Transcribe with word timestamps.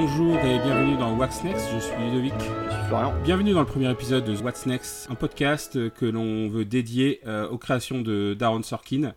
bonjour 0.00 0.38
et 0.38 0.58
bienvenue 0.60 0.96
dans 0.96 1.14
What's 1.14 1.44
Next, 1.44 1.68
je 1.74 1.78
suis 1.78 1.94
Ludovic. 2.02 2.32
Je 2.38 2.70
suis 2.70 2.84
Florian. 2.88 3.12
Bienvenue 3.22 3.52
dans 3.52 3.60
le 3.60 3.66
premier 3.66 3.90
épisode 3.90 4.24
de 4.24 4.34
What's 4.42 4.64
Next, 4.64 5.06
un 5.10 5.14
podcast 5.14 5.90
que 5.90 6.06
l'on 6.06 6.48
veut 6.48 6.64
dédier 6.64 7.20
euh, 7.26 7.46
aux 7.48 7.58
créations 7.58 8.00
de 8.00 8.32
Darren 8.32 8.62
Sorkin 8.62 9.12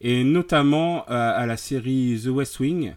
et 0.00 0.24
notamment 0.24 1.04
euh, 1.10 1.32
à 1.36 1.44
la 1.44 1.58
série 1.58 2.18
The 2.24 2.28
West 2.28 2.58
Wing, 2.58 2.94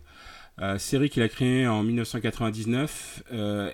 euh, 0.61 0.78
série 0.78 1.10
qu'il 1.10 1.21
a 1.21 1.28
créée 1.28 1.68
en 1.68 1.84
1999 1.84 3.24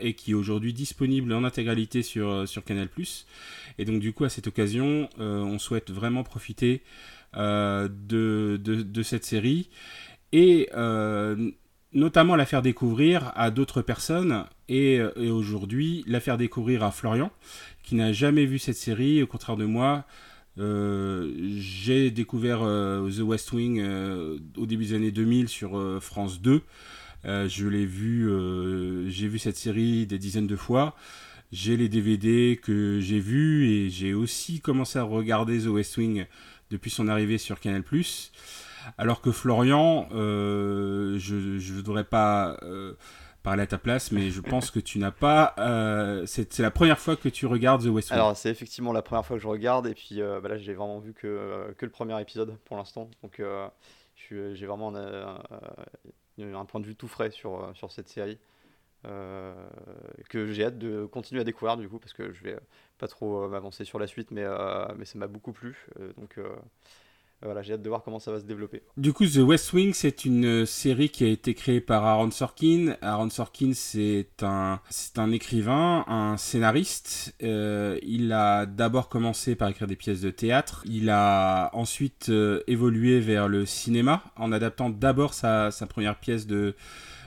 et 0.02 0.16
qui 0.16 0.32
est 0.32 0.36
aujourd'hui 0.36 0.74
disponible 0.74 1.32
en 1.32 1.44
intégralité 1.44 2.02
sur, 2.02 2.48
sur 2.48 2.64
Canal+. 2.64 2.90
Et 3.78 3.86
donc 3.86 4.00
du 4.00 4.14
coup 4.14 4.24
à 4.24 4.30
cette 4.30 4.48
occasion, 4.48 5.08
on 5.20 5.60
souhaite 5.60 5.92
vraiment 5.92 6.24
profiter 6.24 6.82
de, 7.36 7.88
de, 8.58 8.58
de, 8.58 9.04
cette 9.04 9.26
série 9.26 9.70
et 10.32 10.70
notamment 11.94 12.36
la 12.36 12.46
faire 12.46 12.62
découvrir 12.62 13.32
à 13.36 13.52
d'autres 13.52 13.82
personnes 13.82 14.46
et, 14.70 15.02
aujourd'hui 15.02 16.04
la 16.08 16.20
faire 16.20 16.38
découvrir 16.38 16.84
à 16.84 16.92
Florian 16.92 17.32
qui 17.84 17.96
n'a 17.96 18.14
jamais 18.14 18.46
vu 18.46 18.60
cette 18.60 18.78
série. 18.78 19.22
Au 19.22 19.28
contraire 19.28 19.58
de 19.58 19.66
moi 19.66 20.06
euh, 20.60 21.32
j'ai 21.58 22.12
découvert 22.12 22.62
euh, 22.62 23.10
The 23.10 23.22
West 23.22 23.52
Wing 23.54 23.80
euh, 23.80 24.38
au 24.56 24.68
début 24.68 24.86
des 24.86 24.94
années 24.94 25.12
2000 25.12 25.50
sur 25.50 26.00
France 26.02 26.42
2 26.42 26.62
je 27.26 27.68
l'ai 27.68 27.86
vu 27.86 28.30
j'ai 29.10 29.28
vu 29.28 29.40
cette 29.40 29.58
série 29.58 30.06
des 30.06 30.20
dizaines 30.20 30.48
de 30.48 30.56
fois. 30.56 30.96
J'ai 31.54 31.78
les 31.78 31.88
DVD 31.88 32.60
que 32.62 33.00
j'ai 33.00 33.20
vus 33.20 33.70
et 33.70 33.90
j'ai 33.90 34.14
aussi 34.14 34.60
commencé 34.60 34.98
à 35.00 35.04
regarder 35.04 35.60
The 35.60 35.68
West 35.68 35.98
Wing 35.98 36.26
depuis 36.70 36.90
son 36.90 37.08
arrivée 37.08 37.38
sur 37.38 37.60
Canal+. 37.60 37.84
Alors 38.98 39.22
que 39.22 39.32
Florian, 39.32 40.08
euh, 40.12 41.18
je 41.18 41.36
ne 41.36 41.76
voudrais 41.76 42.04
pas 42.04 42.58
euh, 42.64 42.94
parler 43.42 43.64
à 43.64 43.68
ta 43.68 43.78
place, 43.78 44.12
mais 44.12 44.30
je 44.30 44.42
pense 44.42 44.72
que 44.72 44.80
tu 44.80 45.00
n'as 45.00 45.12
pas. 45.12 45.56
Euh, 45.58 46.26
c'est 46.26 46.60
la 46.60 46.72
première 46.72 47.00
fois 47.00 47.16
que 47.16 47.30
tu 47.30 47.46
regardes 47.46 47.84
The 47.84 47.88
West 47.90 48.10
Wing. 48.10 48.20
Alors, 48.20 48.38
c'est 48.38 48.50
effectivement 48.50 48.92
la 48.94 49.02
première 49.02 49.26
fois 49.26 49.38
que 49.38 49.44
je 49.44 49.48
regarde, 49.48 49.88
et 49.88 49.94
puis 49.94 50.22
bah 50.22 50.50
là, 50.50 50.58
j'ai 50.58 50.74
vraiment 50.74 51.00
vu 51.00 51.14
que, 51.14 51.74
que 51.78 51.86
le 51.86 51.92
premier 51.92 52.20
épisode 52.22 52.58
pour 52.66 52.78
l'instant. 52.78 53.10
Donc, 53.22 53.42
j'ai 54.30 54.66
vraiment 54.66 54.94
un, 54.96 56.66
point 56.66 56.82
de 56.82 56.86
vue 56.86 56.96
tout 56.96 57.08
frais 57.08 57.32
sur, 57.32 57.72
sur 57.76 57.92
cette 57.92 58.10
série. 58.10 58.38
que 59.04 60.52
j'ai 60.52 60.66
hâte 60.66 60.78
de 60.78 61.06
continuer 61.06 61.42
à 61.42 61.44
découvrir 61.44 61.78
du 61.78 61.90
coup 61.90 62.00
parce 62.00 62.14
que 62.14 62.32
je 62.32 62.44
vais 62.44 62.58
pas 62.98 63.08
trop 63.08 63.48
m'avancer 63.50 63.84
sur 63.84 64.00
la 64.00 64.08
suite 64.08 64.32
mais, 64.32 64.46
mais 64.98 65.04
ça 65.06 65.20
m'a 65.20 65.28
beaucoup 65.28 65.52
plu 65.52 65.88
donc 66.18 66.40
voilà, 67.46 67.62
j'ai 67.62 67.74
hâte 67.74 67.82
de 67.82 67.90
voir 67.90 68.04
comment 68.04 68.20
ça 68.20 68.32
va 68.32 68.40
se 68.40 68.46
développer. 68.46 68.82
Du 68.98 69.12
coup, 69.12 69.26
The 69.26 69.38
West 69.38 69.74
Wing, 69.74 69.94
c'est 69.94 70.26
une 70.26 70.66
série 70.66 71.10
qui 71.10 71.26
a 71.26 71.28
été 71.28 71.54
créée 71.54 71.82
par 71.82 72.06
Aaron 72.06 72.32
Sorkin. 72.32 72.96
Aaron 73.02 73.30
Sorkin, 73.30 73.72
c'est 73.74 74.28
un, 74.42 74.80
c'est 74.90 75.20
un 75.20 75.32
écrivain, 75.32 76.06
un 76.08 76.38
scénariste. 76.38 77.36
Euh, 77.44 78.00
il 78.04 78.32
a 78.32 78.66
d'abord 78.66 79.10
commencé 79.10 79.56
par 79.56 79.68
écrire 79.70 79.88
des 79.88 79.96
pièces 79.96 80.22
de 80.22 80.30
théâtre. 80.30 80.84
Il 80.86 81.10
a 81.10 81.70
ensuite 81.74 82.30
euh, 82.30 82.62
évolué 82.68 83.20
vers 83.20 83.48
le 83.48 83.66
cinéma 83.66 84.24
en 84.38 84.52
adaptant 84.52 84.90
d'abord 84.90 85.34
sa, 85.34 85.72
sa 85.72 85.86
première 85.88 86.20
pièce 86.20 86.48
de 86.48 86.76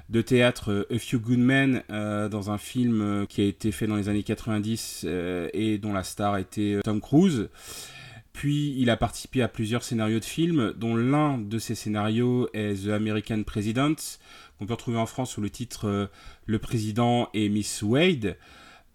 de 0.08 0.23
théâtre 0.23 0.70
euh, 0.70 0.95
A 0.95 1.01
Few 1.01 1.19
Good 1.19 1.39
Men 1.41 1.83
dans 1.89 2.51
un 2.53 2.58
film 2.58 3.27
qui 3.28 3.41
a 3.41 3.45
été 3.45 3.73
fait 3.73 3.89
dans 3.89 3.97
les 3.97 4.08
années 4.08 4.23
90 4.23 5.05
et 5.53 5.78
dont 5.78 5.92
la 5.92 6.05
star 6.05 6.39
était 6.39 6.78
Tom 6.84 7.01
Cruise. 7.01 7.48
Puis 8.37 8.75
il 8.77 8.91
a 8.91 8.98
participé 8.98 9.41
à 9.41 9.48
plusieurs 9.48 9.83
scénarios 9.83 10.20
de 10.20 10.25
films, 10.25 10.75
dont 10.77 10.95
l'un 10.95 11.39
de 11.39 11.59
ces 11.59 11.75
scénarios 11.75 12.51
est 12.53 12.84
The 12.84 12.91
American 12.91 13.42
President, 13.45 13.97
qu'on 14.58 14.67
peut 14.67 14.74
retrouver 14.74 14.98
en 14.98 15.07
France 15.07 15.30
sous 15.30 15.41
le 15.41 15.48
titre 15.48 15.89
euh, 15.89 16.07
Le 16.45 16.58
Président 16.58 17.30
et 17.33 17.48
Miss 17.48 17.80
Wade, 17.80 18.36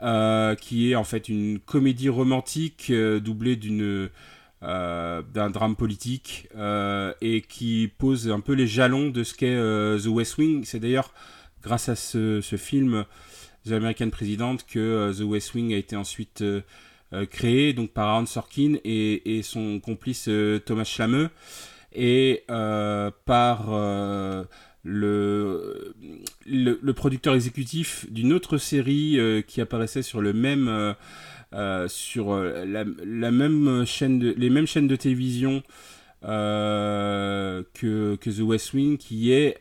euh, 0.03 0.53
qui 0.53 0.91
est 0.91 0.96
en 0.96 1.03
fait 1.03 1.28
une 1.28 1.57
comédie 1.57 2.07
romantique 2.07 2.91
euh, 2.91 3.19
doublée 3.19 3.56
d'une 3.56 4.09
d'un 4.62 5.50
drame 5.50 5.75
politique 5.75 6.47
et 7.22 7.41
qui 7.41 7.91
pose 7.97 8.30
un 8.30 8.41
peu 8.41 8.53
les 8.53 8.68
jalons 8.68 9.09
de 9.09 9.24
ce 9.24 9.34
qu'est 9.34 9.57
The 9.57 10.06
West 10.06 10.38
Wing. 10.38 10.66
C'est 10.66 10.80
d'ailleurs 10.80 11.16
grâce 11.63 11.90
à 11.90 11.96
ce, 11.96 12.41
film 12.57 13.06
The 13.66 13.72
American 13.72 14.12
President 14.12 14.57
que 14.57 15.12
The 15.18 15.24
West 15.24 15.56
Wing 15.56 15.74
a 15.74 15.78
été 15.78 15.96
ensuite 15.96 16.44
créé 17.29 17.73
donc 17.73 17.91
par 17.91 18.07
Aaron 18.07 18.25
Sorkin 18.25 18.75
et, 18.83 19.41
son 19.44 19.79
complice 19.79 20.27
euh, 20.27 20.59
Thomas 20.59 20.83
Schlameux 20.83 21.29
et 21.94 22.44
euh, 22.49 23.11
par 23.25 23.69
le, 24.83 25.94
le, 26.45 26.91
producteur 26.94 27.35
exécutif 27.35 28.09
d'une 28.09 28.31
autre 28.33 28.57
série 28.57 29.19
qui 29.45 29.61
apparaissait 29.61 30.01
sur 30.01 30.21
le 30.21 30.31
même 30.31 30.95
sur 31.88 32.38
la, 32.38 33.31
même 33.31 33.85
chaîne 33.85 34.19
de, 34.19 34.33
les 34.38 34.50
mêmes 34.50 34.67
chaînes 34.67 34.88
de 34.88 34.95
télévision 34.95 35.63
que, 36.23 37.66
que, 37.73 38.29
The 38.29 38.39
West 38.41 38.73
Wing 38.73 38.97
qui 38.97 39.33
est 39.33 39.57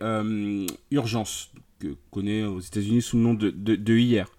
Urgence 0.93 1.51
que 1.81 1.89
connaît 2.13 2.45
aux 2.45 2.61
États-Unis 2.61 3.03
sous 3.03 3.17
le 3.17 3.23
nom 3.25 3.35
de, 3.35 3.51
de, 3.51 3.75
de 3.75 3.97
hier. 3.97 4.31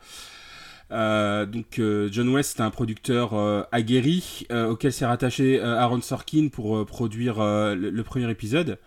Euh, 0.91 1.45
donc 1.45 1.79
euh, 1.79 2.09
John 2.11 2.29
West 2.29 2.59
est 2.59 2.63
un 2.63 2.69
producteur 2.69 3.33
euh, 3.33 3.63
aguerri 3.71 4.45
auquel 4.51 4.91
s'est 4.91 5.05
rattaché 5.05 5.61
Aaron 5.61 6.01
Sorkin 6.01 6.49
pour 6.49 6.85
produire 6.85 7.35
le, 7.39 8.01
premier 8.01 8.29
épisode 8.29 8.77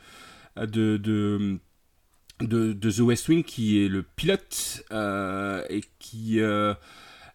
de, 0.56 1.58
The 2.40 2.98
West 3.00 3.28
Wing 3.28 3.42
qui 3.42 3.84
est 3.84 3.88
le 3.88 4.02
pilote 4.02 4.84
et 5.70 5.82
qui 5.98 6.40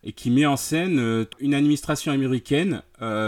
et 0.04 0.14
qui 0.14 0.32
met 0.32 0.46
en 0.46 0.58
scène 0.58 1.26
une 1.40 1.54
administration 1.54 2.12
américaine 2.12 2.84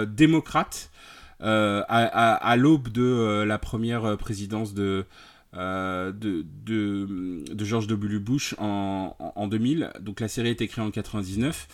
démocrate 0.08 0.92
à 1.40 2.56
l'aube 2.58 2.90
de 2.90 3.44
la 3.44 3.58
première 3.58 4.18
présidence 4.18 4.74
de, 4.74 5.06
euh, 5.54 6.14
de, 6.14 7.44
George 7.66 7.88
W. 7.88 8.20
Bush 8.20 8.56
en, 8.58 9.16
en, 9.20 9.48
2000. 9.48 9.92
Donc 10.00 10.20
la 10.20 10.28
série 10.28 10.48
a 10.50 10.52
été 10.52 10.68
créée 10.68 10.84
en 10.84 10.92
99. 10.92 11.68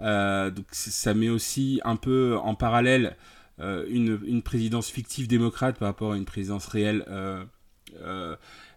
Euh, 0.00 0.50
donc 0.50 0.66
ça 0.72 1.14
met 1.14 1.28
aussi 1.28 1.80
un 1.84 1.96
peu 1.96 2.36
en 2.42 2.56
parallèle 2.56 3.16
euh, 3.60 3.86
une, 3.88 4.18
une, 4.26 4.42
présidence 4.42 4.90
fictive 4.90 5.28
démocrate 5.28 5.78
par 5.78 5.86
rapport 5.86 6.12
à 6.12 6.16
une 6.16 6.24
présidence 6.24 6.66
réelle 6.66 7.04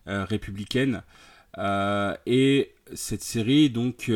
républicaine. 0.06 1.02
et 1.58 2.72
cette 2.94 3.24
série 3.24 3.72
donc 3.72 4.12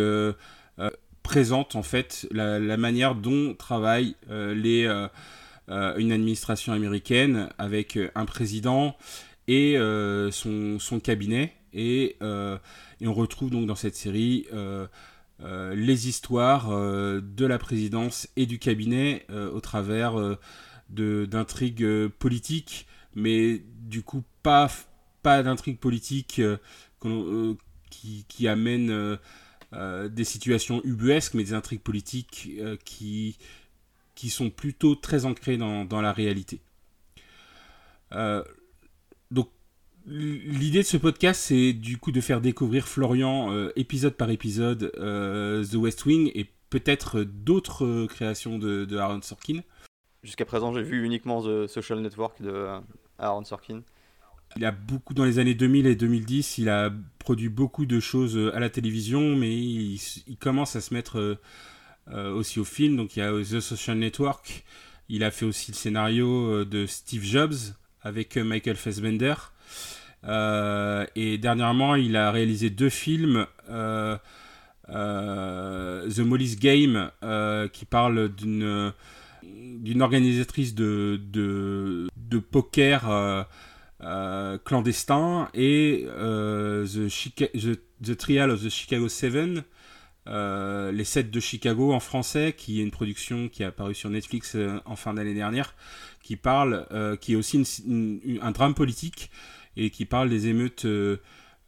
présente 1.23 1.75
en 1.75 1.83
fait 1.83 2.27
la, 2.29 2.77
manière 2.77 3.15
dont 3.15 3.55
travaille 3.55 4.15
les, 4.29 4.85
une 5.67 6.11
administration 6.11 6.73
américaine 6.73 7.49
avec 7.57 7.97
un 8.13 8.25
président 8.25 8.95
et 9.51 9.77
euh, 9.77 10.31
son, 10.31 10.99
cabinet. 11.01 11.53
Et, 11.73 12.15
euh, 12.21 12.57
et, 13.01 13.07
on 13.07 13.13
retrouve 13.13 13.49
donc 13.49 13.67
dans 13.67 13.75
cette 13.75 13.95
série 13.95 14.47
euh, 14.53 14.87
les 15.75 16.07
histoires 16.07 16.69
de 16.69 17.45
la 17.45 17.57
présidence 17.57 18.29
et 18.37 18.45
du 18.45 18.59
cabinet 18.59 19.25
au 19.29 19.59
travers 19.59 20.13
d'intrigues 20.89 22.07
politiques, 22.19 22.85
mais 23.15 23.63
du 23.81 24.03
coup 24.03 24.23
pas, 24.43 24.69
pas 25.23 25.41
d'intrigues 25.41 25.79
politiques 25.79 26.41
qui, 27.89 28.25
qui, 28.27 28.47
amènent 28.47 29.17
des 29.73 30.23
situations 30.23 30.81
ubuesques, 30.83 31.33
mais 31.33 31.43
des 31.43 31.53
intrigues 31.55 31.81
politiques 31.81 32.51
qui, 32.85 33.37
qui 34.13 34.29
sont 34.29 34.51
plutôt 34.51 34.93
très 34.93 35.25
ancrées 35.25 35.57
dans, 35.57 35.85
dans 35.85 36.01
la 36.01 36.13
réalité. 36.13 36.61
Donc, 39.31 39.47
l'idée 40.05 40.79
de 40.79 40.87
ce 40.87 40.97
podcast, 40.97 41.41
c'est 41.41 41.73
du 41.73 41.97
coup 41.97 42.11
de 42.11 42.21
faire 42.21 42.41
découvrir 42.41 42.87
Florian 42.87 43.51
euh, 43.51 43.71
épisode 43.75 44.13
par 44.13 44.29
épisode 44.29 44.91
euh, 44.97 45.63
The 45.63 45.75
West 45.75 46.05
Wing 46.05 46.31
et 46.35 46.47
peut-être 46.69 47.23
d'autres 47.23 47.85
euh, 47.85 48.07
créations 48.07 48.57
de, 48.57 48.97
Aaron 48.97 49.21
Sorkin. 49.21 49.61
Jusqu'à 50.23 50.45
présent, 50.45 50.73
j'ai 50.73 50.83
vu 50.83 51.05
uniquement 51.05 51.41
The 51.41 51.67
Social 51.67 51.99
Network 52.01 52.41
de 52.41 52.67
Aaron 53.17 53.43
Sorkin. 53.43 53.81
Il 54.57 54.65
a 54.65 54.71
beaucoup, 54.71 55.13
dans 55.13 55.23
les 55.23 55.39
années 55.39 55.55
2000 55.55 55.87
et 55.87 55.95
2010, 55.95 56.57
il 56.57 56.69
a 56.69 56.91
produit 57.19 57.49
beaucoup 57.49 57.85
de 57.85 57.99
choses 58.01 58.37
à 58.53 58.59
la 58.59 58.69
télévision, 58.69 59.35
mais 59.37 59.49
il, 59.57 60.37
commence 60.39 60.75
à 60.75 60.81
se 60.81 60.93
mettre 60.93 61.39
aussi 62.13 62.59
au 62.59 62.65
film. 62.65 62.97
Donc 62.97 63.15
il 63.15 63.19
y 63.19 63.21
a 63.21 63.31
The 63.31 63.61
Social 63.61 63.97
Network. 63.97 64.65
Il 65.07 65.23
a 65.23 65.31
fait 65.31 65.45
aussi 65.45 65.71
le 65.71 65.77
scénario 65.77 66.65
de 66.65 66.85
Steve 66.85 67.23
Jobs, 67.23 67.55
avec 68.03 68.37
euh, 68.37 68.43
Michael 68.43 68.75
Fassbender. 68.75 69.35
Euh, 70.23 71.05
et 71.15 71.37
dernièrement, 71.37 71.95
il 71.95 72.15
a 72.15 72.31
réalisé 72.31 72.69
deux 72.69 72.89
films. 72.89 73.47
Euh, 73.69 74.17
The 74.89 76.19
Molly's 76.19 76.59
Game, 76.59 77.11
qui 77.71 77.85
parle 77.85 78.29
d'une 78.35 78.91
d'une 79.43 80.01
organisatrice 80.01 80.75
de, 80.75 81.19
de, 81.31 82.39
poker 82.39 83.47
clandestin 84.65 85.47
et 85.53 86.05
The, 86.07 87.79
The 88.03 88.17
Trial 88.17 88.51
of 88.51 88.63
the 88.63 88.69
Chicago 88.69 89.07
Seven, 89.07 89.63
les 90.25 91.03
7 91.05 91.31
de 91.31 91.39
Chicago 91.39 91.93
en 91.93 92.01
français, 92.01 92.53
qui 92.57 92.81
est 92.81 92.83
une 92.83 92.91
production 92.91 93.47
qui 93.47 93.63
est 93.63 93.67
apparue 93.67 93.95
sur 93.95 94.09
Netflix 94.09 94.57
en 94.83 94.97
fin 94.97 95.13
d'année 95.13 95.33
dernière, 95.33 95.73
qui 96.31 96.37
parle, 96.37 96.87
qui 97.19 97.33
est 97.33 97.35
aussi 97.35 97.63
un 98.41 98.51
drame 98.51 98.73
politique 98.73 99.31
et 99.75 99.89
qui 99.89 100.05
parle 100.05 100.29
des 100.29 100.47
émeutes 100.47 100.85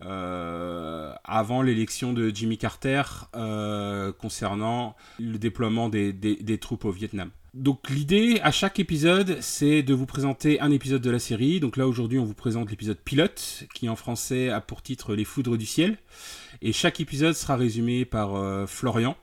euh, 0.06 1.14
avant 1.24 1.62
l'élection 1.62 2.12
de 2.12 2.30
Jimmy 2.34 2.58
Carter 2.58 3.04
euh, 3.36 4.12
concernant 4.12 4.96
le 5.18 5.38
déploiement 5.38 5.88
des, 5.88 6.58
troupes 6.60 6.84
au 6.86 6.92
Vietnam. 6.92 7.30
Donc 7.54 7.90
l'idée 7.90 8.40
à 8.44 8.52
chaque 8.52 8.80
épisode, 8.80 9.38
c'est 9.40 9.84
de 9.84 9.94
vous 9.94 10.08
présenter 10.08 10.60
un 10.60 10.72
épisode 10.72 11.02
de 11.02 11.12
la 11.12 11.20
série. 11.20 11.60
Donc 11.60 11.78
là 11.78 11.88
aujourd'hui, 11.88 12.20
on 12.20 12.26
vous 12.26 12.34
présente 12.34 12.70
l'épisode 12.70 12.98
pilote, 12.98 13.66
qui 13.74 13.88
en 13.88 13.96
français 13.96 14.50
a 14.50 14.60
pour 14.60 14.82
titre 14.82 15.16
Les 15.16 15.24
Foudres 15.24 15.58
du 15.58 15.66
ciel. 15.66 15.98
Et 16.62 16.74
chaque 16.74 17.00
épisode 17.00 17.36
sera 17.36 17.56
résumé 17.56 18.04
par 18.04 18.36
euh, 18.36 18.66
Florian. 18.66 19.16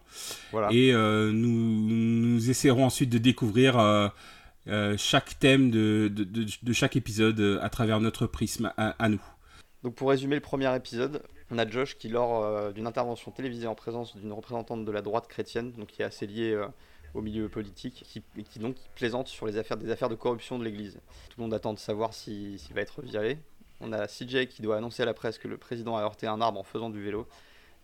Et 0.71 0.93
nous, 0.93 2.51
essaierons 2.51 2.85
ensuite 2.87 3.11
de 3.11 3.19
découvrir 3.19 3.79
chaque 4.97 5.39
thème 5.39 5.71
de, 5.71 6.13
chaque 6.73 6.97
épisode 6.97 7.61
à 7.63 7.69
travers 7.71 8.01
notre 8.01 8.27
prisme 8.27 8.73
à 8.77 9.09
nous. 9.09 9.23
Donc 9.83 9.95
pour 9.95 10.11
résumer 10.11 10.35
le 10.35 10.43
premier 10.43 10.75
épisode, 10.77 11.23
on 11.51 11.59
a 11.59 11.69
Josh 11.69 11.97
qui, 11.97 12.09
lors 12.09 12.45
euh, 12.45 12.71
d'une 12.71 12.87
intervention 12.87 13.31
télévisée 13.31 13.67
en 13.67 13.75
présence 13.75 14.17
d'une 14.17 14.33
représentante 14.33 14.85
de 14.85 14.93
la 14.93 15.03
droite 15.03 15.27
chrétienne, 15.27 15.73
donc 15.73 15.89
qui 15.89 16.03
est 16.03 16.05
assez 16.05 16.27
liée 16.27 16.53
euh, 16.53 16.67
au 17.15 17.23
milieu 17.23 17.49
politique, 17.49 18.05
qui, 18.07 18.23
qui 18.45 18.59
donc 18.59 18.77
plaisante 18.95 19.29
sur 19.29 19.47
les 19.47 19.57
affaires, 19.57 19.77
des 19.77 19.91
affaires 19.91 20.11
de 20.11 20.15
corruption 20.15 20.59
de 20.59 20.65
l'Église. 20.65 21.01
Tout 21.31 21.39
le 21.39 21.45
monde 21.45 21.55
attend 21.55 21.73
de 21.73 21.79
savoir 21.79 22.13
s'il 22.13 22.59
va 22.75 22.83
être 22.83 23.03
viré. 23.03 23.39
On 23.81 23.93
a 23.93 24.07
CJ 24.07 24.47
qui 24.49 24.61
doit 24.61 24.77
annoncer 24.77 25.03
à 25.03 25.07
la 25.07 25.15
presse 25.15 25.39
que 25.39 25.49
le 25.49 25.57
président 25.57 25.97
a 25.97 26.03
heurté 26.03 26.27
un 26.27 26.41
arbre 26.43 26.61
en 26.61 26.65
faisant 26.65 26.91
du 26.91 27.03
vélo. 27.03 27.27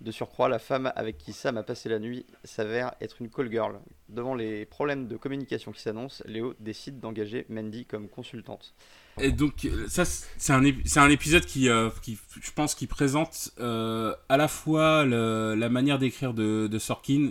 De 0.03 0.11
surcroît, 0.11 0.51
la 0.51 0.59
femme 0.59 0.93
avec 0.95 1.17
qui 1.17 1.33
Sam 1.33 1.57
a 1.57 1.63
passé 1.63 1.89
la 1.89 1.99
nuit 1.99 2.27
s'avère 2.45 2.95
être 3.01 3.17
une 3.21 3.31
call 3.31 3.51
girl. 3.51 3.81
Devant 4.11 4.35
les 4.35 4.67
problèmes 4.67 5.09
de 5.09 5.17
communication 5.17 5.73
qui 5.73 5.81
s'annoncent, 5.81 6.23
Léo 6.27 6.55
décide 6.61 7.01
d'engager 7.01 7.47
Mandy 7.49 7.87
comme 7.87 8.09
consultante. 8.09 8.75
Et 9.19 9.33
donc, 9.33 9.65
euh, 9.65 9.87
ça, 9.89 10.05
c'est 10.05 10.53
un, 10.53 10.63
un, 10.63 11.11
épisode 11.11 11.47
qui, 11.47 11.71
euh, 11.71 11.89
qui, 12.03 12.19
je 12.43 12.51
pense, 12.53 12.75
qui 12.75 12.87
présente 12.87 13.51
euh, 13.59 14.15
à 14.29 14.37
la 14.37 14.49
fois 14.49 15.07
la 15.07 15.69
manière 15.71 15.99
d'écrire 15.99 16.35
de, 16.35 16.67
de, 16.67 16.79
Sorkin, 16.79 17.31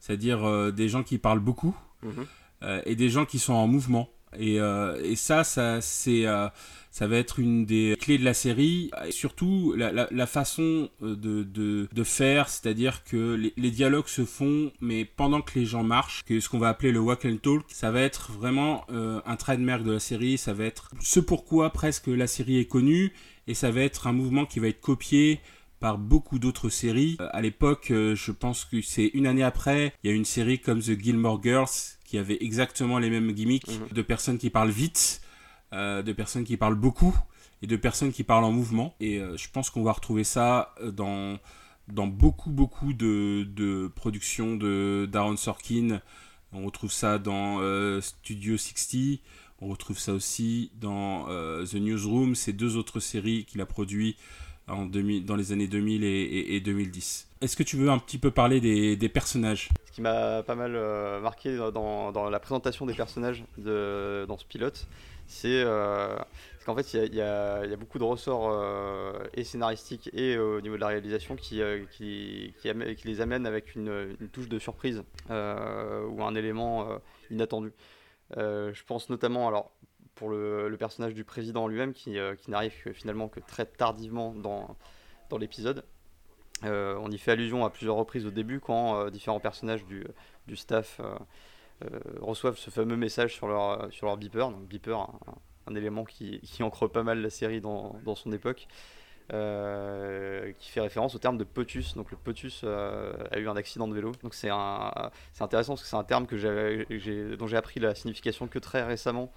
c'est-à-dire 0.00 0.72
des 0.72 0.88
gens 0.88 1.02
qui 1.02 1.18
parlent 1.18 1.40
beaucoup, 1.40 1.76
mhm. 2.02 2.26
et 2.86 2.96
des 2.96 3.10
gens 3.10 3.26
qui 3.26 3.38
sont 3.38 3.52
en 3.52 3.66
mouvement. 3.66 4.08
Et, 4.38 4.56
et 4.56 5.16
ça, 5.16 5.44
ça 5.44 5.80
c'est 5.80 6.26
ça 6.96 7.06
va 7.06 7.18
être 7.18 7.38
une 7.40 7.66
des 7.66 7.94
clés 8.00 8.16
de 8.16 8.24
la 8.24 8.32
série. 8.32 8.90
Surtout, 9.10 9.74
la, 9.76 10.26
façon 10.26 10.88
euh, 11.02 11.14
de, 11.14 12.04
faire, 12.04 12.48
c'est-à-dire 12.48 13.04
que 13.04 13.50
les, 13.54 13.70
dialogues 13.70 14.06
se 14.06 14.24
font, 14.24 14.72
mais 14.80 15.04
pendant 15.04 15.42
que 15.42 15.58
les 15.58 15.66
gens 15.66 15.82
marchent, 15.82 16.24
que 16.24 16.40
ce 16.40 16.48
qu'on 16.48 16.58
va 16.58 16.70
appeler 16.70 16.92
le 16.92 17.00
walk 17.00 17.26
and 17.26 17.36
talk, 17.42 17.64
ça 17.68 17.90
va 17.90 18.00
être 18.00 18.32
vraiment 18.32 18.86
euh, 18.90 19.20
un 19.26 19.36
trademark 19.36 19.82
de 19.82 19.92
la 19.92 20.00
série, 20.00 20.38
ça 20.38 20.54
va 20.54 20.64
être 20.64 20.90
ce 20.98 21.20
pourquoi 21.20 21.68
presque 21.68 22.06
la 22.06 22.26
série 22.26 22.56
est 22.56 22.64
connue, 22.64 23.12
et 23.46 23.52
ça 23.52 23.70
va 23.70 23.82
être 23.82 24.06
un 24.06 24.12
mouvement 24.12 24.46
qui 24.46 24.58
va 24.58 24.68
être 24.68 24.80
copié 24.80 25.40
par 25.80 25.98
beaucoup 25.98 26.38
d'autres 26.38 26.70
séries. 26.70 27.18
Euh, 27.20 27.28
à 27.32 27.42
l'époque, 27.42 27.88
je 27.90 28.32
pense 28.32 28.64
que 28.64 28.80
c'est 28.80 29.10
une 29.12 29.26
année 29.26 29.42
après, 29.42 29.92
il 30.02 30.10
y 30.10 30.12
a 30.14 30.16
une 30.16 30.24
série 30.24 30.60
comme 30.60 30.80
The 30.80 30.98
Gilmore 30.98 31.42
Girls 31.42 31.95
qui 32.06 32.18
avait 32.18 32.38
exactement 32.40 32.98
les 32.98 33.10
mêmes 33.10 33.32
gimmicks 33.32 33.68
mhm. 33.68 33.88
de 33.92 34.02
personnes 34.02 34.38
qui 34.38 34.50
parlent 34.50 34.70
vite 34.70 35.20
euh, 35.72 36.02
de 36.02 36.12
personnes 36.12 36.44
qui 36.44 36.56
parlent 36.56 36.76
beaucoup 36.76 37.16
et 37.60 37.66
de 37.66 37.74
personnes 37.74 38.12
qui 38.12 38.22
parlent 38.22 38.44
en 38.44 38.52
mouvement. 38.52 38.94
Et 39.00 39.18
euh, 39.18 39.36
je 39.36 39.48
pense 39.50 39.68
qu'on 39.68 39.82
va 39.82 39.92
retrouver 39.92 40.22
ça 40.22 40.74
euh, 40.80 40.92
dans, 40.92 41.38
dans 41.88 42.06
beaucoup, 42.06 42.50
beaucoup 42.50 42.92
de, 42.92 43.44
de 43.50 43.90
productions 43.94 44.54
de 44.54 45.08
Darren 45.10 45.36
Sorkin. 45.36 46.00
On 46.52 46.64
retrouve 46.64 46.92
ça 46.92 47.18
dans 47.18 47.60
Studio 48.00 48.56
60. 48.56 49.20
On 49.60 49.68
retrouve 49.68 49.98
ça 49.98 50.12
aussi 50.12 50.70
dans 50.80 51.26
The 51.26 51.74
Newsroom, 51.74 52.34
ces 52.34 52.52
deux 52.52 52.76
autres 52.76 53.00
séries 53.00 53.44
qu'il 53.44 53.60
a 53.60 53.66
produites 53.66 54.16
en 54.68 54.86
dans 54.86 55.36
les 55.36 55.52
années 55.52 55.66
2000 55.66 56.04
et, 56.04 56.60
2010. 56.60 57.28
Est-ce 57.40 57.56
que 57.56 57.62
tu 57.62 57.76
veux 57.76 57.90
un 57.90 57.98
petit 57.98 58.18
peu 58.18 58.30
parler 58.30 58.60
des, 58.60 58.96
des 58.96 59.08
personnages? 59.08 59.68
Qui 59.96 60.02
m'a 60.02 60.42
pas 60.42 60.54
mal 60.54 60.72
marqué 61.22 61.56
dans, 61.56 62.28
la 62.28 62.38
présentation 62.38 62.84
des 62.84 62.92
personnages 62.92 63.42
de, 63.56 64.26
dans 64.28 64.36
ce 64.36 64.44
pilote, 64.44 64.86
c'est 65.26 65.62
euh, 65.64 66.18
qu'en 66.66 66.76
fait, 66.76 66.92
il 66.92 67.14
y, 67.14 67.22
a, 67.22 67.76
beaucoup 67.76 67.98
de 67.98 68.04
ressorts 68.04 68.50
euh, 68.50 69.24
et 69.32 69.42
scénaristiques 69.42 70.10
et 70.12 70.36
au 70.36 70.60
niveau 70.60 70.74
de 70.74 70.82
la 70.82 70.88
réalisation 70.88 71.34
qui, 71.34 71.62
euh, 71.62 71.86
les 72.62 73.20
amènent 73.22 73.46
avec 73.46 73.74
une, 73.74 74.14
touche 74.32 74.50
de 74.50 74.58
surprise 74.58 75.02
ou 75.30 75.32
un 76.22 76.34
élément 76.34 76.88
inattendu. 77.30 77.72
je 78.36 78.84
pense 78.84 79.08
notamment, 79.08 79.48
alors, 79.48 79.72
pour 80.14 80.28
le, 80.28 80.76
personnage 80.78 81.14
du 81.14 81.24
président 81.24 81.68
lui-même 81.68 81.94
qui, 81.94 82.18
n'arrive 82.48 82.74
finalement 82.92 83.28
que 83.28 83.40
très 83.40 83.64
tardivement 83.64 84.34
dans, 84.34 84.76
dans 85.30 85.38
l'épisode. 85.38 85.86
On 86.62 87.10
y 87.10 87.18
fait 87.18 87.32
allusion 87.32 87.64
à 87.64 87.70
plusieurs 87.70 87.96
reprises 87.96 88.26
au 88.26 88.30
début 88.30 88.60
quand 88.60 89.08
différents 89.10 89.40
personnages 89.40 89.84
du, 89.84 90.56
staff 90.56 91.00
euh, 91.84 92.00
reçoivent 92.20 92.56
ce 92.56 92.70
fameux 92.70 92.96
message 92.96 93.34
sur 93.34 93.48
leur, 93.48 93.92
sur 93.92 94.06
leur 94.06 94.16
beeper. 94.16 94.50
Beeper, 94.50 95.10
un, 95.66 95.74
élément 95.74 96.04
qui, 96.04 96.40
qui, 96.40 96.62
ancre 96.62 96.86
pas 96.86 97.02
mal 97.02 97.20
la 97.20 97.30
série 97.30 97.60
dans, 97.60 97.96
dans 98.04 98.14
son 98.14 98.32
époque. 98.32 98.66
Euh, 99.32 100.52
qui 100.60 100.70
fait 100.70 100.80
référence 100.80 101.16
au 101.16 101.18
terme 101.18 101.36
de 101.36 101.42
POTUS. 101.42 101.94
Donc 101.96 102.12
le 102.12 102.16
POTUS 102.16 102.60
euh, 102.62 103.12
a 103.32 103.38
eu 103.38 103.48
un 103.48 103.56
accident 103.56 103.88
de 103.88 103.94
vélo. 103.94 104.12
Donc 104.22 104.34
c'est 104.34 104.50
intéressant 104.50 105.72
parce 105.72 105.82
que 105.82 105.88
c'est 105.88 105.96
un 105.96 106.04
terme 106.04 106.26
que 106.26 107.34
dont 107.34 107.46
j'ai 107.46 107.56
appris 107.56 107.80
la 107.80 107.94
signification 107.94 108.46
que 108.46 108.58
très 108.58 108.84
récemment. 108.84 109.32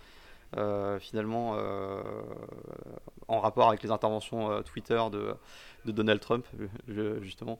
finalement, 0.99 1.57
en 3.27 3.39
rapport 3.39 3.69
avec 3.69 3.83
les 3.83 3.91
interventions 3.91 4.61
Twitter 4.63 5.01
de, 5.11 5.35
de, 5.85 5.91
Donald 5.91 6.19
Trump, 6.19 6.45
justement. 7.21 7.59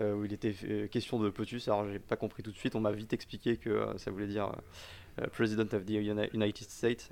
Euh, 0.00 0.14
où 0.14 0.24
il 0.24 0.32
était 0.32 0.54
euh, 0.64 0.86
question 0.86 1.18
de 1.18 1.28
POTUS. 1.28 1.62
Alors, 1.66 1.88
j'ai 1.90 1.98
pas 1.98 2.16
compris 2.16 2.42
tout 2.42 2.52
de 2.52 2.56
suite. 2.56 2.76
On 2.76 2.80
m'a 2.80 2.92
vite 2.92 3.12
expliqué 3.12 3.56
que 3.56 3.70
euh, 3.70 3.98
ça 3.98 4.10
voulait 4.10 4.28
dire 4.28 4.52
President 5.32 5.66
of 5.74 5.84
the 5.84 5.90
United 5.90 6.70
States. 6.70 7.10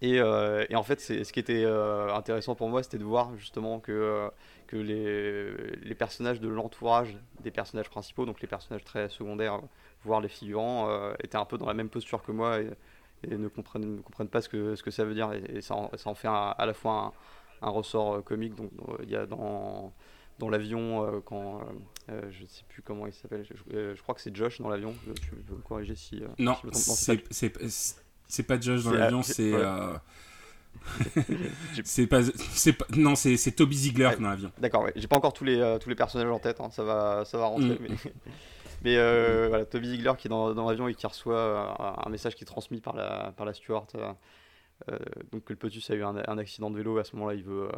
Et, 0.00 0.22
en 0.22 0.82
fait, 0.84 1.00
ce 1.00 1.32
qui 1.32 1.40
était 1.40 1.64
intéressant 1.64 2.54
pour 2.54 2.68
moi, 2.68 2.84
c'était 2.84 2.98
de 2.98 3.04
voir 3.04 3.36
justement 3.36 3.80
que, 3.80 4.30
que 4.68 4.76
les, 4.76 5.50
les, 5.82 5.94
personnages 5.96 6.38
de 6.38 6.46
l'entourage 6.46 7.16
des 7.40 7.50
personnages 7.50 7.90
principaux, 7.90 8.24
donc 8.24 8.40
les 8.40 8.46
personnages 8.46 8.84
très 8.84 9.08
secondaires, 9.08 9.60
voire 10.04 10.20
les 10.20 10.28
figurants, 10.28 11.12
étaient 11.24 11.36
un 11.36 11.44
peu 11.44 11.58
dans 11.58 11.66
la 11.66 11.74
même 11.74 11.88
posture 11.88 12.22
que 12.22 12.30
moi 12.30 12.60
et, 12.60 13.36
ne, 13.36 13.48
comprennent, 13.48 13.96
ne 13.96 14.00
comprennent 14.00 14.28
pas 14.28 14.40
ce 14.40 14.48
que, 14.48 14.76
ce 14.76 14.84
que 14.84 14.92
ça 14.92 15.02
veut 15.02 15.14
dire. 15.14 15.32
Et, 15.32 15.62
ça, 15.62 15.74
en, 15.74 16.14
fait 16.14 16.28
à 16.28 16.64
la 16.64 16.74
fois 16.74 17.12
un, 17.62 17.70
ressort 17.70 18.22
comique. 18.24 18.54
Donc, 18.54 18.70
il 19.02 19.10
y 19.10 19.16
a 19.16 19.26
dans 19.26 19.92
dans 20.38 20.48
l'avion 20.48 21.04
euh, 21.04 21.20
quand 21.24 21.58
euh, 21.58 21.64
euh, 22.10 22.22
je 22.30 22.42
ne 22.42 22.48
sais 22.48 22.62
plus 22.68 22.82
comment 22.82 23.06
il 23.06 23.12
s'appelle. 23.12 23.44
Je, 23.70 24.00
crois 24.00 24.14
que 24.14 24.20
c'est 24.20 24.34
Josh 24.34 24.60
dans 24.60 24.68
l'avion. 24.68 24.94
Tu 25.20 25.30
peux 25.30 25.54
me 25.54 25.62
corriger 25.62 25.94
si. 25.94 26.22
non, 26.38 26.56
c'est 26.72 28.42
pas 28.42 28.60
Josh 28.60 28.84
dans 28.84 28.92
l'avion, 28.92 29.22
c'est. 29.22 29.52
c'est 31.82 32.06
pas, 32.06 32.20
pas, 32.22 32.86
non, 32.96 33.16
c'est 33.16 33.50
Toby 33.52 33.76
Ziegler 33.76 34.10
dans 34.20 34.28
l'avion. 34.28 34.52
D'accord, 34.58 34.84
ouais. 34.84 34.92
J'ai 34.94 35.08
pas 35.08 35.16
encore 35.16 35.32
tous 35.32 35.44
les, 35.44 35.76
tous 35.80 35.88
les 35.88 35.96
personnages 35.96 36.30
en 36.30 36.38
tête, 36.38 36.60
hein. 36.60 36.70
ça, 36.70 36.84
va, 36.84 37.24
ça 37.24 37.36
va 37.36 37.46
rentrer. 37.46 37.70
Mm. 37.70 37.78
Mais, 37.80 37.88
mais 38.84 39.48
voilà, 39.48 39.64
Toby 39.64 39.88
Ziegler 39.88 40.12
qui 40.16 40.28
est 40.28 40.30
dans, 40.30 40.54
dans 40.54 40.68
l'avion 40.68 40.86
et 40.86 40.94
qui 40.94 41.06
reçoit 41.06 42.04
un, 42.06 42.08
message 42.10 42.36
qui 42.36 42.44
est 42.44 42.46
transmis 42.46 42.80
par 42.80 42.94
la, 42.94 43.32
par 43.36 43.44
la 43.44 43.54
steward. 43.54 43.86
Donc 45.32 45.44
que 45.44 45.52
le 45.52 45.58
Potus 45.58 45.90
a 45.90 45.94
eu 45.94 46.02
un, 46.02 46.38
accident 46.38 46.70
de 46.70 46.76
vélo, 46.76 46.98
à 46.98 47.04
ce 47.04 47.16
moment-là, 47.16 47.34
il 47.34 47.44
veut, 47.44 47.68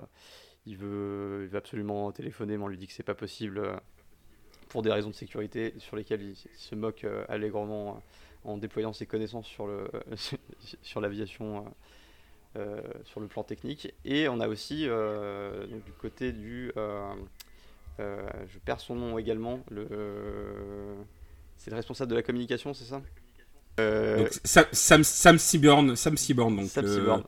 il 0.66 0.76
veut, 0.76 1.50
absolument 1.54 2.12
téléphoner, 2.12 2.56
mais 2.56 2.64
on 2.64 2.68
lui 2.68 2.78
dit 2.78 2.86
que 2.86 2.92
c'est 2.92 3.02
pas 3.02 3.14
possible 3.14 3.58
euh, 3.58 3.76
pour 4.68 4.82
des 4.82 4.92
raisons 4.92 5.10
de 5.10 5.14
sécurité 5.14 5.74
sur 5.78 5.96
lesquelles 5.96 6.22
il, 6.22 6.36
se 6.36 6.74
moque 6.74 7.04
euh, 7.04 7.24
allègrement 7.28 7.96
euh, 7.96 8.48
en 8.50 8.56
déployant 8.56 8.92
ses 8.92 9.06
connaissances 9.06 9.46
sur, 9.46 9.66
l'aviation 11.00 11.64
sur 13.04 13.20
le 13.20 13.26
plan 13.26 13.44
technique. 13.44 13.92
Et 14.04 14.28
on 14.28 14.40
a 14.40 14.48
aussi 14.48 14.84
du 14.86 15.92
côté 15.98 16.32
du... 16.32 16.72
je 17.98 18.58
perds 18.64 18.80
son 18.80 18.94
nom 18.94 19.18
également, 19.18 19.60
le, 19.70 20.96
c'est 21.58 21.70
le 21.70 21.76
responsable 21.76 22.10
de 22.10 22.16
la 22.16 22.22
communication, 22.22 22.72
c'est 22.72 22.84
ça? 22.84 23.02
Sam, 24.44 24.64
Sam, 24.72 25.04
Sam 25.04 25.38
Seaborn, 25.38 25.96
Sam 25.96 26.16
Seaborn, 26.16 26.56
donc 26.56 26.66
Sam 26.68 26.86
Seaborn, 26.86 27.24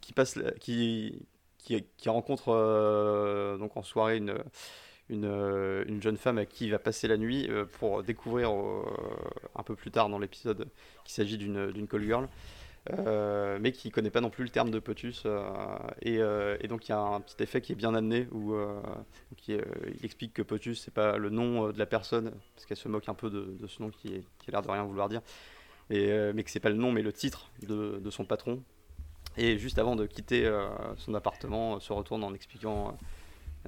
qui 0.00 0.12
passe, 0.12 0.38
qui, 0.60 1.22
qui, 1.58 2.08
rencontre 2.08 2.48
euh, 2.48 3.56
donc 3.56 3.76
en 3.76 3.82
soirée 3.82 4.16
une, 4.16 4.34
une, 5.08 5.24
euh, 5.24 5.84
une, 5.86 6.02
jeune 6.02 6.16
femme 6.16 6.38
à 6.38 6.46
qui 6.46 6.66
il 6.66 6.70
va 6.70 6.78
passer 6.78 7.08
la 7.08 7.16
nuit 7.16 7.46
euh, 7.48 7.64
pour 7.78 8.02
découvrir 8.02 8.50
un 9.54 9.62
peu 9.62 9.74
plus 9.74 9.90
tard 9.90 10.08
dans 10.08 10.18
l'épisode 10.18 10.68
qu'il 11.04 11.14
s'agit 11.14 11.38
d'une 11.38 11.86
call 11.88 12.02
girl. 12.02 12.28
euh, 12.90 13.58
mais 13.60 13.72
qui 13.72 13.88
ne 13.88 13.92
connaît 13.92 14.10
pas 14.10 14.20
non 14.20 14.30
plus 14.30 14.44
le 14.44 14.50
terme 14.50 14.70
de 14.70 14.78
potus. 14.78 15.22
Euh, 15.26 15.40
euh, 16.06 16.56
et, 16.60 16.68
donc 16.68 16.88
il 16.88 16.92
y 16.92 16.94
a 16.94 16.98
un 16.98 17.20
petit 17.20 17.42
effet 17.42 17.60
qui 17.60 17.72
est 17.72 17.76
bien 17.76 17.94
amené 17.94 18.26
où 18.32 18.54
il 19.48 20.04
explique 20.04 20.34
que 20.34 20.42
potus 20.42 20.80
c'est 20.80 20.94
pas 20.94 21.16
le 21.16 21.30
nom 21.30 21.70
de 21.70 21.78
la 21.78 21.86
personne, 21.86 22.32
parce 22.54 22.66
qu'elle 22.66 22.76
se 22.76 22.88
moque 22.88 23.08
un 23.08 23.14
peu 23.14 23.30
de, 23.30 23.66
ce 23.66 23.82
nom 23.82 23.90
qui, 23.90 24.24
a 24.48 24.50
l'air 24.50 24.62
de 24.62 24.70
rien 24.70 24.84
vouloir 24.84 25.08
dire, 25.08 25.22
et, 25.92 26.32
mais 26.32 26.42
que 26.42 26.50
c'est 26.50 26.60
pas 26.60 26.70
le 26.70 26.76
nom 26.76 26.92
mais 26.92 27.02
le 27.02 27.12
titre 27.12 27.50
de, 27.66 28.00
de, 28.02 28.10
son 28.10 28.24
patron. 28.24 28.62
Et 29.36 29.58
juste 29.58 29.78
avant 29.78 29.96
de 29.96 30.06
quitter 30.06 30.50
son 30.98 31.14
appartement, 31.14 31.80
se 31.80 31.92
retourne 31.92 32.22
en 32.22 32.34
expliquant 32.34 32.96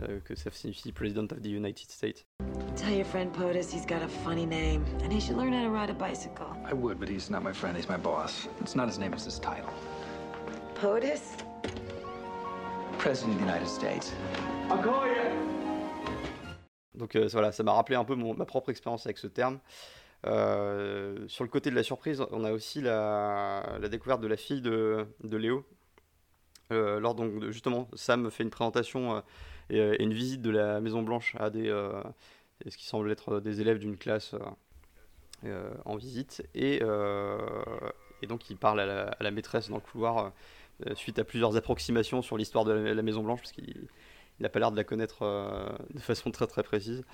euh, 0.02 0.18
que 0.24 0.34
ça 0.34 0.50
signifie 0.50 0.90
President 0.90 1.30
of 1.30 1.40
the 1.40 1.46
United 1.46 1.88
States. 1.88 2.26
Tell 2.74 2.92
your 2.92 3.04
friend 3.04 3.32
POTUS 3.32 3.70
he's 3.72 3.86
got 3.86 4.02
a 4.02 4.08
funny 4.08 4.44
name 4.44 4.84
and 5.04 5.12
he 5.12 5.20
should 5.20 5.36
learn 5.36 5.52
how 5.52 5.62
to 5.62 5.70
ride 5.70 5.88
a 5.88 5.94
bicycle. 5.94 6.48
I 6.68 6.74
would, 6.74 6.98
but 6.98 7.08
he's 7.08 7.30
not 7.30 7.44
my 7.44 7.52
friend, 7.52 7.76
he's 7.76 7.88
my 7.88 7.96
boss. 7.96 8.48
It's 8.60 8.74
not 8.74 8.88
his 8.88 8.98
name, 8.98 9.12
it's 9.12 9.24
his 9.24 9.38
title. 9.38 9.72
POTUS? 10.74 11.44
President 12.98 13.34
of 13.34 13.38
the 13.38 13.46
United 13.46 13.68
States. 13.68 14.12
I'll 14.68 14.82
call 14.82 15.06
you. 15.06 15.30
Donc 16.96 17.14
euh, 17.14 17.28
voilà, 17.30 17.52
ça 17.52 17.62
m'a 17.62 17.72
rappelé 17.72 17.94
un 17.94 18.04
peu 18.04 18.16
mon, 18.16 18.34
ma 18.34 18.46
propre 18.46 18.70
expérience 18.70 19.06
avec 19.06 19.18
ce 19.18 19.28
terme. 19.28 19.60
Euh, 20.26 21.26
sur 21.28 21.44
le 21.44 21.50
côté 21.50 21.70
de 21.70 21.74
la 21.74 21.82
surprise, 21.82 22.24
on 22.30 22.44
a 22.44 22.52
aussi 22.52 22.80
la, 22.80 23.78
découverte 23.90 24.20
de 24.20 24.26
la 24.26 24.36
fille 24.36 24.62
de, 24.62 25.06
de 25.22 25.36
Léo. 25.36 25.64
Euh, 26.72 26.98
lors 26.98 27.14
donc 27.14 27.44
justement, 27.50 27.88
Sam 27.94 28.30
fait 28.30 28.42
une 28.42 28.50
présentation 28.50 29.22
euh, 29.72 29.94
et, 29.98 30.02
une 30.02 30.12
visite 30.12 30.42
de 30.42 30.50
la 30.50 30.80
Maison 30.80 31.02
Blanche 31.02 31.34
à 31.38 31.50
des, 31.50 31.68
euh, 31.68 32.02
ce 32.66 32.76
qui 32.76 32.86
semble 32.86 33.10
être 33.10 33.40
des 33.40 33.60
élèves 33.60 33.78
d'une 33.78 33.96
classe 33.96 34.34
euh, 35.44 35.74
en 35.84 35.96
visite. 35.96 36.46
Et, 36.54 36.80
et, 38.22 38.26
donc 38.26 38.50
il 38.50 38.56
parle 38.56 38.80
à 38.80 39.16
la, 39.20 39.30
maîtresse 39.30 39.68
dans 39.68 39.76
le 39.76 39.82
couloir 39.82 40.32
suite 40.94 41.18
à 41.18 41.24
plusieurs 41.24 41.56
approximations 41.56 42.22
sur 42.22 42.36
l'histoire 42.36 42.64
de 42.64 42.72
la, 42.72 43.02
Maison 43.02 43.22
Blanche, 43.22 43.40
parce 43.40 43.52
qu'il 43.52 43.86
n'a 44.40 44.48
pas 44.48 44.58
l'air 44.58 44.72
de 44.72 44.76
la 44.76 44.84
connaître 44.84 45.24
de 45.92 46.00
façon 46.00 46.30
très 46.30 46.46
très 46.46 46.62
précise. 46.62 47.04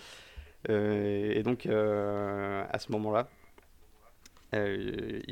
Et 0.68 1.42
donc 1.42 1.66
à 1.66 2.78
ce 2.78 2.92
moment-là, 2.92 3.28
il, 4.52 5.22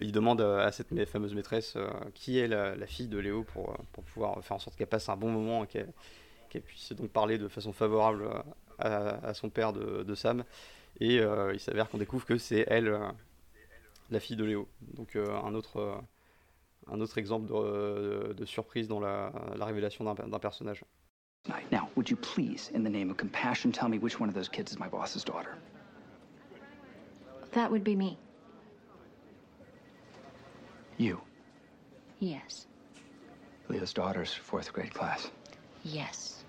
il, 0.00 0.12
demande 0.12 0.40
à 0.40 0.72
cette 0.72 1.04
fameuse 1.06 1.34
maîtresse 1.34 1.76
qui 2.14 2.38
est 2.38 2.48
la, 2.48 2.86
fille 2.86 3.08
de 3.08 3.18
Léo 3.18 3.44
pour, 3.44 3.76
pouvoir 4.12 4.42
faire 4.44 4.56
en 4.56 4.60
sorte 4.60 4.76
qu'elle 4.76 4.88
passe 4.88 5.08
un 5.08 5.16
bon 5.16 5.30
moment, 5.30 5.64
qu'elle 5.66 5.92
qu'elle 6.54 6.62
puisse 6.62 6.92
donc 6.92 7.10
parler 7.10 7.36
de 7.36 7.48
façon 7.48 7.72
favorable 7.72 8.28
à, 8.78 9.34
son 9.34 9.50
père 9.50 9.72
de, 9.72 10.14
Sam. 10.14 10.44
Et 11.00 11.18
euh, 11.18 11.52
il 11.52 11.58
s'avère 11.58 11.88
qu'on 11.88 11.98
découvre 11.98 12.24
que 12.24 12.38
c'est 12.38 12.64
elle, 12.68 12.88
euh, 12.88 13.08
la 14.10 14.20
fille 14.20 14.36
de 14.36 14.44
Léo. 14.44 14.68
Donc 14.80 15.16
euh, 15.16 15.36
un, 15.42 15.54
autre, 15.54 16.00
un 16.86 17.00
autre 17.00 17.18
exemple 17.18 17.48
de, 17.48 18.44
surprise 18.44 18.86
dans 18.86 19.00
la, 19.00 19.32
révélation 19.60 20.04
d'un 20.04 20.38
personnage. 20.38 20.84
Would 22.04 22.10
you 22.10 22.16
please, 22.18 22.70
in 22.74 22.84
the 22.84 22.90
name 22.90 23.08
of 23.08 23.16
compassion, 23.16 23.72
tell 23.72 23.88
me 23.88 23.96
which 23.96 24.20
one 24.20 24.28
of 24.28 24.34
those 24.34 24.46
kids 24.46 24.70
is 24.70 24.78
my 24.78 24.88
boss's 24.88 25.24
daughter? 25.24 25.56
That 27.52 27.70
would 27.70 27.82
be 27.82 27.96
me. 27.96 28.18
You? 30.98 31.18
Yes. 32.18 32.66
Leo's 33.70 33.94
daughter's 33.94 34.34
fourth 34.34 34.70
grade 34.70 34.92
class. 34.92 35.30
Yes. 35.82 36.44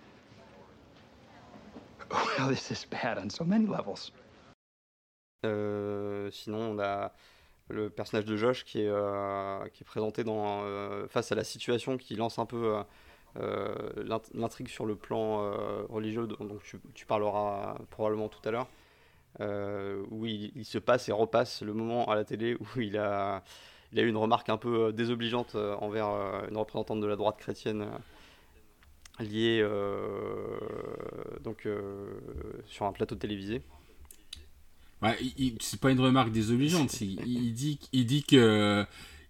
Well, 2.12 2.50
this 2.50 2.69
is 2.69 2.85
bad 2.89 3.17
on 3.17 3.29
so 3.29 3.45
many 3.45 3.65
levels. 3.65 4.12
Euh, 5.45 6.29
sinon, 6.31 6.71
on 6.71 6.79
a 6.79 7.12
le 7.69 7.89
personnage 7.89 8.25
de 8.25 8.35
Josh 8.35 8.65
qui 8.65 8.81
est, 8.81 8.89
euh, 8.89 9.65
qui 9.69 9.83
est 9.83 9.85
présenté 9.85 10.25
dans, 10.25 10.63
euh, 10.65 11.07
face 11.07 11.31
à 11.31 11.35
la 11.35 11.45
situation 11.45 11.97
qui 11.97 12.15
lance 12.15 12.38
un 12.39 12.45
peu 12.45 12.83
l'intrigue 13.35 14.67
sur 14.67 14.85
le 14.85 14.95
plan 14.95 15.51
religieux, 15.89 16.27
dont 16.27 16.57
tu, 16.93 17.05
parleras 17.05 17.77
probablement 17.89 18.29
tout 18.29 18.47
à 18.47 18.51
l'heure, 18.51 18.67
où 20.11 20.25
il, 20.25 20.65
se 20.65 20.77
passe 20.77 21.09
et 21.09 21.11
repasse 21.11 21.61
le 21.61 21.73
moment 21.73 22.05
à 22.05 22.15
la 22.15 22.23
télé 22.23 22.55
où 22.55 22.79
il 22.79 22.97
a, 22.97 23.43
eu 23.93 24.07
une 24.07 24.17
remarque 24.17 24.49
un 24.49 24.57
peu 24.57 24.93
désobligeante 24.93 25.55
envers 25.55 26.07
une 26.49 26.57
représentante 26.57 27.01
de 27.01 27.07
la 27.07 27.15
droite 27.15 27.37
chrétienne 27.37 27.87
lié 29.19 29.59
euh, 29.61 30.57
donc, 31.43 31.65
euh, 31.65 32.05
sur 32.67 32.85
un 32.85 32.91
plateau 32.91 33.15
télévisé. 33.15 33.61
Ouais, 35.01 35.17
c'est 35.59 35.79
pas 35.79 35.91
une 35.91 35.99
remarque 35.99 36.31
désobligeante. 36.31 36.99
il, 37.01 37.53
dit, 37.53 37.79
il 37.91 38.05
dit 38.05 38.23
que 38.23 38.85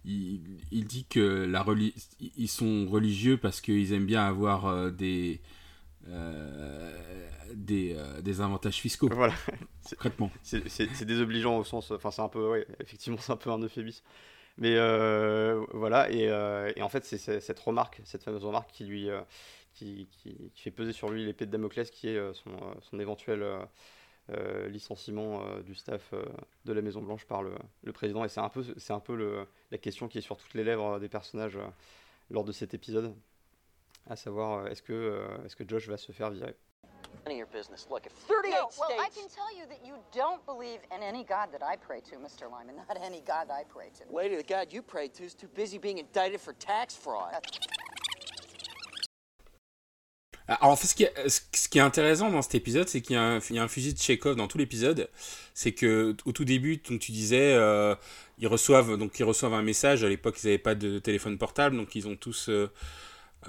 il, 0.05 0.85
dit 0.85 1.05
que 1.05 1.45
la 1.45 1.65
ils 2.37 2.47
sont 2.47 2.85
religieux 2.87 3.37
parce 3.37 3.61
qu'ils 3.61 3.93
aiment 3.93 4.05
bien 4.05 4.25
avoir 4.25 4.65
euh, 4.67 4.91
des 4.91 5.41
des, 7.53 7.97
des, 8.21 8.41
avantages 8.41 8.77
fiscaux. 8.77 9.09
Voilà. 9.11 9.33
Concrètement. 9.89 10.31
C'est 10.43 11.05
désobligeant 11.05 11.57
au 11.57 11.63
sens. 11.63 11.91
Enfin, 11.91 12.11
c'est 12.11 12.21
un 12.21 12.29
peu. 12.29 12.51
Ouais, 12.51 12.67
effectivement, 12.79 13.17
c'est 13.19 13.31
un 13.31 13.37
peu 13.37 13.49
un 13.49 13.59
euphémisme. 13.59 14.03
Mais 14.57 14.75
voilà. 15.73 16.11
Et, 16.11 16.25
et, 16.75 16.81
en 16.81 16.89
fait, 16.89 17.05
c'est 17.05 17.39
cette 17.39 17.59
remarque, 17.59 18.01
cette 18.03 18.23
fameuse 18.23 18.45
remarque 18.45 18.71
qui 18.71 18.85
lui, 18.85 19.09
qui, 19.75 20.07
fait 20.55 20.71
peser 20.71 20.93
sur 20.93 21.09
lui 21.09 21.25
l'épée 21.25 21.45
de 21.45 21.51
Damoclès, 21.51 21.89
qui 21.91 22.07
est 22.07 22.17
euh, 22.17 22.33
son, 22.33 22.51
euh, 22.51 22.73
son, 22.81 22.99
éventuel 22.99 23.43
euh, 24.31 24.67
licenciement 24.67 25.43
du 25.59 25.75
staff 25.75 26.13
de 26.65 26.73
la 26.73 26.81
Maison 26.81 27.01
Blanche 27.01 27.25
par 27.25 27.43
le, 27.43 27.55
le 27.83 27.91
président. 27.91 28.23
Et 28.25 28.29
c'est 28.29 28.39
un 28.39 28.49
peu, 28.49 28.63
c'est 28.77 28.93
un 28.93 28.99
peu 28.99 29.15
le, 29.15 29.47
la 29.71 29.77
question 29.77 30.07
qui 30.07 30.17
est 30.17 30.21
sur 30.21 30.37
toutes 30.37 30.53
les 30.53 30.63
lèvres 30.63 30.99
des 30.99 31.09
personnages 31.09 31.57
lors 32.29 32.43
de 32.43 32.51
cet 32.51 32.73
épisode, 32.73 33.15
à 34.09 34.15
savoir 34.15 34.67
est-ce 34.67 34.81
que, 34.81 35.27
est-ce 35.45 35.55
que 35.55 35.67
Josh 35.67 35.87
va 35.87 35.97
se 35.97 36.11
faire 36.11 36.31
virer? 36.31 36.55
None 37.25 37.31
of 37.31 37.37
your 37.37 37.47
business. 37.47 37.87
Look, 37.89 38.05
if 38.05 38.13
38 38.27 38.51
no, 38.51 38.69
well, 38.77 38.89
states... 38.89 39.01
I 39.01 39.09
can 39.09 39.27
tell 39.29 39.55
you 39.55 39.65
that 39.67 39.85
you 39.85 39.95
don't 40.11 40.45
believe 40.45 40.79
in 40.95 41.01
any 41.01 41.23
God 41.23 41.51
that 41.51 41.63
I 41.63 41.75
pray 41.75 42.01
to, 42.01 42.17
Mr. 42.17 42.51
Lyman. 42.51 42.75
Not 42.87 42.97
any 43.01 43.21
God 43.21 43.49
I 43.49 43.63
pray 43.63 43.89
to. 43.97 44.15
Lady, 44.15 44.35
the 44.35 44.43
God 44.43 44.71
you 44.71 44.81
pray 44.81 45.07
to 45.07 45.23
is 45.23 45.33
too 45.33 45.47
busy 45.47 45.77
being 45.77 45.97
indicted 45.97 46.41
for 46.41 46.53
tax 46.53 46.95
fraud. 46.95 47.33
Alors, 50.47 50.77
ce 50.77 50.93
qui, 50.93 51.03
est, 51.03 51.13
ce 51.27 51.67
qui 51.67 51.79
est 51.79 51.81
intéressant 51.81 52.29
dans 52.29 52.41
cet 52.41 52.55
épisode, 52.55 52.87
c'est 52.87 53.01
qu'il 53.01 53.15
y, 53.15 53.19
a 53.19 53.63
un 53.63 53.67
fusil 53.67 53.93
de 53.93 53.99
Chekhov 53.99 54.35
dans 54.35 54.47
tout 54.47 54.57
l'épisode. 54.57 55.09
C'est 55.53 55.71
que 55.71 56.15
au 56.25 56.31
tout 56.31 56.45
début, 56.45 56.77
donc, 56.77 56.99
tu 56.99 57.11
disais, 57.11 57.53
euh, 57.53 57.95
ils 58.37 58.47
reçoivent 58.47 58.97
donc 58.97 59.17
ils 59.19 59.23
reçoivent 59.23 59.53
un 59.53 59.61
message. 59.61 60.03
À 60.03 60.09
l'époque, 60.09 60.37
ils 60.43 60.47
n'avaient 60.47 60.57
pas 60.57 60.75
de 60.75 60.99
téléphone 60.99 61.37
portable, 61.37 61.77
donc 61.77 61.95
ils 61.95 62.07
ont 62.07 62.15
tous, 62.15 62.49
euh, 62.49 62.69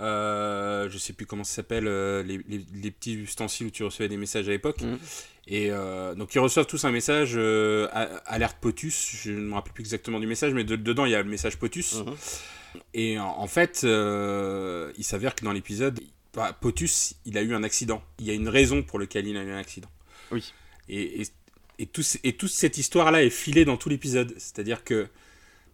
euh, 0.01 0.89
je 0.91 0.99
sais 0.99 1.13
plus 1.13 1.27
comment 1.27 1.45
ça 1.45 1.57
s'appelle, 1.57 1.87
euh, 1.87 2.23
les, 2.23 2.41
les, 2.49 2.91
petits 2.91 3.15
ustensiles 3.15 3.67
où 3.67 3.71
tu 3.71 3.83
recevais 3.85 4.09
des 4.09 4.17
messages 4.17 4.49
à 4.49 4.53
l'époque. 4.53 4.81
Mmh. 4.83 4.97
Et 5.49 5.71
donc 6.17 6.35
ils 6.35 6.41
reçoivent 6.41 6.67
tous 6.67 6.85
un 6.87 6.91
message 6.91 7.37
alerte 8.27 8.57
POTUS. 8.61 9.17
Je 9.23 9.31
ne 9.31 9.43
me 9.43 9.55
rappelle 9.55 9.73
plus 9.73 9.83
exactement 9.83 10.19
du 10.19 10.27
message, 10.27 10.53
mais 10.53 10.65
dedans 10.65 11.05
il 11.05 11.13
y 11.13 11.15
a 11.15 11.23
le 11.23 11.29
message 11.29 11.57
POTUS. 11.57 12.03
Mmh. 12.05 12.15
Et 12.95 13.19
en, 13.21 13.27
en 13.27 13.47
fait, 13.47 13.85
il 13.85 15.05
s'avère 15.05 15.37
que 15.37 15.45
dans 15.45 15.53
l'épisode, 15.53 16.01
bah, 16.37 16.53
Potus, 16.53 17.15
il 17.25 17.39
a 17.39 17.43
eu 17.43 17.55
un 17.55 17.65
accident. 17.65 18.03
Il 18.19 18.27
y 18.27 18.31
a 18.31 18.35
une 18.35 18.49
raison 18.49 18.83
pour 18.83 18.99
laquelle 18.99 19.27
il 19.27 19.37
a 19.39 19.43
eu 19.43 19.51
un 19.51 19.59
accident. 19.59 19.89
Oui. 20.31 20.53
Et, 20.89 21.23
et, 21.23 21.27
et, 21.79 21.89
et 22.25 22.33
toute 22.37 22.51
cette 22.51 22.79
histoire-là 22.79 23.25
est 23.25 23.31
filée 23.31 23.65
dans 23.65 23.79
tout 23.79 23.89
l'épisode. 23.89 24.35
C'est-à-dire 24.37 24.85
que 24.85 25.09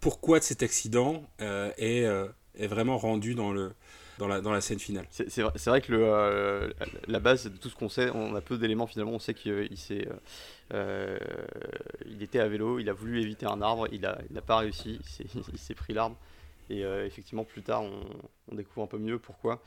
pourquoi 0.00 0.40
cet 0.40 0.62
accident 0.62 1.28
euh, 1.40 1.72
est, 1.78 2.04
euh, 2.04 2.28
est, 2.56 2.68
vraiment 2.68 2.96
rendu 2.96 3.34
dans, 3.34 3.50
le, 3.50 3.72
dans, 4.18 4.28
la, 4.28 4.40
dans 4.40 4.52
la 4.52 4.60
scène 4.60 4.78
finale? 4.78 5.06
C'est 5.10 5.42
vrai, 5.42 5.52
vrai, 5.66 5.80
que 5.80 5.90
le, 5.90 6.04
euh, 6.04 6.70
la 7.08 7.18
base 7.18 7.44
de 7.44 7.56
tout 7.56 7.68
ce 7.68 7.74
qu'on 7.74 7.88
sait, 7.88 8.10
on 8.10 8.36
a 8.36 8.40
peu 8.40 8.56
d'éléments 8.56 8.86
finalement. 8.86 9.12
On 9.12 9.18
sait 9.18 9.34
qu'il 9.34 9.76
s'est. 9.76 10.06
il 10.72 12.22
était 12.22 12.38
à 12.38 12.46
vélo, 12.46 12.78
il 12.78 12.88
a 12.88 12.92
voulu 12.92 13.20
éviter 13.20 13.46
un 13.46 13.60
arbre, 13.62 13.88
il 13.90 14.02
n'a 14.02 14.16
il 14.30 14.40
pas 14.42 14.58
réussi, 14.58 15.00
il 15.52 15.58
s'est 15.58 15.74
pris 15.74 15.92
l'arbre. 15.92 16.16
Et 16.70 16.82
effectivement, 16.82 17.44
plus 17.44 17.62
tard, 17.62 17.82
on, 17.82 18.04
on, 18.50 18.54
découvre 18.54 18.84
un 18.84 18.88
peu 18.88 18.98
mieux 18.98 19.18
pourquoi. 19.18 19.60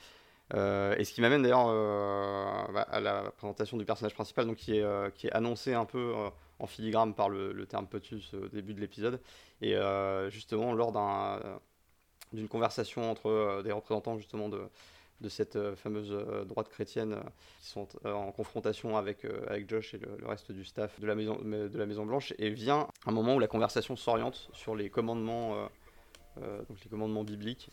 Euh, 0.54 0.96
et 0.98 1.06
ce 1.06 1.14
qui 1.14 1.22
m'amène 1.22 1.42
d'ailleurs 1.42 1.68
euh, 1.70 2.72
bah, 2.72 2.82
à 2.82 3.00
la 3.00 3.32
présentation 3.32 3.78
du 3.78 3.86
personnage 3.86 4.14
principal, 4.14 4.46
donc 4.46 4.58
qui 4.58 4.78
est, 4.78 4.84
euh, 4.84 5.10
qui 5.10 5.28
est 5.28 5.32
annoncé 5.32 5.74
un 5.74 5.86
peu 5.86 6.14
en 6.60 6.68
filigrane 6.68 7.14
par 7.14 7.30
le, 7.30 7.66
terme 7.66 7.88
Potus 7.88 8.34
au 8.34 8.48
début 8.48 8.74
de 8.74 8.80
l'épisode. 8.80 9.20
Et 9.62 9.76
justement, 10.30 10.74
lors 10.74 10.92
d'une 12.34 12.48
conversation 12.48 13.10
entre 13.10 13.62
des 13.64 13.72
représentants 13.72 14.18
justement 14.18 14.50
de, 14.50 14.62
de 15.22 15.30
cette 15.30 15.58
fameuse 15.76 16.12
droite 16.46 16.70
chrétienne 16.70 17.18
qui 17.62 17.68
sont 17.68 17.88
en 18.06 18.32
confrontation 18.32 18.98
avec, 18.98 19.26
avec 19.48 19.70
Josh 19.70 19.94
et 19.94 19.98
le, 19.98 20.28
reste 20.28 20.52
du 20.52 20.64
staff 20.64 21.00
de 21.00 21.08
la, 21.08 21.16
Maison, 21.16 21.40
de 21.42 21.78
la 21.78 21.86
Maison 21.86 22.06
Blanche, 22.06 22.34
et 22.38 22.50
vient 22.50 22.88
un 23.06 23.12
moment 23.12 23.36
où 23.36 23.40
la 23.40 23.48
conversation 23.48 23.96
s'oriente 23.96 24.50
sur 24.54 24.76
les 24.76 24.90
commandements, 24.90 25.70
donc 26.38 26.84
les 26.84 26.90
commandements 26.90 27.24
bibliques 27.24 27.72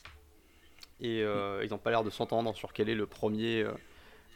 et 1.02 1.23
euh, 1.23 1.62
ils 1.64 1.71
n'ont 1.71 1.78
pas 1.78 1.90
l'air 1.90 2.04
de 2.04 2.11
s'entendre 2.11 2.54
sur 2.54 2.73
quel 2.73 2.88
est 2.88 2.94
le 2.94 3.06
premier 3.06 3.62
euh, 3.62 3.73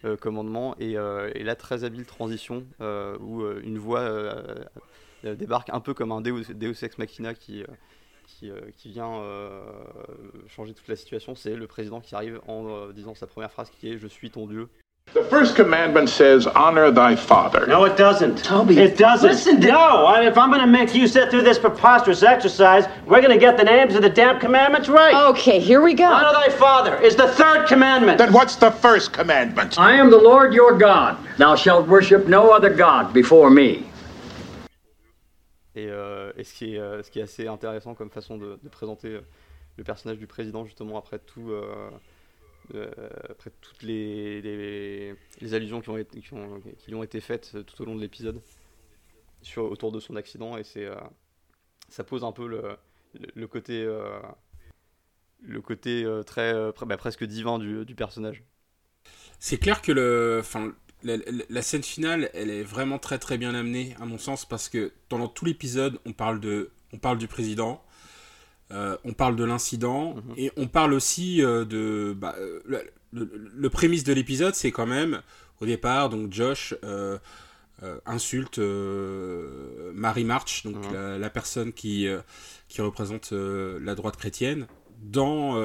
euh, 0.04 0.16
commandement. 0.16 0.76
Et, 0.78 0.94
là, 0.94 1.56
très 1.56 1.84
habile 1.84 2.04
transition 2.04 2.66
où 2.80 3.46
une 3.62 3.78
voix 3.78 4.34
débarque 5.24 5.70
un 5.70 5.80
peu 5.80 5.94
comme 5.94 6.12
un 6.12 6.20
Deus, 6.20 6.84
Ex 6.84 6.98
Machina 6.98 7.34
qui, 7.34 7.64
qui, 8.26 8.50
qui 8.76 8.90
vient 8.90 9.22
changer 10.48 10.74
toute 10.74 10.88
la 10.88 10.96
situation. 10.96 11.34
C'est 11.34 11.54
le 11.54 11.66
président 11.66 12.00
qui 12.00 12.14
arrive 12.14 12.40
en 12.46 12.88
disant 12.90 13.14
sa 13.14 13.26
première 13.26 13.52
phrase 13.52 13.70
qui 13.70 13.88
est 13.88 13.98
Je 13.98 14.08
suis 14.08 14.30
ton 14.30 14.46
Dieu. 14.46 14.68
The 15.14 15.24
first 15.24 15.56
commandment 15.56 16.08
says, 16.10 16.46
honor 16.46 16.90
thy 16.90 17.16
father. 17.16 17.66
No, 17.66 17.84
it 17.84 17.96
doesn't. 17.96 18.44
Toby. 18.44 18.76
It 18.78 18.98
doesn't. 18.98 19.30
Listen 19.30 19.60
to 19.60 19.68
No, 19.68 20.14
if 20.20 20.36
I'm 20.36 20.50
going 20.50 20.60
to 20.60 20.66
make 20.66 20.94
you 20.94 21.06
sit 21.06 21.30
through 21.30 21.42
this 21.42 21.58
preposterous 21.58 22.22
exercise, 22.22 22.84
we're 23.06 23.22
going 23.22 23.32
to 23.32 23.38
get 23.38 23.56
the 23.56 23.64
names 23.64 23.94
of 23.94 24.02
the 24.02 24.10
damn 24.10 24.38
commandments 24.40 24.88
right. 24.88 25.14
Okay, 25.30 25.58
here 25.58 25.80
we 25.80 25.94
go. 25.94 26.04
Honor 26.04 26.32
thy 26.32 26.50
father 26.50 27.00
is 27.00 27.16
the 27.16 27.28
third 27.28 27.66
commandment. 27.66 28.18
Then 28.18 28.32
what's 28.32 28.56
the 28.56 28.70
first 28.70 29.12
commandment? 29.12 29.78
I 29.78 29.92
am 29.94 30.10
the 30.10 30.18
Lord 30.18 30.52
your 30.52 30.76
God. 30.76 31.16
Thou 31.38 31.54
shalt 31.54 31.86
worship 31.88 32.26
no 32.26 32.50
other 32.52 32.68
God 32.74 33.14
before 33.14 33.48
me. 33.48 33.86
Et, 35.76 35.88
euh, 35.88 36.32
et 36.36 36.44
ce, 36.44 36.52
qui 36.52 36.76
est, 36.76 36.78
euh, 36.80 37.02
ce 37.02 37.10
qui 37.10 37.20
est 37.20 37.24
assez 37.24 37.46
intéressant 37.46 37.94
comme 37.94 38.10
façon 38.10 38.36
de, 38.38 38.58
de 38.62 38.68
présenter 38.68 39.20
le 39.76 39.84
personnage 39.84 40.18
du 40.18 40.26
président, 40.26 40.64
justement, 40.64 40.98
après 40.98 41.18
tout. 41.20 41.52
Euh, 41.52 41.88
Euh, 42.74 42.90
après 43.28 43.50
toutes 43.60 43.82
les, 43.82 44.42
les, 44.42 45.54
allusions 45.54 45.80
qui, 45.80 45.90
ont 45.90 45.98
été, 45.98 46.20
qui, 46.20 46.34
ont, 46.34 46.60
qui, 46.78 46.90
lui 46.90 46.94
ont 46.96 47.02
été 47.02 47.20
faites 47.20 47.56
tout 47.64 47.82
au 47.82 47.84
long 47.84 47.94
de 47.94 48.00
l'épisode 48.00 48.40
autour 49.56 49.92
de 49.92 50.00
son 50.00 50.16
accident 50.16 50.56
et 50.56 50.64
c'est 50.64 50.84
euh, 50.84 50.96
ça 51.88 52.02
pose 52.02 52.24
un 52.24 52.32
peu 52.32 52.48
le, 52.48 52.76
le, 53.34 53.46
côté 53.46 53.84
euh, 53.84 54.18
le 55.42 55.60
côté 55.60 56.04
très 56.26 56.52
bah, 56.84 56.96
presque 56.96 57.24
divin 57.24 57.58
du, 57.58 57.84
du 57.84 57.94
personnage. 57.94 58.42
C'est 59.38 59.58
clair 59.58 59.82
que 59.82 59.92
le, 59.92 60.42
la, 61.04 61.16
la, 61.48 61.62
scène 61.62 61.84
finale, 61.84 62.30
elle 62.34 62.50
est 62.50 62.64
vraiment 62.64 62.98
très 62.98 63.18
très 63.18 63.38
bien 63.38 63.54
amenée 63.54 63.94
à 64.00 64.06
mon 64.06 64.18
sens 64.18 64.44
parce 64.44 64.68
que 64.68 64.92
pendant 65.08 65.28
tout 65.28 65.44
l'épisode, 65.44 66.00
on 66.04 66.12
parle 66.12 66.40
de, 66.40 66.72
on 66.92 66.98
parle 66.98 67.18
du 67.18 67.28
président, 67.28 67.84
euh, 68.72 68.96
on 69.04 69.12
parle 69.12 69.36
de 69.36 69.44
l'incident 69.44 70.14
mhm. 70.14 70.34
et 70.36 70.50
on 70.56 70.66
parle 70.66 70.92
aussi 70.92 71.40
euh, 71.40 71.64
de 71.64 72.16
bah, 72.18 72.34
euh, 72.40 72.60
le, 73.12 73.70
prémisse 73.70 74.02
de 74.02 74.12
l'épisode, 74.12 74.56
c'est 74.56 74.72
quand 74.72 74.86
même 74.86 75.22
au 75.60 75.66
départ 75.66 76.08
donc 76.08 76.32
Josh 76.32 76.74
insulte 78.04 78.58
Marie 78.58 80.24
March, 80.24 80.64
donc 80.64 80.84
mhm. 80.90 81.18
la, 81.18 81.30
personne 81.30 81.72
qui 81.72 82.08
qui 82.68 82.80
représente 82.80 83.32
la 83.32 83.94
droite 83.94 84.16
chrétienne 84.16 84.66
dans 85.00 85.56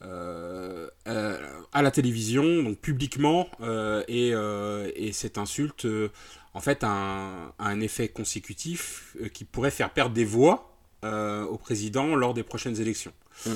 à 0.00 1.82
la 1.82 1.90
télévision, 1.92 2.62
donc 2.62 2.78
publiquement, 2.78 3.48
et, 4.08 4.30
et, 4.30 5.12
cette 5.12 5.38
insulte, 5.38 5.86
en 6.54 6.60
fait, 6.60 6.82
a 6.82 6.90
un, 6.90 7.52
un 7.58 7.80
effet 7.80 8.08
consécutif 8.08 9.16
qui 9.32 9.44
pourrait 9.44 9.70
faire 9.70 9.90
perdre 9.90 10.14
des 10.14 10.24
voix 10.24 10.77
euh, 11.04 11.44
au 11.44 11.58
président 11.58 12.16
lors 12.16 12.34
des 12.34 12.42
prochaines 12.42 12.80
élections. 12.80 13.12
Mm. 13.46 13.50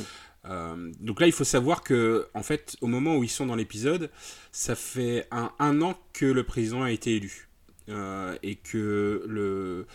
Euh, 0.44 0.92
donc 1.00 1.20
là, 1.20 1.26
il 1.26 1.32
faut 1.32 1.42
savoir 1.42 1.82
que, 1.82 2.28
en 2.34 2.42
fait, 2.44 2.76
au 2.80 2.86
moment 2.86 3.16
où 3.16 3.24
ils 3.24 3.30
sont 3.30 3.46
dans 3.46 3.56
l'épisode, 3.56 4.10
ça 4.52 4.76
fait 4.76 5.26
un, 5.32 5.50
un, 5.58 5.82
an 5.82 5.98
que 6.12 6.24
le 6.26 6.44
président 6.44 6.82
a 6.82 6.92
été 6.92 7.16
élu. 7.16 7.48
Euh, 7.88 8.38
et 8.44 8.54
que 8.54 9.24
le, 9.26 9.88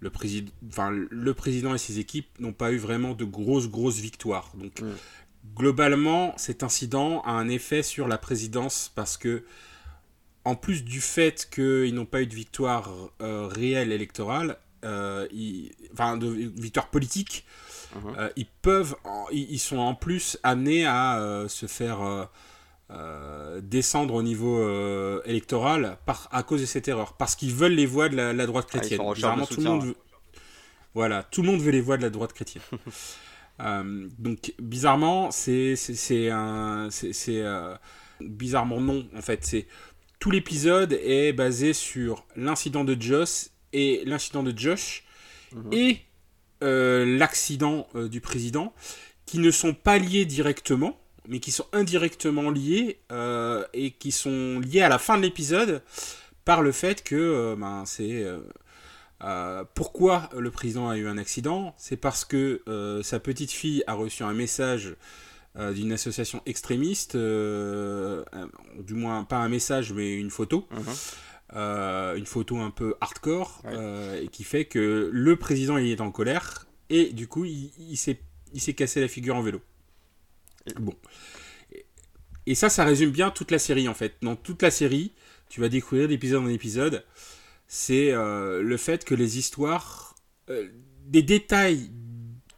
le, 0.00 0.08
président, 0.08 0.50
enfin, 0.66 0.90
le 0.90 1.34
président 1.34 1.74
et 1.74 1.78
ses 1.78 1.98
équipes 1.98 2.40
n'ont 2.40 2.54
pas 2.54 2.72
eu 2.72 2.78
vraiment 2.78 3.12
de 3.12 3.26
grosses, 3.26 3.68
grosses 3.68 3.98
victoires. 3.98 4.50
Donc, 4.54 4.80
mm. 4.80 4.92
globalement, 5.56 6.32
cet 6.38 6.62
incident 6.62 7.20
a 7.24 7.32
un 7.32 7.50
effet 7.50 7.82
sur 7.82 8.08
la 8.08 8.16
présidence 8.16 8.90
parce 8.94 9.18
que, 9.18 9.44
en 10.46 10.54
plus 10.54 10.84
du 10.84 11.02
fait 11.02 11.50
qu'ils 11.50 11.94
n'ont 11.94 12.06
pas 12.06 12.22
eu 12.22 12.26
de 12.26 12.34
victoire 12.34 12.90
réelle 13.20 13.92
électorale, 13.92 14.56
euh, 14.84 15.26
enfin 15.92 16.16
de 16.16 16.28
victoire 16.28 16.88
politique, 16.88 17.44
uh-huh. 17.94 18.18
euh, 18.18 18.28
ils 18.36 18.46
peuvent, 18.46 18.94
ils, 19.32 19.58
sont 19.58 19.78
en 19.78 19.94
plus 19.94 20.38
amenés 20.42 20.84
à 20.84 21.18
euh, 21.18 21.48
se 21.48 21.66
faire 21.66 22.28
descendre 23.62 24.14
au 24.14 24.22
niveau 24.22 24.62
électoral 25.24 25.98
par, 26.06 26.28
à 26.30 26.42
cause 26.42 26.60
de 26.60 26.66
cette 26.66 26.86
erreur, 26.88 27.14
parce 27.14 27.34
qu'ils 27.34 27.54
veulent 27.54 27.72
les 27.72 27.86
voix 27.86 28.08
de 28.08 28.16
la, 28.16 28.46
droite 28.46 28.66
ah, 28.68 28.78
chrétienne. 28.78 29.00
tout 29.00 29.60
le 29.60 29.64
monde 29.64 29.84
veut, 29.84 29.96
voilà, 30.94 31.22
tout 31.24 31.42
le 31.42 31.48
monde 31.50 31.60
veut 31.60 31.72
les 31.72 31.80
voix 31.80 31.96
de 31.96 32.02
la 32.02 32.10
droite 32.10 32.32
chrétienne. 32.32 32.62
donc 34.18 34.54
bizarrement, 34.58 35.30
c'est 35.30 35.76
c'est 35.76 36.30
un 36.30 36.88
c'est 36.90 37.42
bizarrement 38.20 38.80
non 38.80 39.06
en 39.16 39.22
fait 39.22 39.44
c'est 39.44 39.66
tout 40.20 40.30
l'épisode 40.30 40.92
est 40.92 41.32
basé 41.32 41.72
sur 41.72 42.24
l'incident 42.36 42.84
de 42.84 42.96
Joss 42.98 43.50
et 43.74 44.02
l'incident 44.06 44.42
de 44.42 44.56
Josh 44.56 45.04
mhm. 45.52 45.72
et 45.72 45.98
euh, 46.62 47.18
l'accident 47.18 47.86
euh, 47.94 48.08
du 48.08 48.22
président, 48.22 48.72
qui 49.26 49.38
ne 49.38 49.50
sont 49.50 49.74
pas 49.74 49.98
liés 49.98 50.24
directement, 50.24 50.98
mais 51.28 51.40
qui 51.40 51.50
sont 51.50 51.66
indirectement 51.72 52.50
liés 52.50 53.00
euh, 53.12 53.64
et 53.74 53.90
qui 53.90 54.12
sont 54.12 54.60
liés 54.60 54.80
à 54.80 54.88
la 54.88 54.98
fin 54.98 55.18
de 55.18 55.22
l'épisode 55.22 55.82
par 56.44 56.62
le 56.62 56.72
fait 56.72 57.02
que 57.02 57.54
ben, 57.58 57.84
c'est 57.86 58.26
pourquoi 59.74 60.28
le 60.36 60.50
président 60.50 60.90
a 60.90 60.98
eu 60.98 61.08
un 61.08 61.16
accident 61.16 61.74
C'est 61.78 61.96
parce 61.96 62.26
que 62.26 62.60
sa 63.02 63.18
petite 63.18 63.50
fille 63.50 63.82
a 63.86 63.94
reçu 63.94 64.22
un 64.24 64.34
message 64.34 64.94
d'une 65.56 65.92
association 65.92 66.42
extrémiste, 66.44 67.16
du 67.16 68.94
moins 68.94 69.24
pas 69.24 69.38
un 69.38 69.48
message 69.48 69.94
mais 69.94 70.12
une 70.12 70.28
photo, 70.28 70.68
mhm. 70.70 70.84
Euh, 71.56 72.16
une 72.16 72.26
photo 72.26 72.58
un 72.58 72.70
peu 72.70 72.96
hardcore, 73.00 73.62
euh, 73.66 74.20
et 74.20 74.26
qui 74.26 74.42
fait 74.42 74.64
que 74.64 75.08
le 75.12 75.36
président 75.36 75.76
il 75.76 75.88
est 75.88 76.00
en 76.00 76.10
colère, 76.10 76.66
et 76.90 77.12
du 77.12 77.28
coup 77.28 77.44
il, 77.44 77.70
il 77.78 77.96
s'est 77.96 78.74
cassé 78.74 79.00
la 79.00 79.06
figure 79.06 79.36
en 79.36 79.42
vélo. 79.42 79.60
Bon. 80.80 80.94
Et 82.46 82.56
ça, 82.56 82.68
ça 82.68 82.84
résume 82.84 83.10
bien 83.10 83.30
toute 83.30 83.52
la 83.52 83.60
série 83.60 83.86
en 83.86 83.94
fait. 83.94 84.16
Dans 84.20 84.34
toute 84.34 84.62
la 84.62 84.72
série, 84.72 85.12
tu 85.48 85.60
vas 85.60 85.68
découvrir 85.68 86.08
d'épisode 86.08 86.42
en 86.42 86.48
épisode, 86.48 87.04
c'est 87.68 88.10
euh, 88.10 88.60
le 88.60 88.76
fait 88.76 89.04
que 89.04 89.14
les 89.14 89.38
histoires, 89.38 90.16
des 91.06 91.22
détails 91.22 91.88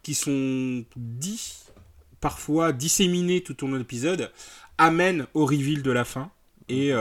qui 0.03 0.15
sont 0.15 0.87
dits, 0.97 1.65
parfois 2.23 2.73
disséminés 2.73 3.43
tout 3.43 3.63
au 3.63 3.67
long 3.67 3.75
de 3.75 3.79
l'épisode, 3.79 4.33
amènent 4.79 5.27
au 5.35 5.45
reveal 5.45 5.83
de 5.83 5.91
la 5.91 6.07
fin. 6.07 6.31
Et, 6.71 6.93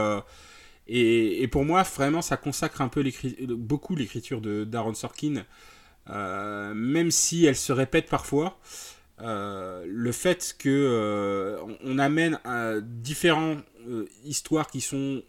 et, 0.88 1.48
pour 1.48 1.64
moi, 1.64 1.82
vraiment, 1.82 2.22
ça 2.22 2.36
consacre 2.36 2.80
un 2.80 2.88
peu 2.88 3.04
beaucoup 3.48 3.96
l'écriture 3.96 4.40
de 4.40 4.64
d'Aaron 4.64 4.94
Sorkin, 4.94 5.44
euh, 6.10 6.74
même 6.74 7.10
si 7.10 7.44
elle 7.44 7.56
se 7.56 7.72
répète 7.72 8.08
parfois. 8.08 8.58
Euh, 9.22 9.84
le 9.88 10.12
fait 10.12 10.54
que 10.58 10.68
euh, 10.68 11.58
on 11.82 11.98
amène 11.98 12.38
différentes 12.82 13.64
histoires 14.24 14.68
qui 14.68 14.80
sont 14.80 15.22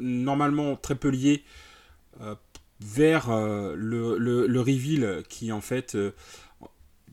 normalement 0.00 0.76
très 0.76 0.94
peu 0.94 1.08
liées 1.08 1.44
vers 2.80 3.30
le, 3.30 4.18
le, 4.18 4.60
reveal 4.60 5.22
qui 5.28 5.52
en 5.52 5.60
fait 5.60 5.96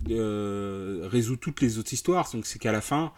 résout 0.05 1.37
toutes 1.37 1.61
les 1.61 1.77
autres 1.77 1.93
histoires. 1.93 2.29
Donc 2.31 2.45
c'est 2.45 2.59
qu'à 2.59 2.71
la 2.71 2.81
fin, 2.81 3.13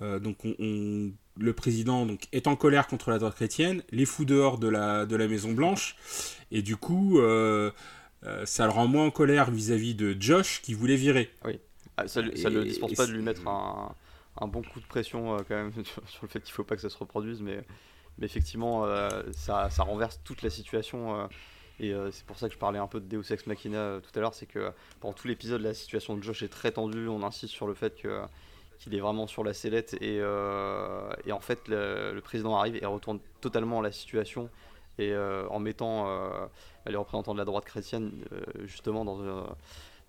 donc 0.00 0.38
on 0.44 1.12
le 1.38 1.52
président 1.52 2.06
donc, 2.06 2.26
est 2.32 2.46
en 2.46 2.56
colère 2.56 2.86
contre 2.86 3.10
la 3.10 3.18
droite 3.18 3.34
chrétienne, 3.34 3.82
les 3.90 4.04
fout 4.04 4.26
dehors 4.26 4.58
de 4.58 4.68
la, 4.68 5.06
de 5.06 5.16
la 5.16 5.28
Maison 5.28 5.52
Blanche, 5.52 5.96
et 6.50 6.62
du 6.62 6.76
coup, 6.76 7.18
euh, 7.20 7.70
euh, 8.24 8.44
ça 8.46 8.64
le 8.66 8.72
rend 8.72 8.86
moins 8.86 9.06
en 9.06 9.10
colère 9.10 9.50
vis-à-vis 9.50 9.94
de 9.94 10.16
Josh 10.18 10.60
qui 10.62 10.74
voulait 10.74 10.96
virer. 10.96 11.30
Oui, 11.44 11.58
ah, 11.96 12.08
ça 12.08 12.22
ne 12.22 12.28
le 12.28 12.64
dispense 12.64 12.94
pas 12.94 13.06
de 13.06 13.12
lui 13.12 13.22
mettre 13.22 13.46
un, 13.46 13.94
un, 14.40 14.46
bon 14.46 14.62
coup 14.62 14.80
de 14.80 14.86
pression 14.86 15.34
euh, 15.34 15.38
quand 15.46 15.56
même 15.56 15.72
sur 16.06 16.22
le 16.22 16.28
fait 16.28 16.40
qu'il 16.40 16.52
ne 16.52 16.54
faut 16.54 16.64
pas 16.64 16.76
que 16.76 16.82
ça 16.82 16.90
se 16.90 16.98
reproduise, 16.98 17.40
mais, 17.40 17.62
mais 18.18 18.26
effectivement, 18.26 18.86
ça, 19.32 19.70
ça, 19.70 19.82
renverse 19.82 20.20
toute 20.24 20.42
la 20.42 20.50
situation. 20.50 21.28
Et 21.78 21.94
c'est 22.10 22.26
pour 22.26 22.38
ça 22.38 22.48
que 22.48 22.54
je 22.54 22.58
parlais 22.58 22.78
un 22.78 22.86
peu 22.86 23.00
de 23.00 23.06
Deus 23.06 23.32
Ex 23.32 23.46
Machina 23.46 24.00
tout 24.02 24.18
à 24.18 24.20
l'heure, 24.20 24.34
c'est 24.34 24.46
que 24.46 24.70
pendant 25.00 25.14
tout 25.14 25.28
l'épisode, 25.28 25.62
la 25.62 25.72
situation 25.72 26.16
de 26.16 26.22
Josh 26.22 26.42
est 26.42 26.48
très 26.48 26.72
tendue. 26.72 27.08
On 27.08 27.22
insiste 27.22 27.54
sur 27.54 27.66
le 27.66 27.72
fait 27.72 27.98
que 27.98 28.20
qu'il 28.80 28.94
est 28.94 29.00
vraiment 29.00 29.26
sur 29.26 29.44
la 29.44 29.52
sellette 29.52 29.94
et, 30.00 30.18
euh, 30.20 31.12
en 31.30 31.40
fait 31.40 31.68
le, 31.68 32.18
président 32.20 32.56
arrive 32.56 32.76
et 32.76 32.86
retourne 32.86 33.20
totalement 33.40 33.80
la 33.82 33.92
situation 33.92 34.50
et 34.98 35.12
euh, 35.12 35.46
en 35.50 35.60
mettant 35.60 36.08
euh, 36.08 36.46
les 36.86 36.96
représentants 36.96 37.34
de 37.34 37.38
la 37.38 37.44
droite 37.44 37.66
chrétienne 37.66 38.10
justement 38.64 39.04
dans, 39.04 39.46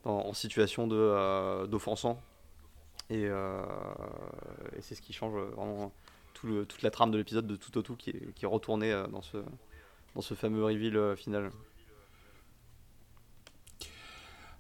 en 0.06 0.34
situation 0.34 0.88
d'offensant 0.88 2.20
et, 3.10 3.28
c'est 4.80 4.96
ce 4.96 5.02
qui 5.02 5.12
change 5.12 5.34
vraiment 5.34 5.92
tout 6.34 6.66
toute 6.66 6.82
la 6.82 6.92
trame 6.92 7.12
de 7.12 7.18
l'épisode 7.18 7.46
de 7.46 7.58
tout 7.58 7.78
au 7.78 7.82
tout 7.82 7.98
qui 7.98 8.12
est, 8.12 8.34
qui 8.36 8.46
est 8.46 8.48
retournée 8.48 8.92
dans 9.12 9.22
ce, 9.22 9.38
dans 10.16 10.22
ce 10.22 10.34
fameux 10.34 10.64
reveal 10.64 11.18
final. 11.18 11.52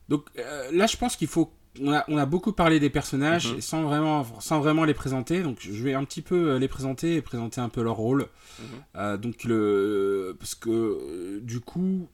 Donc 0.09 0.29
là, 0.35 0.85
je 0.85 0.97
pense 0.97 1.15
qu'il 1.15 1.29
faut 1.29 1.53
on 1.79 2.17
a, 2.17 2.25
beaucoup 2.25 2.51
parlé 2.51 2.79
des 2.79 2.89
personnages 2.89 3.53
mhm. 3.53 3.61
sans, 3.61 3.83
vraiment, 3.83 4.25
sans 4.39 4.59
vraiment 4.59 4.83
les 4.83 4.93
présenter. 4.93 5.41
Donc 5.41 5.57
je 5.61 5.83
vais 5.83 5.93
un 5.93 6.03
petit 6.03 6.21
peu 6.21 6.51
euh, 6.51 6.59
les 6.59 6.67
présenter 6.67 7.15
et 7.15 7.21
présenter 7.21 7.61
un 7.61 7.69
peu 7.69 7.81
leur 7.81 7.95
rôle. 7.95 8.27
Mhm. 8.59 8.65
Euh, 8.97 9.17
donc 9.17 9.43
le, 9.43 10.35
parce 10.37 10.55
que 10.55 10.69
euh, 10.69 11.39
du 11.41 11.59
coup, 11.61 12.07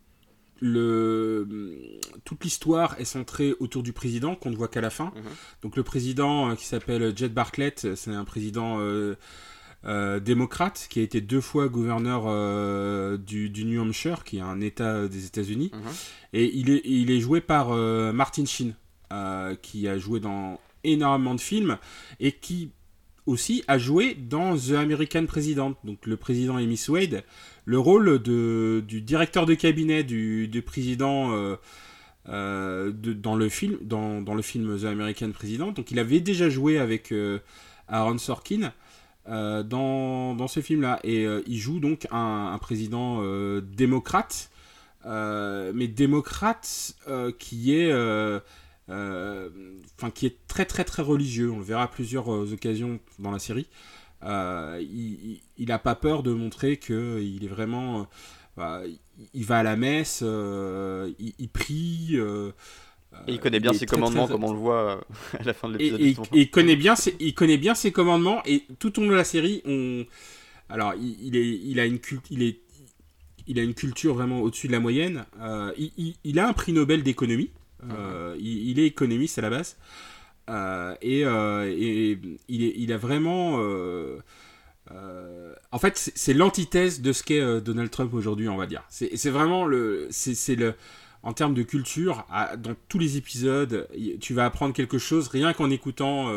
le, 0.59 1.47
toute 2.23 2.43
l'histoire 2.43 2.99
est 2.99 3.05
centrée 3.05 3.55
autour 3.59 3.83
du 3.83 3.93
président 3.93 4.35
qu'on 4.35 4.51
ne 4.51 4.55
voit 4.55 4.67
qu'à 4.67 4.81
la 4.81 4.89
fin. 4.89 5.11
Mhm. 5.15 5.23
Donc 5.63 5.75
le 5.75 5.83
président 5.83 6.55
qui 6.55 6.65
s'appelle 6.65 7.15
Jed 7.15 7.33
Bartlett, 7.33 7.95
c'est 7.95 8.11
un 8.11 8.25
président 8.25 8.79
démocrate 9.83 10.87
qui 10.89 10.99
a 10.99 11.03
été 11.03 11.21
deux 11.21 11.41
fois 11.41 11.67
gouverneur 11.67 12.23
du, 13.19 13.65
New 13.65 13.81
Hampshire, 13.81 14.23
qui 14.23 14.37
est 14.37 14.41
un 14.41 14.59
État 14.59 15.07
des 15.07 15.25
États-Unis. 15.25 15.71
Et 16.33 16.51
il 16.55 16.71
est, 16.71 16.81
il 16.85 17.11
est 17.11 17.19
joué 17.19 17.39
par 17.39 17.69
Martin 17.69 18.45
Sheen, 18.45 18.73
qui 19.61 19.87
a 19.87 19.97
joué 19.97 20.19
dans 20.19 20.59
énormément 20.83 21.35
de 21.35 21.41
films 21.41 21.77
et 22.19 22.31
qui 22.31 22.71
aussi 23.27 23.63
a 23.67 23.77
joué 23.77 24.15
dans 24.15 24.57
The 24.57 24.71
American 24.71 25.25
President. 25.25 25.75
Donc 25.83 26.05
le 26.05 26.17
président 26.17 26.55
Amy 26.55 26.79
Wade, 26.87 27.23
le 27.65 27.77
rôle 27.77 28.21
de, 28.23 28.83
du 28.87 29.01
directeur 29.01 29.45
de 29.45 29.53
cabinet 29.53 30.03
du, 30.03 30.63
président 30.65 31.33
euh, 31.33 31.57
euh, 32.29 32.91
dans, 32.91 33.35
le 33.35 33.49
film, 33.49 33.77
dans, 33.81 34.33
le 34.33 34.41
film 34.41 34.79
The 34.79 34.85
American 34.85 35.31
President. 35.31 35.73
Donc 35.73 35.91
il 35.91 35.99
avait 35.99 36.21
déjà 36.21 36.49
joué 36.49 36.79
avec 36.79 37.11
euh, 37.11 37.39
Aaron 37.89 38.17
Sorkin. 38.17 38.71
dans, 39.27 40.47
ce 40.47 40.61
film-là. 40.61 40.99
Et 41.03 41.27
il 41.47 41.57
joue 41.57 41.81
donc 41.81 42.07
un 42.11 42.57
président 42.59 43.21
démocrate, 43.61 44.49
mais 45.05 45.87
démocrate 45.89 46.95
qui 47.37 47.75
est 47.75 47.91
euh, 47.91 48.39
enfin 48.89 50.11
qui 50.13 50.25
est 50.25 50.37
très 50.47 50.65
très 50.65 50.83
très 50.83 51.03
religieux. 51.03 51.51
On 51.51 51.59
le 51.59 51.63
verra 51.63 51.83
à 51.83 51.87
plusieurs 51.87 52.33
euh, 52.33 52.53
occasions 52.53 52.99
dans 53.19 53.31
la 53.31 53.39
série. 53.39 53.67
Euh, 54.23 54.81
il 54.81 55.67
n'a 55.67 55.79
pas 55.79 55.95
peur 55.95 56.23
de 56.23 56.33
montrer 56.33 56.77
que 56.77 57.21
il 57.21 57.43
est 57.43 57.49
vraiment, 57.49 58.07
il 59.33 59.45
va 59.45 59.59
à 59.59 59.63
la 59.63 59.75
messe, 59.75 60.21
il, 60.23 61.49
prie. 61.49 62.15
et 62.17 63.33
il 63.33 63.39
connaît 63.39 63.59
bien 63.59 63.73
ses 63.73 63.85
commandements, 63.85 64.27
comme 64.27 64.43
on 64.43 64.53
le 64.53 64.59
voit 64.59 65.05
à 65.39 65.43
la 65.43 65.53
fin 65.53 65.69
de 65.69 65.77
l'épisode. 65.77 66.27
Et, 66.33 66.39
il, 66.39 66.49
connaît 66.49 66.75
bien 66.75 66.95
ses, 66.95 67.15
il 67.19 67.35
connaît 67.35 67.57
bien 67.57 67.75
ses 67.75 67.91
commandements, 67.91 68.41
et 68.45 68.63
tout 68.79 68.97
au 68.97 69.03
long 69.03 69.11
de 69.11 69.15
la 69.15 69.23
série, 69.23 69.61
on... 69.65 70.03
alors 70.67 70.95
il, 70.95 71.35
est, 71.35 71.47
il, 71.47 71.79
a 71.79 71.85
une 71.85 71.99
il, 72.31 72.41
est, 72.41 72.59
il 73.45 73.59
a 73.59 73.61
une 73.61 73.75
culture 73.75 74.15
vraiment 74.15 74.41
au-dessus 74.41 74.65
de 74.65 74.71
la 74.71 74.79
moyenne. 74.79 75.25
il, 75.77 76.39
a 76.39 76.47
un 76.47 76.53
prix 76.53 76.73
Nobel 76.73 77.03
d'économie. 77.03 77.51
Euh, 77.83 78.35
il, 78.39 78.79
est 78.79 78.87
économiste 78.87 79.37
à 79.37 79.41
la 79.41 79.49
base. 79.49 79.77
Euh, 80.49 80.95
et, 81.01 81.25
euh, 81.25 81.71
il, 82.47 82.93
a 82.93 82.97
vraiment. 82.97 83.59
en 85.71 85.79
fait, 85.79 86.11
c'est 86.15 86.33
l'antithèse 86.33 87.01
de 87.01 87.11
ce 87.13 87.23
qu'est 87.23 87.61
Donald 87.61 87.89
Trump 87.91 88.13
aujourd'hui, 88.13 88.49
on 88.49 88.57
va 88.57 88.67
dire. 88.67 88.83
C'est 88.89 89.29
vraiment 89.29 89.65
le. 89.65 90.07
C'est 90.11 90.55
le 90.55 90.75
en 91.23 91.33
termes 91.33 91.55
de 91.55 91.63
culture, 91.63 92.25
dans 92.57 92.75
tous 92.87 92.99
les 92.99 93.17
épisodes, 93.17 93.89
tu 94.21 94.33
vas 94.33 94.45
apprendre 94.45 94.73
quelque 94.73 94.97
chose 94.97 95.27
rien 95.27 95.51
qu'en 95.51 95.69
écoutant 95.69 96.31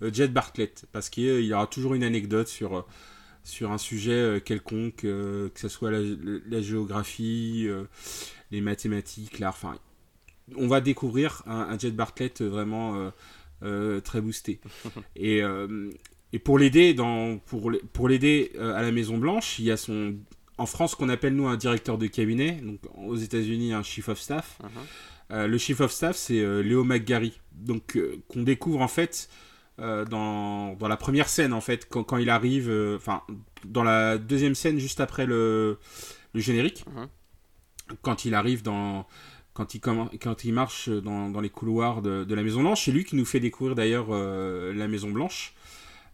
Jet 0.00 0.28
Bartlett, 0.28 0.86
parce 0.92 1.10
qu'il 1.10 1.44
y 1.44 1.52
aura 1.52 1.66
toujours 1.66 1.94
une 1.94 2.04
anecdote 2.04 2.48
sur, 2.48 2.86
sur 3.44 3.70
un 3.70 3.76
sujet 3.76 4.40
quelconque, 4.42 5.00
que 5.02 5.50
ce 5.56 5.68
soit 5.68 5.90
la, 5.90 5.98
la 6.48 6.62
géographie, 6.62 7.68
les 8.50 8.60
mathématiques, 8.62 9.40
l'art, 9.40 9.52
enfin, 9.52 9.76
on 10.56 10.66
va 10.66 10.80
découvrir 10.80 11.42
un, 11.46 11.78
Jet 11.78 11.90
Bartlett 11.90 12.42
vraiment 12.42 12.96
euh, 12.96 13.10
euh, 13.62 14.00
très 14.00 14.20
boosté. 14.20 14.60
Et, 15.16 15.42
euh, 15.42 15.90
et 16.32 16.38
pour 16.38 16.58
l'aider 16.58 16.94
dans 16.94 17.38
pour, 17.38 17.72
pour 17.92 18.08
l'aider 18.08 18.52
à 18.56 18.82
la 18.82 18.92
Maison 18.92 19.18
Blanche, 19.18 19.58
il 19.58 19.64
y 19.64 19.70
a 19.72 19.76
son 19.76 20.14
en 20.58 20.66
France 20.66 20.94
qu'on 20.94 21.08
appelle 21.08 21.34
nous 21.34 21.48
un 21.48 21.56
directeur 21.56 21.98
de 21.98 22.06
cabinet, 22.06 22.52
donc 22.52 22.78
aux 22.96 23.16
États-Unis 23.16 23.72
un 23.72 23.82
chief 23.82 24.08
of 24.08 24.20
staff. 24.20 24.58
Uh-huh. 24.62 25.46
le 25.46 25.58
chief 25.58 25.80
of 25.80 25.90
staff 25.90 26.14
c'est 26.14 26.62
Léo 26.62 26.84
McGarry, 26.84 27.40
donc 27.50 27.98
qu'on 28.28 28.42
découvre 28.42 28.80
en 28.80 28.86
fait 28.86 29.28
dans, 29.78 30.74
dans, 30.74 30.86
la 30.86 30.96
première 30.96 31.28
scène 31.28 31.52
en 31.52 31.60
fait 31.60 31.88
quand, 31.88 32.04
quand 32.04 32.18
il 32.18 32.30
arrive, 32.30 32.70
enfin 32.94 33.22
dans 33.64 33.82
la 33.82 34.16
deuxième 34.16 34.54
scène 34.54 34.78
juste 34.78 35.00
après 35.00 35.26
le, 35.26 35.78
le 36.32 36.40
générique, 36.40 36.84
uh-huh. 36.94 37.96
quand 38.02 38.24
il 38.24 38.34
arrive 38.34 38.62
dans 38.62 39.04
quand 39.60 40.44
il, 40.44 40.52
marche 40.52 40.88
dans, 40.88 41.40
les 41.40 41.50
couloirs 41.50 42.02
de, 42.02 42.34
la 42.34 42.42
Maison 42.42 42.60
Blanche. 42.60 42.84
C'est 42.84 42.92
lui 42.92 43.04
qui 43.04 43.16
nous 43.16 43.24
fait 43.24 43.40
découvrir 43.40 43.74
d'ailleurs 43.74 44.08
euh, 44.10 44.72
la 44.74 44.88
Maison 44.88 45.10
Blanche. 45.10 45.54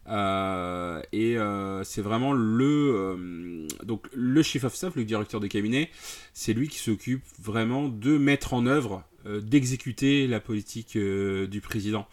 Euh, 0.09 1.01
et 1.11 1.37
euh, 1.37 1.83
c'est 1.83 2.01
vraiment 2.01 2.31
le 2.31 3.67
donc 3.83 4.07
le 4.13 4.41
chief 4.41 4.63
of 4.63 4.73
staff, 4.73 4.95
le 4.95 5.03
directeur 5.03 5.41
de 5.41 5.47
cabinet, 5.47 5.89
c'est 6.33 6.53
lui 6.53 6.69
qui 6.69 6.79
s'occupe 6.79 7.23
vraiment 7.41 7.89
de 7.89 8.17
mettre 8.17 8.53
en 8.53 8.65
œuvre, 8.67 9.03
d'exécuter 9.25 10.27
la 10.27 10.39
politique 10.39 10.97
du 10.97 11.61
président. 11.61 12.07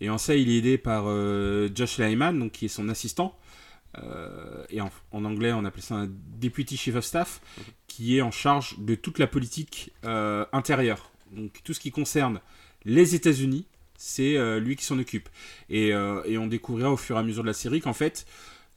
Et 0.00 0.08
en 0.08 0.18
ça, 0.18 0.34
il 0.34 0.50
est 0.50 0.56
aidé 0.56 0.78
par 0.78 1.04
Josh 1.74 1.98
Lyman, 1.98 2.38
donc 2.38 2.52
qui 2.52 2.64
est 2.64 2.68
son 2.68 2.88
assistant. 2.88 3.36
Et 4.70 4.80
en, 4.80 4.90
anglais, 5.12 5.52
on 5.52 5.64
appelle 5.64 5.82
ça 5.82 5.94
un 5.94 6.08
deputy 6.40 6.76
chief 6.76 6.96
of 6.96 7.04
staff, 7.04 7.40
qui 7.94 8.16
est 8.18 8.22
en 8.22 8.32
charge 8.32 8.76
de 8.80 8.96
toute 8.96 9.20
la 9.20 9.28
politique 9.28 9.92
euh, 10.04 10.44
intérieure. 10.52 11.12
Donc 11.30 11.60
tout 11.62 11.72
ce 11.72 11.78
qui 11.78 11.92
concerne 11.92 12.40
les 12.84 13.14
États-Unis, 13.14 13.66
c'est 13.96 14.36
euh, 14.36 14.58
lui 14.58 14.74
qui 14.74 14.84
s'en 14.84 14.98
occupe. 14.98 15.28
Euh, 15.70 16.24
et, 16.24 16.36
on 16.36 16.48
découvrira 16.48 16.90
au 16.90 16.96
fur 16.96 17.14
et 17.14 17.20
à 17.20 17.22
mesure 17.22 17.44
de 17.44 17.48
la 17.48 17.54
série 17.54 17.80
qu'en 17.80 17.92
fait, 17.92 18.26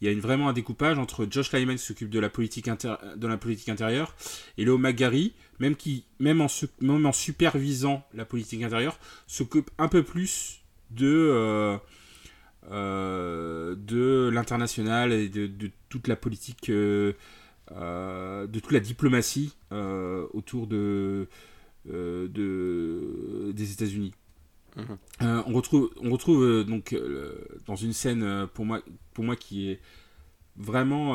il 0.01 0.07
y 0.07 0.15
a 0.15 0.19
vraiment 0.21 0.49
un 0.49 0.53
découpage 0.53 0.99
entre 0.99 1.27
Josh 1.27 1.51
Lyman 1.51 1.77
qui 1.77 1.83
s'occupe 1.83 2.11
de, 2.11 2.19
la 2.19 2.29
politique 2.29 2.69
de 2.69 3.27
la 3.27 3.37
politique 3.37 3.69
intérieure 3.69 4.15
et 4.59 4.65
Léo 4.65 4.77
McGarry, 4.77 5.33
même, 5.57 5.75
qui, 5.75 6.05
même 6.19 6.41
en 6.41 7.11
supervisant 7.11 8.05
la 8.13 8.23
politique 8.23 8.61
intérieure, 8.61 8.99
s'occupe 9.25 9.71
un 9.79 9.87
peu 9.87 10.03
plus 10.03 10.61
de, 10.91 11.79
de 12.69 14.29
l'international 14.29 15.13
et 15.13 15.29
de, 15.29 15.47
de, 15.47 15.71
toute 15.89 16.07
la 16.07 16.15
politique 16.15 16.69
euh, 17.75 18.47
de 18.47 18.59
toute 18.61 18.71
la 18.71 18.79
diplomatie 18.79 19.53
euh, 19.73 20.25
autour 20.33 20.67
de, 20.67 21.27
euh, 21.91 22.27
de, 22.29 23.51
des 23.51 23.73
États-Unis. 23.73 24.13
Mhm. 24.77 25.43
on 25.47 25.53
retrouve, 25.53 25.89
on 26.01 26.11
retrouve 26.11 26.63
donc 26.63 26.95
dans 27.65 27.75
une 27.75 27.93
scène 27.93 28.47
pour 28.53 28.63
moi, 28.63 28.81
pour 29.15 29.23
moi 29.23 29.35
qui 29.35 29.71
est 29.71 29.79
vraiment 30.55 31.13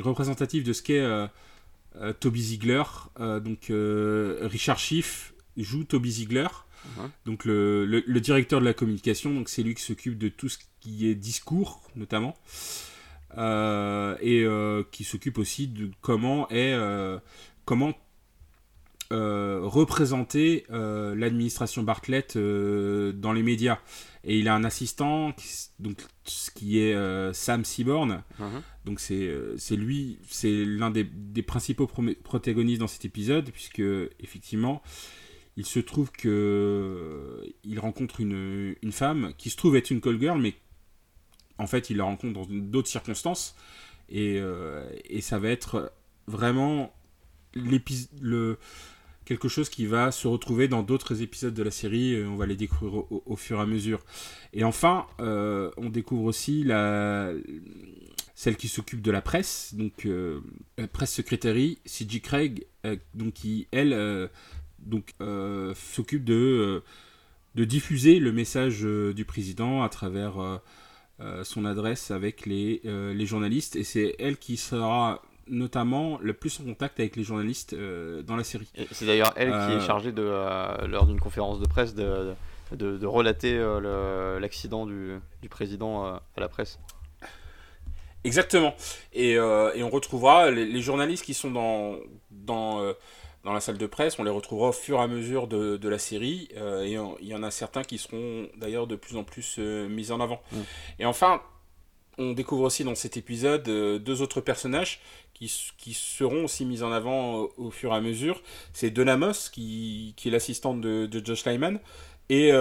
représentative 0.00 0.64
de 0.64 0.72
ce 0.72 0.82
qu'est 0.82 1.06
Toby 2.18 2.42
Ziegler. 2.42 2.82
donc 3.18 3.70
Richard 3.70 4.80
Schiff 4.80 5.32
joue 5.56 5.84
Toby 5.84 6.10
Ziegler. 6.10 6.48
Donc 7.26 7.44
le, 7.44 7.84
le, 7.84 8.20
directeur 8.20 8.60
de 8.60 8.64
la 8.64 8.74
communication, 8.74 9.32
donc 9.32 9.48
c'est 9.48 9.62
lui 9.62 9.74
qui 9.74 9.82
s'occupe 9.82 10.18
de 10.18 10.28
tout 10.28 10.48
ce 10.48 10.58
qui 10.80 11.08
est 11.08 11.14
discours 11.14 11.82
notamment. 11.96 12.36
Euh, 13.38 14.16
et 14.20 14.42
euh, 14.42 14.82
qui 14.90 15.04
s'occupe 15.04 15.38
aussi 15.38 15.68
de 15.68 15.90
comment 16.00 16.48
est 16.48 16.72
euh, 16.72 17.18
comment 17.64 17.94
représenter 19.12 20.66
l'administration 20.70 21.82
Bartlett 21.82 22.36
dans 22.36 23.32
les 23.32 23.42
médias. 23.42 23.80
Et 24.22 24.38
il 24.38 24.46
a 24.46 24.54
un 24.54 24.62
assistant, 24.62 25.32
qui, 25.32 25.48
donc, 25.80 25.96
qui 26.54 26.78
est 26.78 27.34
Sam 27.34 27.64
Seaborn. 27.64 28.22
Uh-huh. 28.38 28.62
Donc 28.84 29.00
c'est 29.00 29.28
c'est 29.56 29.74
lui, 29.74 30.20
c'est 30.28 30.64
l'un 30.64 30.92
des, 30.92 31.02
des, 31.02 31.42
principaux 31.42 31.88
protagonistes 32.22 32.78
dans 32.78 32.86
cet 32.86 33.04
épisode, 33.04 33.50
puisque 33.50 33.82
effectivement, 34.20 34.80
il 35.60 35.66
se 35.66 35.78
trouve 35.78 36.10
que 36.10 37.42
il 37.64 37.78
rencontre 37.78 38.20
une, 38.20 38.74
une 38.80 38.92
femme 38.92 39.34
qui 39.36 39.50
se 39.50 39.56
trouve 39.58 39.76
être 39.76 39.90
une 39.90 40.00
call 40.00 40.18
girl, 40.18 40.40
mais 40.40 40.54
en 41.58 41.66
fait, 41.66 41.90
il 41.90 41.98
la 41.98 42.04
rencontre 42.04 42.32
dans 42.32 42.46
d'autres 42.48 42.88
circonstances. 42.88 43.54
Et, 44.08 44.38
euh, 44.38 44.88
et, 45.04 45.20
ça 45.20 45.38
va 45.38 45.50
être 45.50 45.92
vraiment 46.26 46.94
le, 47.52 48.56
quelque 49.26 49.48
chose 49.48 49.68
qui 49.68 49.84
va 49.84 50.12
se 50.12 50.26
retrouver 50.26 50.66
dans 50.66 50.82
d'autres 50.82 51.20
épisodes 51.20 51.52
de 51.52 51.62
la 51.62 51.70
série. 51.70 52.24
On 52.24 52.36
va 52.36 52.46
les 52.46 52.56
découvrir 52.56 53.04
au, 53.10 53.36
fur 53.36 53.58
et 53.58 53.60
à 53.60 53.66
mesure. 53.66 54.00
Et 54.54 54.64
enfin, 54.64 55.06
euh, 55.20 55.70
on 55.76 55.90
découvre 55.90 56.24
aussi 56.24 56.64
la, 56.64 57.34
celle 58.34 58.56
qui 58.56 58.68
s'occupe 58.68 59.02
de 59.02 59.10
la 59.10 59.20
presse, 59.20 59.74
donc 59.74 60.06
euh, 60.06 60.40
la 60.78 60.88
presse 60.88 61.12
secrétaire, 61.12 61.54
C.J. 61.84 62.22
Craig, 62.22 62.66
donc 63.14 63.34
qui, 63.34 63.68
elle, 63.72 63.92
donc 64.80 65.14
s'occupe 65.74 66.24
de, 66.24 66.82
de 67.54 67.64
diffuser 67.64 68.18
le 68.18 68.32
message 68.32 68.82
du 68.82 69.24
président 69.24 69.82
à 69.82 69.88
travers 69.88 70.60
euh, 71.20 71.44
son 71.44 71.66
adresse 71.66 72.10
avec 72.10 72.46
les, 72.46 72.80
euh, 72.86 73.12
les 73.12 73.26
journalistes 73.26 73.76
et 73.76 73.84
c'est 73.84 74.16
elle 74.18 74.38
qui 74.38 74.56
sera 74.56 75.20
notamment 75.48 76.18
le 76.22 76.32
plus 76.32 76.58
en 76.60 76.64
contact 76.64 76.98
avec 76.98 77.14
les 77.14 77.24
journalistes 77.24 77.74
euh, 77.74 78.22
dans 78.22 78.36
la 78.36 78.44
série. 78.44 78.68
C'est 78.90 79.04
d'ailleurs 79.04 79.34
elle 79.36 79.50
qui 79.50 79.72
est 79.72 79.86
chargée 79.86 80.12
de, 80.12 80.22
lors 80.86 81.04
d'une 81.04 81.20
conférence 81.20 81.60
de 81.60 81.66
presse 81.66 81.94
de, 81.94 82.32
de, 82.72 83.06
relater 83.06 83.58
l'accident 84.40 84.86
du, 84.86 85.18
du, 85.42 85.50
président 85.50 86.06
à 86.06 86.22
la 86.38 86.48
presse. 86.48 86.78
Exactement. 88.24 88.74
Et, 89.12 89.32
et 89.32 89.82
on 89.82 89.90
retrouvera 89.90 90.50
les, 90.50 90.80
journalistes 90.80 91.24
qui 91.24 91.34
sont 91.34 91.50
dans, 91.50 91.96
dans 92.30 92.94
dans 93.44 93.52
la 93.52 93.60
salle 93.60 93.78
de 93.78 93.86
presse. 93.86 94.18
On 94.18 94.24
les 94.24 94.30
retrouvera 94.30 94.68
au 94.68 94.72
fur 94.72 94.98
et 94.98 95.02
à 95.02 95.06
mesure 95.06 95.46
de, 95.46 95.76
de 95.76 95.88
la 95.88 95.98
série. 95.98 96.48
et 96.54 96.96
il 97.20 97.26
y 97.26 97.34
en 97.34 97.42
a 97.42 97.50
certains 97.50 97.82
qui 97.82 97.98
seront 97.98 98.48
d'ailleurs 98.56 98.86
de 98.86 98.96
plus 98.96 99.16
en 99.16 99.24
plus 99.24 99.58
mis 99.58 100.12
en 100.12 100.20
avant. 100.20 100.40
Mm. 100.52 100.58
Et 101.00 101.06
enfin, 101.06 101.42
on 102.18 102.32
découvre 102.32 102.64
aussi 102.64 102.84
dans 102.84 102.94
cet 102.94 103.16
épisode 103.16 103.62
deux 103.62 104.22
autres 104.22 104.40
personnages 104.40 105.00
qui, 105.32 105.50
qui, 105.78 105.94
seront 105.94 106.44
aussi 106.44 106.66
mis 106.66 106.82
en 106.82 106.92
avant 106.92 107.48
au, 107.56 107.70
fur 107.70 107.92
et 107.92 107.96
à 107.96 108.00
mesure. 108.00 108.42
C'est 108.72 108.90
Donamos, 108.90 109.48
qui, 109.50 110.12
qui 110.16 110.28
est 110.28 110.30
l'assistante 110.30 110.80
de, 110.80 111.06
de, 111.06 111.24
Josh 111.24 111.46
Lyman, 111.46 111.78
et 112.28 112.52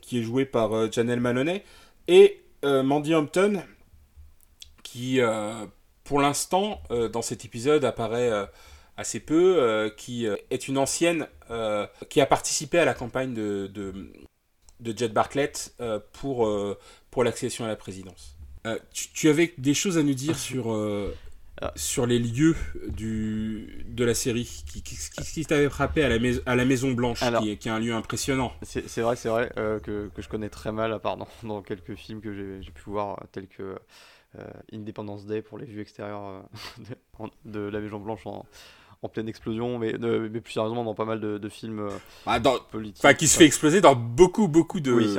qui 0.00 0.18
est 0.20 0.22
joué 0.22 0.44
par 0.44 0.92
Janelle 0.92 1.20
Maloney, 1.20 1.64
et 2.06 2.40
Mandy 2.62 3.14
Hampton, 3.14 3.62
qui, 4.94 5.20
euh, 5.20 5.66
pour 6.04 6.20
l'instant, 6.20 6.80
euh, 6.92 7.08
dans 7.08 7.20
cet 7.20 7.44
épisode, 7.44 7.84
apparaît 7.84 8.30
euh, 8.30 8.46
assez 8.96 9.20
peu, 9.20 9.92
qui 9.96 10.26
est 10.26 10.68
une 10.68 10.78
ancienne 10.78 11.26
qui 12.08 12.20
a 12.20 12.26
participé 12.26 12.78
à 12.78 12.84
la 12.84 12.94
campagne 12.94 13.34
de, 13.34 13.66
de, 13.66 14.96
Jed 14.96 15.12
Bartlett 15.12 15.74
pour, 16.12 16.50
pour 17.10 17.24
l'accession 17.24 17.64
à 17.64 17.68
la 17.68 17.76
présidence. 17.76 18.36
Tu, 18.92 19.28
avais 19.28 19.52
des 19.58 19.74
choses 19.74 19.98
à 19.98 20.02
nous 20.02 20.14
dire 20.14 20.38
sur, 20.38 20.72
ah. 21.60 21.72
sur 21.76 22.06
les 22.06 22.18
lieux 22.18 22.56
du, 22.88 23.84
de 23.88 24.04
la 24.04 24.14
série 24.14 24.64
Qu'est-ce 24.84 25.32
qui, 25.32 25.44
t'avait 25.44 25.68
frappé 25.68 26.02
à 26.02 26.08
la, 26.08 26.18
à 26.46 26.56
la 26.56 26.64
Maison 26.64 26.90
Blanche, 26.92 27.20
qui, 27.20 27.50
est, 27.50 27.56
qui, 27.56 27.68
est, 27.68 27.70
un 27.70 27.78
lieu 27.78 27.94
impressionnant 27.94 28.52
C'est 28.62 29.00
vrai, 29.00 29.14
c'est 29.16 29.28
vrai 29.28 29.50
que, 29.54 30.10
que, 30.14 30.22
je 30.22 30.28
connais 30.28 30.48
très 30.48 30.72
mal, 30.72 30.92
à 30.92 30.98
part 30.98 31.16
dans, 31.16 31.28
dans 31.44 31.62
quelques 31.62 31.94
films 31.94 32.20
que 32.20 32.60
j'ai 32.60 32.70
pu 32.70 32.90
voir, 32.90 33.22
tels 33.32 33.46
que 33.46 33.76
euh, 34.38 34.44
Independence 34.72 35.26
Day 35.26 35.42
pour 35.42 35.58
les 35.58 35.64
vues 35.64 35.80
extérieures 35.80 36.44
euh, 37.20 37.26
de, 37.44 37.60
la 37.60 37.78
Maison 37.78 38.00
Blanche 38.00 38.26
en, 38.26 38.44
en 39.04 39.08
pleine 39.08 39.28
explosion, 39.28 39.78
mais, 39.78 39.94
mais 40.00 40.40
plus 40.40 40.54
sérieusement 40.54 40.82
dans 40.82 40.94
pas 40.94 41.04
mal 41.04 41.20
de, 41.20 41.48
films 41.50 41.80
euh, 41.80 41.90
ah, 42.24 42.40
politiques. 42.72 43.16
qui 43.18 43.28
se 43.28 43.36
fait 43.36 43.44
exploser 43.44 43.82
dans 43.82 43.94
beaucoup, 43.94 44.48
beaucoup 44.48 44.80
de. 44.80 44.92
Oui, 44.92 45.14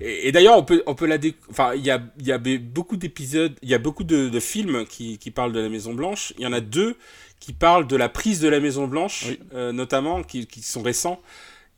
Et, 0.00 0.32
d'ailleurs, 0.32 0.58
on 0.58 0.64
peut, 0.64 0.82
on 0.86 0.96
peut 0.96 1.06
la 1.06 1.18
Enfin, 1.48 1.74
il 1.74 1.84
y 1.84 1.92
a, 1.92 2.02
y 2.18 2.32
a 2.32 2.38
beaucoup 2.58 2.96
d'épisodes, 2.96 3.54
il 3.62 3.68
y 3.68 3.74
a 3.74 3.78
beaucoup 3.78 4.02
de, 4.02 4.40
films 4.40 4.84
qui, 4.84 5.18
qui, 5.18 5.30
parlent 5.30 5.52
de 5.52 5.60
la 5.60 5.68
Maison 5.68 5.94
Blanche. 5.94 6.34
Il 6.36 6.42
y 6.42 6.46
en 6.46 6.52
a 6.52 6.60
deux 6.60 6.96
qui 7.38 7.52
parlent 7.52 7.86
de 7.86 7.96
la 7.96 8.08
prise 8.08 8.40
de 8.40 8.48
la 8.48 8.58
Maison 8.58 8.88
Blanche, 8.88 9.26
notamment, 9.52 10.24
qui, 10.24 10.48
qui, 10.48 10.60
sont 10.60 10.82
récents. 10.82 11.20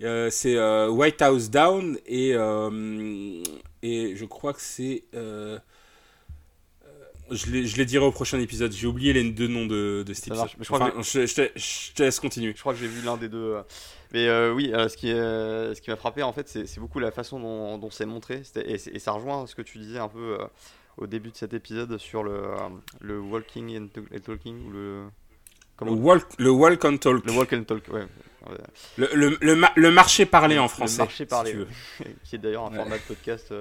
c'est 0.01 0.87
White 0.89 1.21
House 1.21 1.51
Down 1.51 1.99
et, 2.07 2.31
et 3.83 4.17
je 4.17 4.25
crois 4.25 4.55
que 4.55 4.63
c'est 4.63 5.05
je 7.31 7.77
les, 7.77 7.85
dirai 7.85 8.05
au 8.05 8.13
prochain 8.13 8.39
épisode. 8.39 8.73
J'ai 8.73 8.87
oublié 8.87 9.13
les 9.13 9.25
deux 9.31 9.49
noms 9.49 9.67
de, 9.67 10.05
de 10.07 10.15
cet 10.15 10.29
épisode. 10.29 10.49
Je, 10.61 10.73
enfin, 10.73 10.93
je, 10.99 11.27
je, 11.27 11.93
te, 11.93 12.03
laisse 12.03 12.21
continuer. 12.21 12.53
Je 12.55 12.61
crois 12.61 12.73
que 12.73 12.79
j'ai 12.79 12.87
vu 12.87 13.05
l'un 13.05 13.17
des 13.17 13.29
deux. 13.29 13.55
Euh. 13.55 13.63
Mais 14.13 14.29
euh, 14.29 14.53
oui, 14.53 14.73
euh, 14.73 14.89
ce 14.89 14.97
qui, 14.97 15.09
ce 15.09 15.81
qui 15.81 15.91
m'a 15.91 15.97
frappé, 15.97 16.23
en 16.23 16.33
fait, 16.33 16.49
c'est 16.49 16.79
beaucoup 16.79 16.99
la 16.99 17.11
façon 17.11 17.41
dont, 17.41 17.79
dont 17.79 17.91
c'est 17.91 18.07
montré. 18.07 18.43
Et, 18.57 18.75
et, 18.75 18.99
ça 18.99 19.13
rejoint 19.13 19.47
ce 19.47 19.55
que 19.55 19.63
tu 19.63 19.79
disais 19.79 19.99
un 19.99 20.09
peu 20.09 20.39
au 20.97 21.07
début 21.07 21.31
de 21.31 21.37
cet 21.37 21.53
épisode 21.55 21.99
sur 21.99 22.23
le, 22.23 22.43
le 23.01 23.21
walking 23.21 23.77
and, 23.79 23.89
talking. 24.25 24.67
Ou 24.67 24.71
le, 24.71 25.07
le, 25.83 25.91
walk, 25.91 26.25
le 26.39 26.51
walk 26.51 26.85
and 26.85 26.99
talk. 26.99 27.25
Le 27.27 27.33
walk 27.33 27.53
and 27.53 27.65
talk, 27.65 27.89
ouais. 27.89 28.07
Le, 28.97 29.09
le, 29.41 29.67
le, 29.75 29.91
marché 29.91 30.25
parlé 30.25 30.57
en 30.57 30.69
français. 30.69 30.99
Le 30.99 31.05
marché 31.05 31.27
parlé, 31.27 31.51
si 31.51 31.57
tu 31.57 31.63
veux. 31.65 32.15
qui 32.25 32.37
est 32.37 32.39
d'ailleurs 32.39 32.67
un 32.67 32.71
format 32.71 32.97
de 32.97 33.03
podcast 33.03 33.53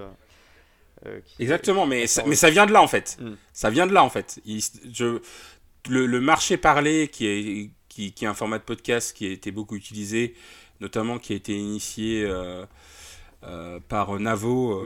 euh, 1.06 1.20
Exactement, 1.40 1.86
mais 1.86 2.08
ça, 2.08 2.24
mais 2.26 2.36
ça 2.36 2.50
vient 2.50 2.66
de 2.66 2.74
là 2.74 2.82
en 2.82 2.88
fait. 2.88 3.18
Hmm. 3.20 3.36
Ça 3.54 3.70
vient 3.70 3.88
de 3.88 3.94
là 3.94 4.04
en 4.04 4.10
fait. 4.10 4.40
je, 4.46 5.20
le, 5.90 6.20
marché 6.20 6.58
parlé, 6.58 7.10
qui 7.10 7.28
est, 7.28 7.70
qui, 7.90 8.12
qui, 8.14 8.26
est 8.26 8.28
un 8.28 8.34
format 8.34 8.58
de 8.58 8.64
podcast 8.64 9.16
qui 9.16 9.28
a 9.28 9.32
été 9.32 9.52
beaucoup 9.52 9.76
utilisé, 9.76 10.36
notamment 10.80 11.20
qui 11.20 11.34
a 11.34 11.36
été 11.36 11.56
initié 11.56 12.24
euh, 12.24 12.66
euh, 13.44 13.80
par 13.88 14.20
Navo, 14.20 14.84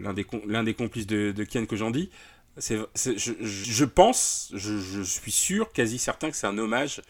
l'un 0.00 0.12
des, 0.12 0.26
l'un 0.46 0.62
des 0.62 0.74
complices 0.74 1.06
de, 1.06 1.32
de 1.32 1.44
Ken 1.44 1.66
que 1.66 1.76
j'en 1.76 1.90
dis. 1.90 2.10
C'est, 2.58 2.78
je, 2.94 3.32
je, 3.40 3.84
pense, 3.84 4.50
je, 4.54 4.78
je, 4.78 5.02
suis 5.02 5.32
sûr, 5.32 5.72
quasi 5.72 5.98
certain 5.98 6.30
que 6.30 6.36
c'est 6.36 6.46
un 6.46 6.56
hommage 6.56 7.02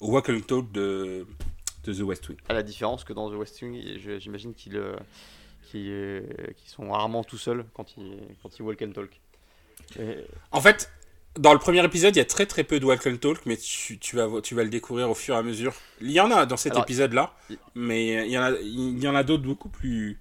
au 0.00 0.10
Walk 0.10 0.28
and 0.28 0.40
Talk 0.40 0.72
de, 0.72 1.24
de 1.84 1.94
The 1.94 2.00
West 2.00 2.28
Wing. 2.28 2.38
À 2.48 2.52
la 2.52 2.64
différence 2.64 3.04
que 3.04 3.12
dans 3.12 3.30
The 3.30 3.34
West 3.34 3.62
Wing, 3.62 3.80
j'imagine 4.18 4.54
qu'il 4.54 4.76
qui, 5.70 5.90
qui 6.56 6.70
sont 6.70 6.90
rarement 6.90 7.24
tout 7.24 7.38
seuls 7.38 7.64
quand 7.74 7.96
ils, 7.96 8.18
quand 8.42 8.58
ils 8.58 8.62
walk 8.62 8.82
and 8.82 8.92
talk. 8.92 9.20
En 10.52 10.60
fait, 10.60 10.90
dans 11.38 11.52
le 11.52 11.58
premier 11.58 11.84
épisode, 11.84 12.16
il 12.16 12.18
y 12.18 12.22
a 12.22 12.24
très 12.24 12.46
très 12.46 12.64
peu 12.64 12.80
de 12.80 12.84
walk 12.84 13.06
and 13.06 13.16
talk, 13.16 13.46
mais 13.46 13.56
tu, 13.56 13.98
tu, 13.98 14.16
vas, 14.16 14.28
tu 14.40 14.54
vas 14.54 14.64
le 14.64 14.70
découvrir 14.70 15.10
au 15.10 15.14
fur 15.14 15.34
et 15.34 15.38
à 15.38 15.42
mesure. 15.42 15.74
Il 16.00 16.10
y 16.10 16.20
en 16.20 16.30
a 16.30 16.46
dans 16.46 16.56
cet 16.56 16.76
épisode-là, 16.76 17.32
mais 17.74 18.26
il 18.26 18.32
y 18.32 18.38
en 18.38 18.42
a, 18.42 18.50
il 18.52 19.02
y 19.02 19.08
en 19.08 19.14
a 19.14 19.22
d'autres 19.22 19.44
beaucoup 19.44 19.68
plus 19.68 20.18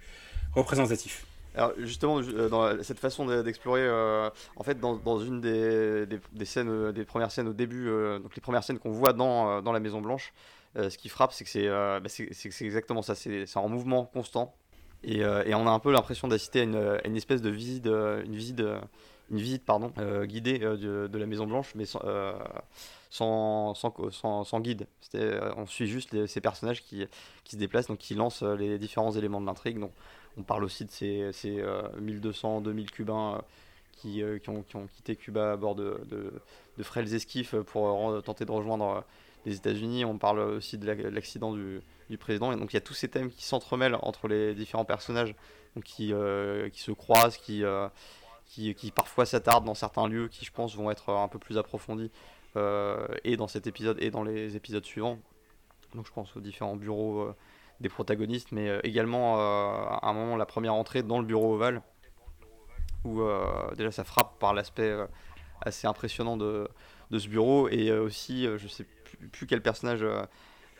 représentatifs. 0.53 1.25
Alors 1.55 1.73
justement, 1.79 2.19
euh, 2.19 2.49
dans 2.49 2.83
cette 2.83 2.99
façon 2.99 3.25
d'explorer, 3.41 3.81
euh, 3.81 4.29
en 4.57 4.63
fait, 4.63 4.79
dans, 4.79 4.95
dans 4.95 5.19
une 5.19 5.41
des, 5.41 6.05
des, 6.05 6.45
scènes, 6.45 6.69
euh, 6.69 6.91
des 6.91 7.03
premières 7.03 7.31
scènes 7.31 7.47
au 7.47 7.53
début, 7.53 7.85
donc 8.21 8.35
les 8.35 8.41
premières 8.41 8.63
scènes 8.63 8.77
qu'on 8.77 8.91
voit 8.91 9.13
dans, 9.13 9.61
dans 9.63 9.71
la 9.71 9.79
Maison 9.79 9.99
Blanche, 10.01 10.33
ce 10.75 10.95
qui 10.95 11.09
frappe, 11.09 11.33
c'est 11.33 11.43
que 11.43 11.49
c'est 11.49 11.67
bah, 11.67 12.07
c'est 12.07 12.61
exactement 12.61 13.01
ça, 13.01 13.15
c'est 13.15 13.57
en 13.57 13.69
mouvement 13.69 14.05
constant. 14.05 14.53
Euh, 15.07 15.43
et, 15.45 15.55
on 15.55 15.67
a 15.67 15.71
un 15.71 15.79
peu 15.79 15.91
l'impression 15.91 16.27
d'assister 16.27 16.61
à 16.61 16.63
une, 16.63 17.15
espèce 17.15 17.41
de 17.41 17.49
visite, 17.49 17.85
une 17.87 18.35
visite, 18.35 18.61
une 19.31 19.37
visite 19.37 19.63
pardon, 19.65 19.91
euh, 19.97 20.25
guidée 20.25 20.59
euh, 20.61 21.07
de, 21.07 21.17
la 21.17 21.25
Maison 21.25 21.47
Blanche, 21.47 21.73
mais 21.75 21.85
sans, 21.85 23.73
guide. 24.59 24.87
on 25.13 25.65
suit 25.65 25.87
juste 25.87 26.27
ces 26.27 26.41
personnages 26.41 26.83
qui, 26.83 27.07
se 27.45 27.55
déplacent, 27.55 27.87
donc 27.87 27.99
qui 27.99 28.15
lancent 28.15 28.43
les 28.43 28.77
différents 28.77 29.11
éléments 29.11 29.41
de 29.41 29.45
l'intrigue. 29.45 29.79
Donc, 29.79 29.91
on 30.37 30.43
parle 30.43 30.63
aussi 30.63 30.85
de 30.85 30.91
ces, 30.91 31.31
ces 31.31 31.63
1200, 31.99 32.61
2000 32.61 32.91
Cubains 32.91 33.41
qui, 33.93 34.21
qui, 34.43 34.49
ont, 34.49 34.61
qui, 34.61 34.75
ont, 34.75 34.87
quitté 34.87 35.15
Cuba 35.15 35.53
à 35.53 35.55
bord 35.55 35.73
de, 35.73 35.99
de, 36.09 36.31
de 36.77 36.83
frêles 36.83 37.13
esquifs 37.15 37.55
pour 37.55 38.21
tenter 38.23 38.45
de 38.45 38.51
rejoindre 38.51 39.03
les 39.47 39.55
États-Unis. 39.55 40.05
On 40.05 40.17
parle 40.17 40.39
aussi 40.39 40.77
de 40.77 40.91
l'accident 41.09 41.53
du 41.53 42.17
président. 42.17 42.51
Et 42.51 42.55
donc 42.55 42.73
il 42.73 42.75
y 42.75 42.77
a 42.77 42.81
tous 42.81 42.93
ces 42.93 43.07
thèmes 43.07 43.31
qui 43.31 43.45
s'entremêlent 43.45 43.97
entre 44.01 44.27
les 44.27 44.53
différents 44.53 44.85
personnages, 44.85 45.35
qui, 45.83 46.13
euh, 46.13 46.69
qui 46.69 46.81
se 46.81 46.91
croisent, 46.91 47.37
qui, 47.37 47.63
euh, 47.63 47.87
qui, 48.45 48.73
qui, 48.75 48.91
parfois 48.91 49.25
s'attardent 49.25 49.65
dans 49.65 49.75
certains 49.75 50.07
lieux 50.07 50.27
qui, 50.27 50.45
je 50.45 50.51
pense, 50.51 50.75
vont 50.75 50.91
être 50.91 51.13
un 51.13 51.27
peu 51.27 51.39
plus 51.39 51.57
approfondis, 51.57 52.11
euh, 52.55 53.07
et 53.23 53.37
dans 53.37 53.47
cet 53.47 53.67
épisode 53.67 53.97
et 54.01 54.11
dans 54.11 54.23
les 54.23 54.55
épisodes 54.55 54.85
suivants. 54.85 55.19
Donc 55.95 56.05
je 56.05 56.11
pense 56.11 56.35
aux 56.35 56.41
différents 56.41 56.75
bureaux 56.75 57.29
des 57.79 57.89
protagonistes, 57.89 58.51
mais 58.51 58.79
également 58.83 59.37
à 59.39 59.99
un 60.03 60.13
moment 60.13 60.35
la 60.35 60.45
première 60.45 60.73
entrée 60.73 61.03
dans 61.03 61.19
le 61.19 61.25
bureau 61.25 61.53
ovale, 61.53 61.81
où 63.05 63.21
déjà 63.77 63.91
ça 63.91 64.03
frappe 64.03 64.37
par 64.39 64.53
l'aspect 64.53 64.93
assez 65.61 65.87
impressionnant 65.87 66.35
de, 66.35 66.67
de, 67.11 67.19
ce 67.19 67.29
bureau, 67.29 67.69
et 67.69 67.91
aussi, 67.91 68.47
je 68.57 68.67
sais 68.67 68.85
plus, 69.17 69.27
plus 69.29 69.47
quel 69.47 69.61
personnage 69.61 70.05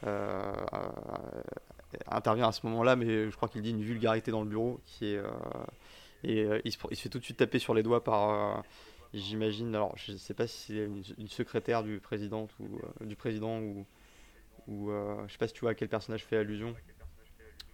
euh, 0.06 0.54
intervient 2.08 2.48
à 2.48 2.52
ce 2.52 2.66
moment-là, 2.68 2.96
mais 2.96 3.30
je 3.30 3.36
crois 3.36 3.50
qu'il 3.50 3.62
dit 3.62 3.72
une 3.72 3.82
vulgarité 3.82 4.30
dans 4.30 4.42
le 4.42 4.50
bureau 4.50 4.80
qui 4.86 5.14
est 5.14 5.18
euh, 5.18 5.30
et 6.24 6.44
euh, 6.44 6.62
il 6.66 6.72
se, 6.72 6.78
fait 6.78 7.10
tout 7.10 7.20
de 7.20 7.24
suite 7.24 7.38
taper 7.38 7.60
sur 7.60 7.74
les 7.74 7.84
doigts 7.84 8.04
par 8.04 8.64
j'imagine 9.14 9.74
alors 9.74 9.96
je 9.96 10.12
sais 10.18 10.34
pas 10.34 10.48
si 10.48 10.74
c'est 10.74 10.86
une, 11.18 11.28
secrétaire 11.28 11.84
du 11.84 12.00
président 12.00 12.48
ou 12.60 13.06
du 13.06 13.16
président 13.16 13.60
ou 14.68 14.92
sais 15.30 15.38
pas 15.38 15.48
si 15.48 15.54
tu 15.54 15.62
vois 15.62 15.72
à 15.72 15.76
quel 15.76 15.88
personnage 15.88 16.26
fait 16.26 16.38
allusion 16.38 16.76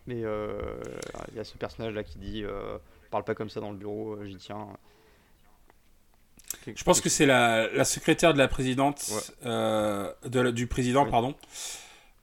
mais 0.06 0.20
il 0.20 1.36
y 1.36 1.40
a 1.40 1.44
ce 1.44 1.58
personnage 1.58 1.94
là 1.94 2.04
qui 2.04 2.20
dit 2.20 2.44
parle 3.10 3.24
pas 3.24 3.34
comme 3.34 3.50
ça 3.50 3.62
dans 3.62 3.72
le 3.72 3.78
bureau 3.78 4.24
j'y 4.26 4.38
tiens 4.38 4.68
je 6.66 6.84
pense 6.84 7.02
que 7.02 7.10
c'est 7.10 7.26
la, 7.26 7.68
la, 7.74 7.86
secrétaire 7.86 8.34
de 8.34 8.38
la 8.38 8.48
présidente 8.48 9.12
de, 9.44 10.52
du 10.52 10.68
président 10.68 11.06
pardon 11.06 11.36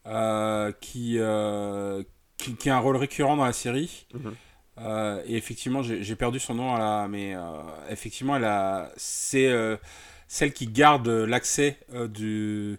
euh, 0.07 0.73
qui, 0.81 1.17
euh, 1.19 2.03
qui, 2.39 2.55
qui, 2.55 2.71
a 2.71 2.77
un 2.77 2.79
rôle 2.79 2.97
récurrent 2.97 3.37
dans 3.37 3.45
la 3.45 3.53
série. 3.53 4.07
Mhm. 4.15 4.35
Euh, 4.79 5.23
et 5.27 5.37
effectivement, 5.37 5.83
j'ai 5.83 6.17
perdu 6.17 6.39
son 6.39 6.55
nom 6.55 6.75
là, 6.75 7.07
mais 7.07 7.35
effectivement, 7.91 8.37
elle 8.37 8.45
a, 8.45 8.91
c'est 8.97 9.53
celle 10.27 10.53
qui 10.53 10.67
garde 10.67 11.09
l'accès 11.09 11.79
du 12.09 12.79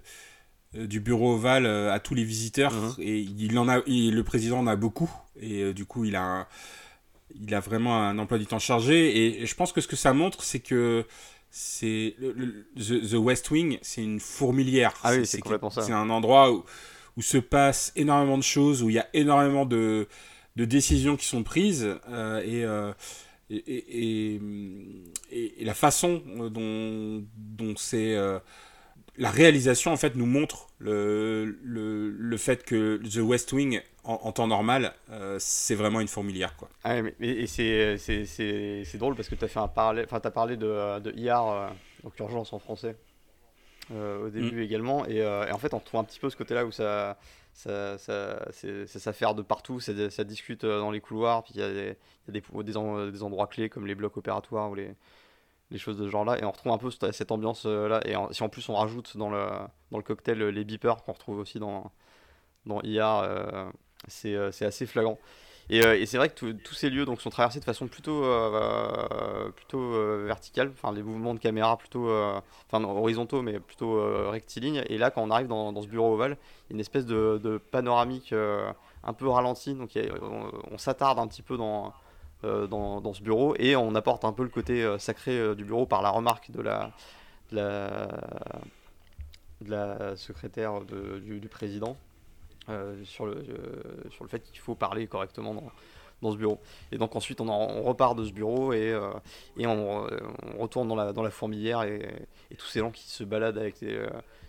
du 0.74 1.02
bureau 1.02 1.34
ovale 1.34 1.66
à 1.66 2.00
tous 2.00 2.16
les 2.16 2.24
visiteurs 2.24 2.74
mhm. 2.74 2.96
et 3.00 3.20
il 3.20 3.60
en 3.60 3.68
a 3.68 3.80
le 3.86 4.22
président 4.22 4.60
en 4.60 4.68
a 4.68 4.78
beaucoup 4.78 5.12
et 5.38 5.74
du 5.74 5.84
coup 5.84 6.06
il 6.06 6.16
a 6.16 6.48
il 7.36 7.54
a 7.54 7.60
vraiment 7.60 7.98
un 7.98 8.18
emploi 8.18 8.38
du 8.38 8.46
temps 8.46 8.58
chargé 8.58 9.42
et, 9.42 9.46
je 9.46 9.56
pense 9.56 9.74
que 9.74 9.82
ce 9.82 9.90
que 9.90 9.98
ça 9.98 10.14
montre 10.14 10.46
c'est 10.46 10.62
que 10.62 11.06
c'est 11.52 12.16
the, 12.78 13.14
West 13.14 13.52
Wing 13.52 13.78
c'est 13.82 14.04
une 14.04 14.20
fourmilière. 14.20 14.94
Ah 15.04 15.14
oui, 15.14 15.26
c'est 15.26 15.42
c'est 15.82 15.92
un 15.92 16.10
endroit 16.10 16.52
où 16.52 16.64
où 17.18 17.22
se 17.22 17.38
passe 17.38 17.92
énormément 17.96 18.38
de 18.38 18.44
choses, 18.44 18.84
où 18.84 18.90
il 18.90 18.96
y 18.96 19.00
a 19.00 19.08
énormément 19.14 19.66
de, 19.66 20.08
de 20.56 20.66
décisions 20.66 21.18
qui 21.18 21.26
sont 21.26 21.44
prises 21.44 21.84
euh, 21.84 22.00
euh, 22.10 22.94
et, 23.50 23.56
et, 23.56 24.42
et, 25.32 25.62
et, 25.62 25.66
la 25.66 25.74
façon 25.74 26.22
dont, 26.50 27.24
dont 27.36 27.74
c'est 27.76 28.16
euh, 28.16 28.40
la 29.18 29.30
réalisation 29.30 29.92
en 29.92 29.98
fait 29.98 30.16
nous 30.16 30.26
montre 30.26 30.68
le, 30.80 31.58
le, 31.64 32.12
le 32.12 32.38
fait 32.38 32.64
que 32.64 32.98
The 32.98 33.18
West 33.18 33.52
Wing 33.52 33.82
en, 34.04 34.32
temps 34.32 34.48
normal 34.48 34.94
c'est 35.38 35.76
vraiment 35.76 36.00
une 36.00 36.08
fourmilière 36.08 36.56
quoi. 36.56 36.70
Ah, 36.84 37.02
mais, 37.02 37.14
et 37.20 37.46
c'est 37.48 38.98
drôle 38.98 39.16
parce 39.16 39.30
que 39.30 39.36
tu 39.36 39.46
as 39.46 39.48
fait 39.48 39.60
un 39.60 39.68
parallèle, 39.68 40.06
enfin 40.06 40.20
as 40.24 40.32
parlé 40.32 40.58
de, 40.58 41.00
de 41.00 41.12
IR, 41.18 41.72
donc 42.04 42.18
urgence 42.20 42.54
en 42.54 42.60
français. 42.60 42.96
au 43.92 44.30
début 44.30 44.62
mm. 44.62 44.64
également 44.64 45.06
et, 45.08 45.18
et, 45.18 45.52
en 45.52 45.58
fait 45.60 45.74
on 45.74 45.80
trouve 45.80 46.00
un 46.00 46.04
petit 46.04 46.20
peu 46.20 46.30
ce 46.30 46.36
côté 46.36 46.54
là 46.54 46.66
où 46.66 46.72
ça 46.72 47.18
ça, 47.54 47.98
ça, 47.98 48.40
ça 48.88 49.14
faire 49.14 49.36
de 49.36 49.42
partout, 49.42 49.80
ça, 49.80 50.10
ça, 50.10 50.24
discute 50.24 50.64
euh, 50.64 50.80
dans 50.80 50.92
les 50.92 51.02
couloirs, 51.02 51.44
puis 51.44 51.54
il 51.56 51.62
y 51.62 51.64
a, 51.64 51.70
des, 51.70 51.98
y 52.28 52.30
a 52.30 52.32
des, 52.32 52.42
des, 52.42 53.12
des, 53.12 53.24
endroits 53.24 53.48
clés 53.48 53.70
comme 53.70 53.86
les 53.86 53.96
blocs 53.96 54.18
opératoires 54.18 54.72
ou 54.72 54.76
les, 54.76 54.96
les 55.72 55.78
choses 55.78 55.98
de 55.98 56.06
ce 56.06 56.10
genre-là, 56.10 56.38
et 56.40 56.44
on 56.44 56.52
retrouve 56.52 56.72
un 56.72 56.78
peu 56.78 56.92
cette, 56.92 57.32
ambiance-là, 57.32 58.02
et 58.06 58.16
si 58.32 58.44
en 58.44 58.50
plus 58.50 58.68
on 58.70 58.76
rajoute 58.76 59.18
dans 59.18 59.30
le, 59.30 59.48
dans 59.92 59.98
le 59.98 60.04
cocktail 60.04 60.38
les 60.38 60.64
beepers 60.66 61.04
qu'on 61.04 61.14
retrouve 61.14 61.40
aussi 61.40 61.60
dans, 61.60 61.92
dans 62.66 62.82
IR, 62.82 63.22
euh, 63.24 63.70
c'est 64.08 64.66
assez 64.66 64.86
flagrant. 64.86 65.18
Euh, 65.72 65.94
et, 65.94 66.06
c'est 66.06 66.18
vrai 66.18 66.30
que 66.30 66.52
tous 66.52 66.74
ces 66.74 66.90
lieux 66.90 67.06
donc, 67.06 67.22
sont 67.22 67.30
traversés 67.30 67.60
de 67.60 67.66
façon 67.66 67.88
plutôt, 67.88 68.26
euh, 68.26 69.50
plutôt 69.52 69.80
euh, 69.80 70.24
verticale, 70.26 70.72
enfin 70.74 70.92
les 70.94 71.02
mouvements 71.02 71.34
de 71.34 71.40
caméra 71.40 71.78
plutôt 71.78 72.10
enfin, 72.70 72.84
horizontaux 72.84 73.42
mais 73.42 73.60
plutôt 73.60 74.30
rectilignes. 74.30 74.84
Et 74.88 74.98
là, 74.98 75.12
quand 75.12 75.24
on 75.24 75.32
arrive 75.32 75.48
dans, 75.48 75.82
ce 75.82 75.88
bureau 75.88 76.14
ovale, 76.14 76.38
il 76.70 76.72
y 76.72 76.74
a 76.74 76.76
une 76.76 76.80
espèce 76.82 77.06
de, 77.06 77.62
panoramique 77.72 78.34
un 79.04 79.14
peu 79.14 79.28
ralenti. 79.30 79.74
Donc 79.74 79.98
on, 80.72 80.78
s'attarde 80.78 81.20
un 81.20 81.28
petit 81.28 81.42
peu 81.42 81.58
dans, 81.58 81.94
dans, 82.44 83.02
dans, 83.02 83.14
ce 83.14 83.22
bureau 83.22 83.56
et 83.60 83.76
on 83.76 83.94
apporte 83.96 84.26
un 84.26 84.34
peu 84.34 84.44
le 84.44 84.50
côté 84.50 84.96
sacré 84.98 85.56
du 85.56 85.64
bureau 85.64 85.86
par 85.86 86.02
la 86.02 86.10
remarque 86.10 86.50
de 86.52 86.62
la, 86.62 86.92
secrétaire 90.16 90.82
du, 90.82 91.48
président. 91.50 91.96
Euh, 92.70 93.04
sur, 93.06 93.26
le, 93.26 93.34
euh, 93.34 94.10
sur 94.12 94.24
le 94.24 94.30
fait 94.30 94.44
qu'il 94.44 94.60
faut 94.60 94.76
parler 94.76 95.08
correctement 95.08 95.56
dans, 95.56 95.72
dans, 96.22 96.32
ce 96.32 96.38
bureau. 96.38 96.60
Et 96.92 97.00
donc 97.00 97.16
ensuite 97.16 97.42
on, 97.42 97.82
repart 97.82 98.16
de 98.16 98.24
ce 98.24 98.32
bureau 98.32 98.72
et, 98.72 98.92
euh, 98.92 99.10
on, 99.58 100.08
retourne 100.60 100.88
dans 100.88 101.24
la, 101.24 101.32
fourmilière 101.32 101.82
et, 101.82 102.28
tous 102.58 102.68
ces 102.68 102.80
gens 102.80 102.92
qui 102.92 103.10
se 103.10 103.24
baladent 103.24 103.58
avec 103.58 103.80
des... 103.80 104.06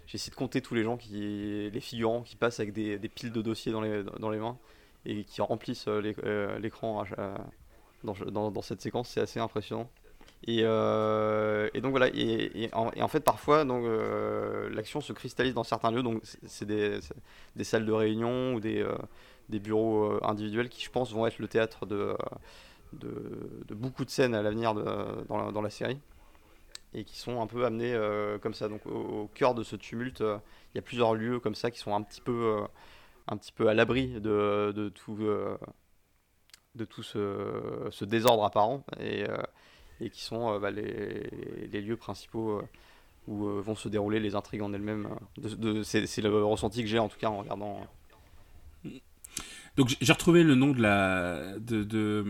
J'essaie 0.07 0.31
de 0.31 0.37
compter 0.37 0.61
tous 0.61 0.75
les 0.75 0.83
gens, 0.83 0.99
qui, 0.99 1.71
les 1.73 1.81
figurants 1.81 2.21
qui 2.21 2.37
passent 2.37 2.61
avec 2.61 2.75
des, 2.75 2.99
des 2.99 3.09
piles 3.09 3.33
de 3.33 3.41
dossiers 3.41 3.73
dans 3.73 3.81
les, 3.81 4.05
dans 4.05 4.29
les 4.29 4.39
mains 4.39 4.59
et 5.07 5.25
qui 5.25 5.41
remplissent 5.41 5.89
l'écran 5.89 7.05
dans, 8.05 8.63
cette 8.63 8.81
séquence. 8.81 9.09
C'est 9.09 9.21
assez 9.21 9.41
impressionnant. 9.41 9.89
Et, 10.45 10.61
euh, 10.63 11.71
donc 11.81 11.93
voilà, 11.93 12.09
et, 12.13 12.69
en, 12.73 13.09
fait 13.09 13.21
parfois 13.21 13.65
euh, 13.65 14.69
l'action 14.71 15.01
se 15.01 15.13
cristallise 15.13 15.55
dans 15.55 15.63
certains 15.63 15.93
lieux, 15.93 16.03
donc 16.03 16.21
c'est 16.47 16.65
des, 16.65 17.01
salles 17.63 17.87
de 17.87 17.93
réunion 17.93 18.55
ou 18.55 18.61
des, 18.61 18.83
euh, 18.83 18.97
bureaux 19.49 20.19
individuels 20.25 20.69
qui 20.69 20.83
je 20.83 20.91
pense 20.91 21.13
vont 21.13 21.27
être 21.27 21.39
le 21.39 21.47
théâtre 21.47 21.87
de, 21.87 22.17
beaucoup 23.71 24.05
de 24.05 24.11
scènes 24.11 24.35
à 24.35 24.43
l'avenir 24.43 24.75
dans 24.75 25.63
la, 25.63 25.71
série 25.71 26.01
et 26.95 27.05
qui 27.05 27.19
sont 27.19 27.41
un 27.41 27.47
peu 27.47 27.65
amenés 27.65 27.97
comme 28.43 28.55
ça. 28.55 28.69
Donc 28.69 28.85
au, 28.87 29.31
cœur 29.35 29.55
de 29.55 29.63
ce 29.63 29.77
tumulte, 29.77 30.21
il 30.21 30.77
y 30.77 30.79
a 30.79 30.83
plusieurs 30.83 31.15
lieux 31.15 31.39
comme 31.39 31.55
ça 31.55 31.71
qui 31.71 31.79
sont 31.79 31.95
un 31.95 32.03
petit 32.03 32.21
peu, 32.21 32.57
un 33.29 33.37
petit 33.37 33.53
peu 33.53 33.69
à 33.69 33.75
l'abri 33.75 34.21
de, 34.21 34.91
tout, 34.93 35.17
de 36.75 36.85
tout 36.85 37.03
ce, 37.03 37.89
ce, 37.91 38.05
désordre 38.05 38.45
apparent. 38.45 38.85
Et, 39.01 39.25
et 40.03 40.11
qui 40.11 40.23
sont 40.23 40.53
euh, 40.53 40.59
bah, 40.59 40.71
les, 40.71 41.31
les, 41.71 41.81
lieux 41.81 41.97
principaux 41.97 42.59
euh, 42.59 42.63
où 43.29 43.47
euh, 43.47 43.61
vont 43.61 43.75
se 43.75 43.89
dérouler 43.89 44.21
les 44.21 44.35
intrigues 44.35 44.63
en 44.63 44.73
elles-mêmes. 44.73 45.09
C'est 45.85 46.21
le 46.21 46.45
ressenti 46.45 46.83
que 46.83 46.89
j'ai 46.89 46.99
en 46.99 47.09
tout 47.09 47.19
cas 47.19 47.29
en 47.29 47.39
regardant. 47.39 47.87
Donc 49.77 49.97
j'ai 50.01 50.13
retrouvé 50.13 50.43
le 50.43 50.55
nom 50.55 50.73
de 50.73 50.83
la, 50.83 51.59
de, 51.59 51.83
de, 51.83 52.25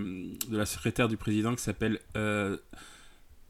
de, 0.48 0.56
la 0.56 0.66
secrétaire 0.66 1.08
du 1.08 1.16
président 1.16 1.54
qui 1.56 1.62
s'appelle 1.62 1.98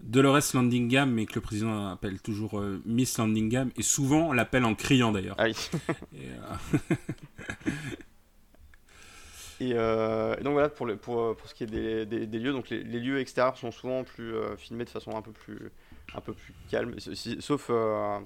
Dolores 0.01 0.41
Landingham, 0.55 1.11
mais 1.11 1.27
que 1.27 1.35
le 1.35 1.43
président 1.43 1.89
appelle 1.89 2.19
toujours 2.23 2.63
Miss 2.87 3.19
Landingham, 3.19 3.71
et 3.77 3.83
souvent 3.83 4.29
on 4.29 4.33
l'appelle 4.33 4.65
en 4.65 4.75
criant 4.75 5.13
d'ailleurs. 5.13 5.37
Ah 5.39 5.45
oui. 5.45 5.55
Euh, 6.15 6.79
et, 9.71 10.43
donc 10.43 10.53
voilà 10.53 10.69
pour, 10.69 10.87
le, 10.87 10.97
pour, 10.97 11.37
pour, 11.37 11.49
ce 11.49 11.55
qui 11.55 11.65
est 11.65 11.67
des, 11.67 12.07
des, 12.07 12.39
lieux. 12.39 12.53
Donc 12.53 12.71
les, 12.71 12.83
lieux 12.83 13.21
extérieurs 13.21 13.57
sont 13.57 13.71
souvent 13.71 14.05
plus 14.05 14.35
euh, 14.35 14.57
filmés 14.57 14.85
de 14.85 14.91
façon 14.91 15.17
un 15.17 15.23
peu 15.23 15.33
plus, 15.33 15.71
un 16.15 16.21
peu 16.21 16.33
plus 16.33 16.55
calme, 16.71 16.95
sauf 16.99 17.69
euh, 17.71 18.19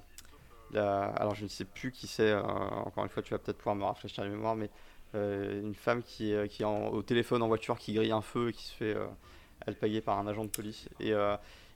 la, 0.73 1.05
alors 1.05 1.35
je 1.35 1.45
ne 1.45 1.49
sais 1.49 1.65
plus 1.65 1.93
qui 1.93 2.07
c'est. 2.07 2.35
encore 2.35 3.05
une 3.05 3.11
fois, 3.11 3.23
tu 3.23 3.33
vas 3.33 3.39
peut-être 3.39 3.59
pouvoir 3.59 3.77
me 3.77 3.85
rafraîchir 3.85 4.25
la 4.25 4.31
mémoire, 4.31 4.57
mais 4.57 4.71
une 5.15 5.75
femme 5.75 6.03
qui, 6.03 6.35
qui 6.51 6.63
est 6.63 6.67
au 6.67 7.03
téléphone 7.03 7.43
en 7.43 7.49
voiture, 7.49 7.79
qui 7.79 7.95
grille 7.95 8.13
un 8.13 8.21
feu 8.21 8.51
et 8.51 8.53
qui 8.53 8.65
se 8.65 8.75
fait 8.75 8.97
alpaguer 9.67 10.03
par 10.03 10.19
un 10.19 10.27
agent 10.27 10.45
de 10.45 10.51
police. 10.51 10.89
Et, 11.01 11.15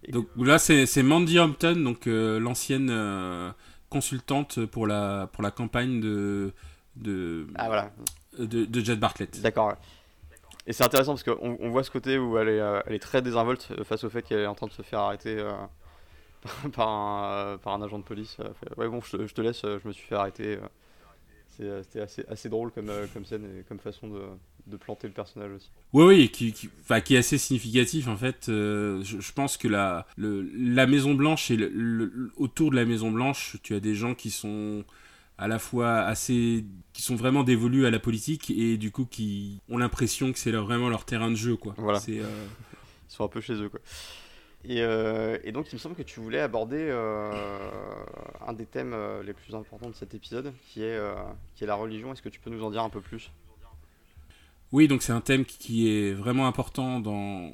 donc 0.09 0.29
là, 0.37 0.59
c'est 0.59 1.03
Mandy 1.03 1.39
Hampton, 1.39 1.77
donc 1.77 2.07
l'ancienne 2.07 3.55
consultante 3.89 4.67
pour 4.67 4.87
la, 4.87 5.29
pour 5.33 5.43
la 5.43 5.51
campagne 5.51 6.01
de, 6.01 6.53
de, 6.97 7.47
ah, 7.55 7.67
voilà 7.67 7.91
de, 8.39 8.65
de 8.65 8.81
Jet 8.81 8.97
Bartlett. 8.97 9.41
D'accord. 9.41 9.77
Et 10.67 10.73
c'est 10.73 10.85
intéressant 10.85 11.15
parce 11.15 11.25
qu'on 11.25 11.57
on 11.61 11.71
voit 11.71 11.83
ce 11.83 11.91
côté 11.91 12.19
où 12.19 12.39
elle 12.39 12.49
est, 12.49 12.61
euh, 12.61 12.81
elle 12.87 12.95
est 12.95 13.01
très 13.01 13.23
désinvolte 13.23 13.69
euh, 13.73 13.85
face 13.85 14.05
au 14.05 14.11
fait 14.11 14.23
qu'elle 14.23 14.41
est 14.41 14.47
en 14.47 14.55
train 14.55 14.67
de 14.67 14.73
se 14.73 14.83
faire 14.83 15.01
arrêter 15.01 15.37
euh, 15.39 15.53
par, 16.73 16.89
un, 16.89 17.59
par 17.59 17.75
un 17.75 17.83
agent 17.83 17.99
de 17.99 18.05
police. 18.05 18.37
ouais, 18.77 18.89
bon, 18.89 19.01
je, 19.01 19.17
te 19.17 19.41
laisse, 19.41 19.63
je 19.63 19.87
me 19.87 19.93
suis 19.93 20.07
fait 20.07 20.15
arrêter. 20.15 20.59
C'était 21.51 22.01
assez, 22.01 22.25
assez 22.29 22.49
drôle 22.49 22.71
comme, 22.71 22.91
comme 23.13 23.27
scène 23.27 23.45
et 23.59 23.65
comme 23.65 23.81
façon 23.81 24.09
de, 24.09 24.23
de 24.67 24.77
planter 24.79 25.09
le 25.09 25.13
personnage 25.13 25.51
aussi. 25.51 25.71
Oui, 25.93 26.05
oui, 26.05 26.31
qui, 26.31 26.53
qui, 26.55 26.71
qui 27.05 27.15
est 27.15 27.19
assez 27.19 27.37
significatif 27.37 28.09
en 28.09 28.17
fait. 28.17 28.45
je, 28.47 29.03
je, 29.03 29.33
pense 29.33 29.59
que 29.59 29.69
la, 29.69 30.07
le, 30.17 30.41
la 30.55 30.87
Maison 30.87 31.13
Blanche 31.13 31.51
et 31.51 31.57
le, 31.57 32.33
autour 32.37 32.71
de 32.71 32.77
la 32.77 32.87
Maison 32.87 33.11
Blanche, 33.11 33.59
tu 33.63 33.75
as 33.75 33.81
des 33.81 33.95
gens 33.95 34.15
qui 34.15 34.31
sont 34.31 34.85
à 35.41 35.49
la 35.49 35.59
fois 35.59 36.01
assez 36.01 36.67
qui 36.93 37.01
sont 37.01 37.17
vraiment 37.17 37.43
dévolus 37.43 37.87
à 37.87 37.91
la 37.91 37.99
politique 37.99 38.51
et 38.51 38.77
du 38.77 38.91
coup 38.91 39.07
qui 39.07 39.63
ont 39.71 39.79
l'impression 39.79 40.33
que 40.33 40.39
c'est 40.39 40.53
vraiment 40.53 40.91
leur 40.91 41.07
terrain 41.07 41.31
de 41.31 41.35
jeu 41.37 41.57
quoi. 41.57 41.75
Voilà. 41.79 41.99
Euh, 42.11 42.47
Ils 43.09 43.13
sont 43.13 43.25
un 43.25 43.29
peu 43.29 43.41
chez 43.41 43.55
eux 43.55 43.71
quoi. 43.71 43.81
Et, 44.67 44.83
euh, 44.83 45.39
et, 45.43 45.53
donc 45.53 45.73
il 45.73 45.77
me 45.77 45.79
semble 45.79 45.95
que 45.95 46.03
tu 46.03 46.21
voulais 46.21 46.41
aborder 46.41 46.77
euh, 46.91 47.33
un 48.47 48.53
des 48.53 48.67
thèmes 48.67 48.95
les 49.25 49.33
plus 49.33 49.55
importants 49.55 49.89
de 49.89 49.95
cet 49.95 50.15
épisode 50.15 50.53
qui 50.69 50.83
est, 50.83 51.01
qui 51.55 51.65
est 51.65 51.67
la 51.67 51.75
religion. 51.75 52.13
Est-ce 52.13 52.21
que 52.21 52.29
tu 52.29 52.39
peux 52.39 52.51
nous 52.51 52.63
en 52.63 52.71
dire 52.71 52.83
un 52.83 52.91
peu 52.91 53.01
plus? 53.01 53.31
Oui, 54.73 54.89
donc 54.89 55.03
c'est 55.03 55.13
un 55.13 55.23
thème 55.23 55.47
qui 55.47 55.89
est 55.89 56.13
vraiment 56.13 56.47
important 56.47 57.01
dans, 57.01 57.51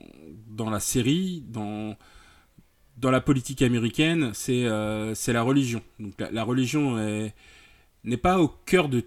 dans 0.49 0.71
la 0.71 0.81
série, 0.81 1.45
dans, 1.47 1.97
dans 2.97 3.13
la 3.13 3.21
politique 3.21 3.63
américaine, 3.63 4.33
c'est 4.35 4.65
la 4.65 5.43
religion. 5.43 5.83
Donc 6.01 6.15
la 6.19 6.43
religion 6.43 6.99
est 6.99 7.33
n'est 8.07 8.17
pas 8.17 8.39
au 8.39 8.49
cœur 8.49 8.89
de 8.89 9.05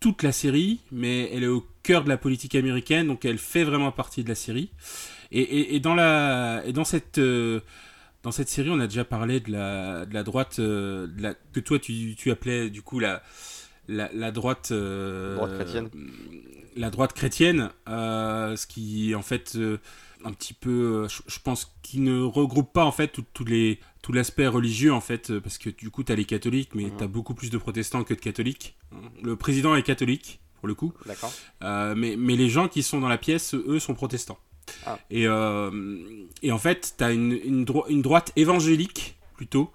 toute 0.00 0.22
la 0.22 0.32
série, 0.32 0.80
mais 0.90 1.30
elle 1.32 1.44
est 1.44 1.48
au 1.48 1.66
cœur 1.82 2.04
de 2.04 2.08
la 2.08 2.16
politique 2.16 2.54
américaine, 2.54 3.06
donc 3.06 3.24
elle 3.24 3.38
fait 3.38 3.64
vraiment 3.64 3.92
partie 3.92 4.24
de 4.24 4.28
la 4.28 4.34
série. 4.34 4.70
Et, 5.30 5.78
dans, 5.80 5.94
la, 5.94 6.62
et 6.64 6.72
dans, 6.72 6.84
cette, 6.84 7.18
euh, 7.18 7.60
dans 8.22 8.32
cette 8.32 8.48
série, 8.48 8.70
on 8.70 8.80
a 8.80 8.86
déjà 8.86 9.04
parlé 9.04 9.40
de 9.40 9.52
la, 9.52 10.06
de 10.06 10.14
la 10.14 10.22
droite, 10.22 10.58
euh, 10.58 11.06
la, 11.18 11.34
que 11.52 11.60
toi 11.60 11.78
tu, 11.78 12.14
tu, 12.16 12.30
appelais 12.30 12.70
du 12.70 12.80
coup 12.80 12.98
la, 12.98 13.22
la, 13.88 14.30
droite, 14.30 14.70
euh, 14.70 15.34
droite 15.36 15.54
chrétienne. 15.54 15.90
La 16.76 16.90
droite 16.90 17.12
chrétienne, 17.12 17.70
ce 17.86 18.66
qui 18.66 19.14
en 19.14 19.22
fait 19.22 19.58
un 20.24 20.32
petit 20.32 20.54
peu, 20.54 21.06
je, 21.08 21.38
pense, 21.40 21.76
qui 21.82 22.00
ne 22.00 22.22
regroupe 22.22 22.72
pas 22.72 22.84
en 22.84 22.92
fait 22.92 23.08
tout, 23.08 23.44
les, 23.44 23.80
tout 24.08 24.14
l'aspect 24.14 24.46
religieux 24.46 24.90
en 24.90 25.02
fait, 25.02 25.30
euh, 25.30 25.38
parce 25.38 25.58
que 25.58 25.68
du 25.68 25.90
coup 25.90 26.02
tu 26.02 26.10
as 26.10 26.14
les 26.14 26.24
catholiques, 26.24 26.70
mais 26.74 26.90
tu 26.96 27.04
as 27.04 27.06
beaucoup 27.06 27.34
plus 27.34 27.50
de 27.50 27.58
protestants 27.58 28.04
que 28.04 28.14
de 28.14 28.20
catholiques. 28.20 28.74
Le 29.22 29.36
président 29.36 29.74
est 29.74 29.82
catholique 29.82 30.40
pour 30.60 30.66
le 30.66 30.74
coup, 30.74 30.94
D'accord. 31.04 31.30
Euh, 31.62 31.94
mais, 31.94 32.16
mais 32.16 32.34
les 32.34 32.48
gens 32.48 32.68
qui 32.68 32.82
sont 32.82 33.00
dans 33.00 33.08
la 33.08 33.18
pièce, 33.18 33.52
eux, 33.52 33.78
sont 33.78 33.92
protestants. 33.92 34.38
Ah. 34.86 34.98
Et, 35.10 35.24
et 35.24 36.52
en 36.52 36.58
fait, 36.58 36.94
tu 36.96 37.04
as 37.04 37.12
une, 37.12 37.32
une, 37.32 37.66
une, 37.90 38.00
droite 38.00 38.32
évangélique 38.34 39.18
plutôt, 39.36 39.70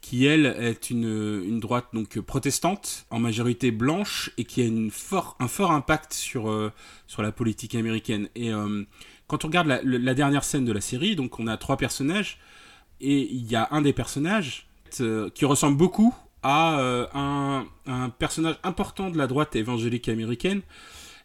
qui 0.00 0.24
elle 0.24 0.46
est 0.46 0.88
une, 0.88 1.42
une, 1.46 1.60
droite 1.60 1.88
donc 1.92 2.18
protestante, 2.20 3.04
en 3.10 3.18
majorité 3.18 3.70
blanche, 3.70 4.30
et 4.38 4.44
qui 4.44 4.62
a 4.62 4.64
une 4.64 4.90
fort, 4.90 5.36
un 5.40 5.48
fort 5.48 5.72
impact 5.72 6.14
sur, 6.14 6.72
sur 7.06 7.22
la 7.22 7.32
politique 7.32 7.74
américaine. 7.74 8.30
Et 8.34 8.50
quand 9.26 9.44
on 9.44 9.48
regarde 9.48 9.68
la, 9.68 10.14
dernière 10.14 10.44
scène 10.44 10.64
de 10.64 10.72
la 10.72 10.80
série, 10.80 11.16
donc 11.16 11.38
on 11.38 11.46
a 11.46 11.56
trois 11.58 11.76
personnages, 11.76 12.38
et 13.00 13.32
il 13.32 13.50
y 13.50 13.56
a 13.56 13.68
un 13.70 13.82
des 13.82 13.92
personnages 13.92 14.66
euh, 15.00 15.30
qui 15.30 15.44
ressemble 15.44 15.76
beaucoup 15.76 16.14
à 16.42 16.78
euh, 16.78 17.06
un, 17.14 18.10
personnage 18.10 18.56
important 18.62 19.10
de 19.10 19.18
la 19.18 19.26
droite 19.26 19.56
évangélique 19.56 20.08
américaine. 20.08 20.60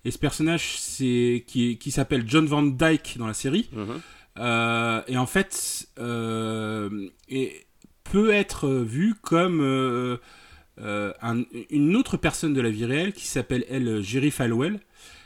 Et 0.05 0.11
ce 0.11 0.17
personnage, 0.17 0.78
c'est 0.78 1.43
qui, 1.45 1.78
qui 1.78 1.91
s'appelle 1.91 2.24
John 2.26 2.45
Van 2.45 2.63
Dyke 2.63 3.17
dans 3.17 3.28
la 3.28 3.34
série. 3.34 3.70
Mhm. 3.74 4.01
Euh, 4.38 5.01
et 5.07 5.17
en 5.17 5.26
fait, 5.26 5.89
et 7.28 7.65
peut 8.05 8.32
être 8.32 8.70
vu 8.70 9.15
comme 9.22 9.59
une 11.70 11.95
autre 11.95 12.17
personne 12.17 12.53
de 12.53 12.61
la 12.61 12.70
vie 12.70 12.86
réelle 12.86 13.11
qui 13.11 13.28
s'appelle 13.28 13.65
elle 13.70 14.01
Jerry 14.01 14.32
Falwell. 14.32 14.80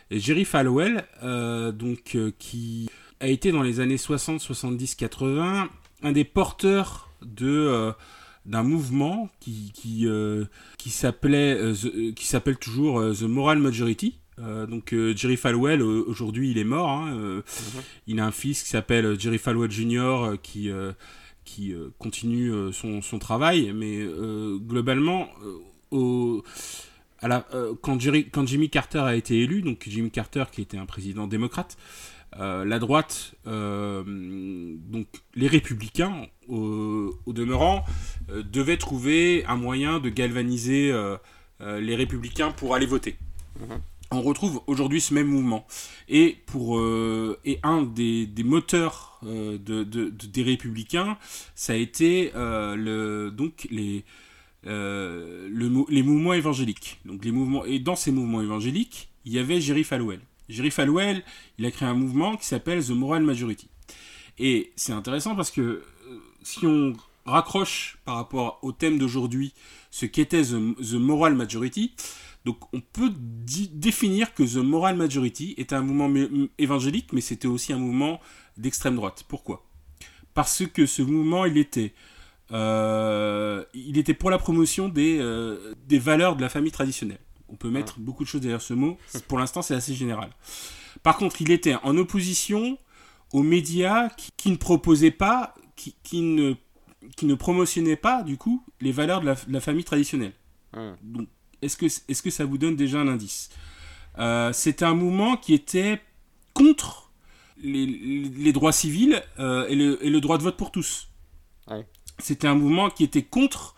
Et 0.09 0.19
Jerry 0.19 0.45
Falwell, 0.45 1.05
donc 1.21 2.17
qui 2.39 2.89
a 3.19 3.27
été 3.27 3.51
dans 3.51 3.61
les 3.61 3.79
années 3.79 3.97
60, 3.97 4.41
70, 4.41 4.95
80 4.95 5.69
un 6.03 6.11
des 6.11 6.23
porteurs 6.23 7.09
de 7.21 7.93
d'un 8.45 8.63
mouvement 8.63 9.29
qui 9.39 9.71
qui, 9.73 10.07
qui 10.77 10.89
s'appelait 10.89 11.73
qui 12.15 12.25
s'appelle 12.25 12.57
toujours 12.57 13.01
The 13.13 13.23
Moral 13.23 13.59
Majority 13.59 14.19
euh, 14.39 14.65
donc 14.65 14.93
euh, 14.93 15.15
Jerry 15.15 15.37
Falwell 15.37 15.81
aujourd'hui 15.81 16.51
il 16.51 16.57
est 16.57 16.63
mort. 16.63 16.89
Hein, 16.89 17.13
euh, 17.15 17.35
mhm. 17.37 17.81
Il 18.07 18.19
a 18.19 18.25
un 18.25 18.31
fils 18.31 18.63
qui 18.63 18.69
s'appelle 18.69 19.19
Jerry 19.19 19.37
Falwell 19.37 19.71
Jr. 19.71 20.37
qui 20.41 20.71
qui 21.45 21.75
continue 21.99 22.51
son, 22.71 23.01
son, 23.01 23.19
travail, 23.19 23.73
mais 23.75 23.99
globalement 24.65 25.27
au, 25.91 26.41
à 27.19 27.27
la, 27.27 27.45
quand, 27.81 27.97
quand, 28.31 28.47
Jimmy 28.47 28.69
Carter 28.69 28.99
a 28.99 29.15
été 29.15 29.41
élu, 29.41 29.61
donc 29.61 29.83
Jimmy 29.85 30.09
Carter 30.09 30.45
qui 30.53 30.61
était 30.61 30.77
un 30.77 30.85
président 30.85 31.27
démocrate, 31.27 31.77
la 32.37 32.79
droite, 32.79 33.35
donc 33.45 35.07
les 35.35 35.47
républicains, 35.47 36.27
au, 36.47 37.13
demeurant, 37.27 37.85
devaient 38.29 38.77
trouver 38.77 39.45
un 39.45 39.55
moyen 39.55 39.99
de 39.99 40.09
galvaniser 40.09 40.93
les 41.59 41.95
républicains 41.95 42.51
pour 42.51 42.75
aller 42.75 42.85
voter. 42.85 43.17
Mhm 43.59 43.79
on 44.13 44.21
retrouve 44.21 44.61
aujourd'hui 44.67 45.01
ce 45.01 45.13
même 45.13 45.27
mouvement. 45.27 45.65
Et, 46.07 46.37
pour, 46.45 46.77
euh, 46.77 47.39
et 47.45 47.59
un 47.63 47.81
des, 47.81 48.27
moteurs 48.43 49.19
euh, 49.25 49.57
de, 49.57 49.83
des 49.83 50.43
républicains, 50.43 51.17
ça 51.55 51.73
a 51.73 51.75
été 51.75 52.31
euh, 52.35 52.75
le, 52.75 53.31
donc 53.31 53.67
les, 53.71 54.05
le, 54.63 55.91
les 55.91 56.03
mouvements 56.03 56.33
évangéliques. 56.33 56.99
Donc 57.05 57.25
les 57.25 57.31
mouvements, 57.31 57.65
et 57.65 57.79
dans 57.79 57.95
ces 57.95 58.11
mouvements 58.11 58.41
évangéliques, 58.41 59.09
il 59.25 59.33
y 59.33 59.39
avait 59.39 59.59
Jerry 59.59 59.83
Falwell. 59.83 60.19
Jerry 60.49 60.71
Falwell, 60.71 61.23
il 61.57 61.65
a 61.65 61.71
créé 61.71 61.87
un 61.87 61.93
mouvement 61.93 62.35
qui 62.37 62.45
s'appelle 62.45 62.83
The 62.85 62.91
Moral 62.91 63.23
Majority. 63.23 63.69
Et 64.39 64.71
c'est 64.75 64.93
intéressant 64.93 65.35
parce 65.35 65.51
que 65.51 65.83
si 66.41 66.65
on 66.65 66.93
raccroche 67.25 67.97
par 68.05 68.15
rapport 68.15 68.59
au 68.61 68.71
thème 68.71 68.97
d'aujourd'hui 68.97 69.53
ce 69.91 70.05
qu'était 70.05 70.43
The, 70.43 70.75
The 70.77 70.93
Moral 70.93 71.35
Majority, 71.35 71.93
donc 72.45 72.57
on 72.73 72.81
peut 72.81 73.11
définir 73.15 74.33
que 74.33 74.43
The 74.43 74.63
Moral 74.63 74.97
Majority 74.97 75.55
est 75.57 75.71
un 75.71 75.81
mouvement 75.81 76.11
évangélique, 76.57 77.13
mais 77.13 77.21
c'était 77.21 77.47
aussi 77.47 77.71
un 77.71 77.77
mouvement 77.77 78.19
d'extrême 78.57 78.95
droite. 78.95 79.23
Pourquoi? 79.27 79.65
Parce 80.33 80.63
que 80.65 80.85
ce 80.85 81.01
mouvement, 81.01 81.45
il 81.45 81.57
était, 81.57 81.93
euh, 82.51 83.63
il 83.73 83.97
était 83.97 84.13
pour 84.13 84.29
la 84.29 84.37
promotion 84.37 84.89
des, 84.89 85.19
euh, 85.19 85.73
des 85.87 85.99
valeurs 85.99 86.35
de 86.35 86.41
la 86.41 86.49
famille 86.49 86.71
traditionnelle. 86.71 87.19
Peut 87.63 87.69
mettre 87.69 87.97
beaucoup 87.97 88.25
de 88.25 88.27
choses 88.27 88.41
derrière 88.41 88.61
ce 88.61 88.73
mot. 88.73 88.97
Pour 89.29 89.39
l'instant, 89.39 89.61
c'est 89.61 89.73
assez 89.73 89.93
général. 89.93 90.29
Par 91.01 91.15
contre, 91.15 91.41
il 91.41 91.49
était 91.49 91.75
en 91.83 91.95
opposition 91.95 92.77
aux 93.31 93.41
médias 93.41 94.09
qui, 94.35 94.51
ne 94.51 94.57
proposaient 94.57 95.11
pas, 95.11 95.55
qui, 95.77 95.95
qui, 96.03 96.21
ne, 96.23 96.55
qui 97.15 97.25
ne 97.25 97.35
promotionnaient 97.35 97.95
pas, 97.95 98.21
du 98.21 98.35
coup, 98.35 98.65
les 98.81 98.91
valeurs 98.91 99.21
de 99.21 99.33
la, 99.47 99.61
famille 99.61 99.85
traditionnelle. 99.85 100.33
Donc, 101.03 101.29
est-ce 101.61 101.77
que, 101.77 101.85
est 101.85 102.21
que 102.21 102.29
ça 102.29 102.43
vous 102.43 102.57
donne 102.57 102.75
déjà 102.75 102.99
un 102.99 103.07
indice? 103.07 103.49
Euh, 104.19 104.51
C'était 104.51 104.83
un 104.83 104.93
mouvement 104.93 105.37
qui 105.37 105.53
était 105.53 106.01
contre 106.53 107.13
les, 107.61 108.51
droits 108.51 108.73
civils 108.73 109.23
euh, 109.39 109.65
et, 109.69 109.75
le, 110.09 110.19
droit 110.19 110.37
de 110.37 110.43
vote 110.43 110.57
pour 110.57 110.69
tous. 110.69 111.07
C'était 112.19 112.47
un 112.47 112.55
mouvement 112.55 112.89
qui 112.89 113.05
était 113.05 113.23
contre 113.23 113.75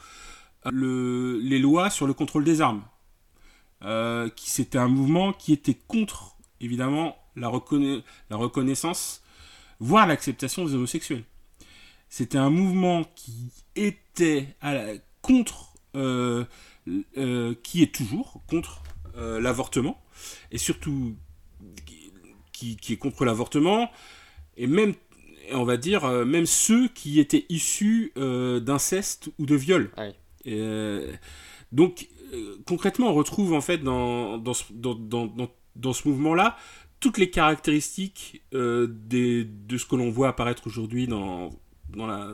euh, 0.65 1.39
les 1.43 1.59
lois 1.59 1.91
sur 1.91 2.07
le 2.07 2.15
contrôle 2.15 2.43
des 2.43 2.61
armes. 2.61 2.83
C'était 4.35 4.77
un 4.77 4.87
mouvement 4.87 5.33
qui 5.33 5.53
était 5.53 5.77
contre, 5.87 6.37
évidemment, 6.61 7.17
la, 7.35 7.51
la 8.29 8.37
reconnaissance, 8.37 9.21
voire 9.79 10.07
l'acceptation 10.07 10.65
des 10.65 10.73
homosexuels. 10.73 11.23
C'était 12.09 12.37
un 12.37 12.49
mouvement 12.49 13.03
qui 13.15 13.51
était 13.75 14.55
contre 15.21 15.75
euh, 17.17 17.55
qui 17.63 17.81
est 17.81 17.95
toujours 17.95 18.41
contre 18.47 18.83
euh, 19.15 19.39
l'avortement, 19.39 20.03
et 20.51 20.57
surtout 20.57 21.15
qui, 22.51 22.77
est 22.89 22.97
contre 22.97 23.25
l'avortement, 23.25 23.89
et 24.57 24.67
même, 24.67 24.93
on 25.51 25.63
va 25.63 25.77
dire, 25.77 26.03
euh, 26.05 26.25
même 26.25 26.45
ceux 26.45 26.89
qui 26.89 27.19
étaient 27.19 27.45
issus 27.47 28.11
d'inceste 28.15 29.29
ou 29.39 29.45
de 29.45 29.55
viol. 29.55 29.91
donc, 31.71 32.07
concrètement, 32.65 33.09
on 33.09 33.13
retrouve 33.13 33.53
en 33.53 33.61
fait 33.61 33.79
dans, 33.79 34.37
dans, 34.37 34.53
dans, 34.71 35.29
dans, 35.75 35.93
ce 35.93 36.07
mouvement-là 36.07 36.57
toutes 36.99 37.17
les 37.17 37.29
caractéristiques 37.29 38.43
des, 38.51 39.43
de 39.43 39.77
ce 39.77 39.85
que 39.85 39.95
l'on 39.95 40.09
voit 40.09 40.29
apparaître 40.29 40.65
aujourd'hui 40.65 41.07
dans, 41.07 41.51
dans, 41.89 42.07
la, 42.07 42.33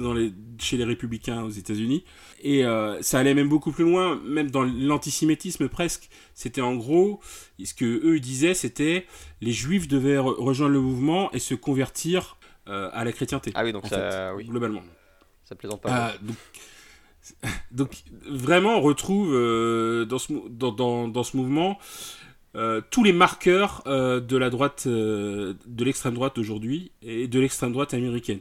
dans 0.00 0.12
les, 0.12 0.32
chez 0.58 0.76
les 0.76 0.84
républicains 0.84 1.42
aux 1.42 1.50
États-Unis. 1.50 2.04
Et 2.42 2.64
euh, 2.64 3.00
ça 3.02 3.18
allait 3.18 3.34
même 3.34 3.48
beaucoup 3.48 3.72
plus 3.72 3.84
loin, 3.84 4.20
même 4.24 4.50
dans 4.50 4.62
l'antisémitisme 4.64 5.68
presque. 5.68 6.08
C'était 6.34 6.60
en 6.60 6.76
gros, 6.76 7.20
ce 7.62 7.74
que 7.74 7.84
eux 7.84 8.20
disaient, 8.20 8.54
c'était 8.54 9.06
les 9.40 9.52
juifs 9.52 9.88
devaient 9.88 10.18
rejoindre 10.18 10.72
le 10.72 10.80
mouvement 10.80 11.30
et 11.32 11.38
se 11.38 11.54
convertir 11.54 12.36
euh, 12.68 12.90
à 12.92 13.04
la 13.04 13.12
chrétienté. 13.12 13.52
Ah 13.54 13.64
oui, 13.64 13.72
donc 13.72 13.86
ça, 13.86 14.34
oui. 14.34 14.44
globalement. 14.44 14.82
Ça 15.44 15.54
plaisante 15.54 15.80
pas. 15.80 16.14
Donc, 17.70 18.02
vraiment, 18.28 18.78
on 18.78 18.80
retrouve 18.80 19.34
euh, 19.34 20.04
dans, 20.04 20.18
ce, 20.18 21.36
mouvement 21.36 21.78
tous 22.90 23.04
les 23.04 23.12
marqueurs 23.12 23.82
de 23.86 24.36
la 24.36 24.50
droite, 24.50 24.88
de 24.88 25.84
l'extrême 25.84 26.14
droite 26.14 26.36
d'aujourd'hui 26.36 26.92
et 27.02 27.28
de 27.28 27.38
l'extrême 27.40 27.72
droite 27.72 27.94
américaine. 27.94 28.40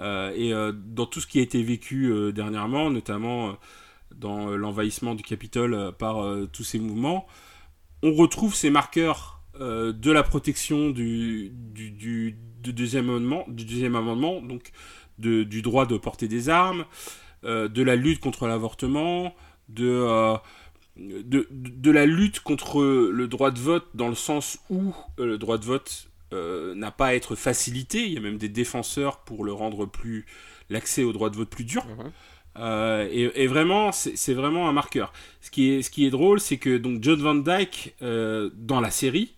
Euh, 0.00 0.32
et 0.34 0.52
euh, 0.52 0.72
dans 0.72 1.06
tout 1.06 1.20
ce 1.20 1.26
qui 1.26 1.38
a 1.38 1.42
été 1.42 1.62
vécu 1.62 2.06
euh, 2.06 2.32
dernièrement, 2.32 2.90
notamment 2.90 3.56
dans 4.14 4.56
l'envahissement 4.56 5.14
du 5.14 5.22
Capitole 5.22 5.92
par 5.98 6.26
tous 6.52 6.64
ces 6.64 6.78
mouvements, 6.78 7.26
on 8.02 8.12
retrouve 8.12 8.54
ces 8.54 8.68
marqueurs 8.68 9.40
de 9.58 10.10
la 10.10 10.22
protection 10.24 10.90
du, 10.90 11.52
deuxième 12.64 13.08
amendement, 13.08 13.44
du 13.46 13.64
deuxième 13.64 13.94
amendement, 13.94 14.42
donc 14.42 14.72
du 15.18 15.62
droit 15.62 15.86
de 15.86 15.96
porter 15.96 16.26
des 16.26 16.48
armes, 16.48 16.84
de 17.42 17.82
la 17.82 17.96
lutte 17.96 18.20
contre 18.20 18.46
l'avortement, 18.46 19.34
de, 19.68 20.36
de, 20.96 21.48
de, 21.50 21.90
la 21.90 22.06
lutte 22.06 22.40
contre 22.40 22.82
le 22.82 23.28
droit 23.28 23.50
de 23.50 23.58
vote 23.58 23.88
dans 23.94 24.08
le 24.08 24.14
sens 24.14 24.58
où 24.68 24.94
le 25.18 25.38
droit 25.38 25.58
de 25.58 25.64
vote 25.64 26.10
euh, 26.32 26.76
n'a 26.76 26.92
pas 26.92 27.08
à 27.08 27.14
être 27.14 27.34
facilité. 27.34 28.06
Il 28.06 28.12
y 28.12 28.16
a 28.16 28.20
même 28.20 28.38
des 28.38 28.48
défenseurs 28.48 29.18
pour 29.18 29.44
le 29.44 29.52
rendre 29.52 29.84
plus 29.86 30.26
l'accès 30.68 31.02
au 31.02 31.12
droit 31.12 31.28
de 31.28 31.36
vote 31.36 31.50
plus 31.50 31.64
dur. 31.64 31.84
Euh, 32.56 33.08
et, 33.10 33.46
vraiment, 33.48 33.90
c'est 33.90 34.34
vraiment 34.34 34.68
un 34.68 34.72
marqueur. 34.72 35.12
Ce 35.40 35.50
qui 35.50 35.70
est, 35.70 35.82
ce 35.82 35.90
qui 35.90 36.06
est 36.06 36.10
drôle, 36.10 36.38
c'est 36.38 36.58
que 36.58 36.78
donc 36.78 37.02
John 37.02 37.20
Van 37.20 37.34
Dyke 37.34 37.96
euh, 38.02 38.50
dans 38.54 38.80
la 38.80 38.92
série, 38.92 39.34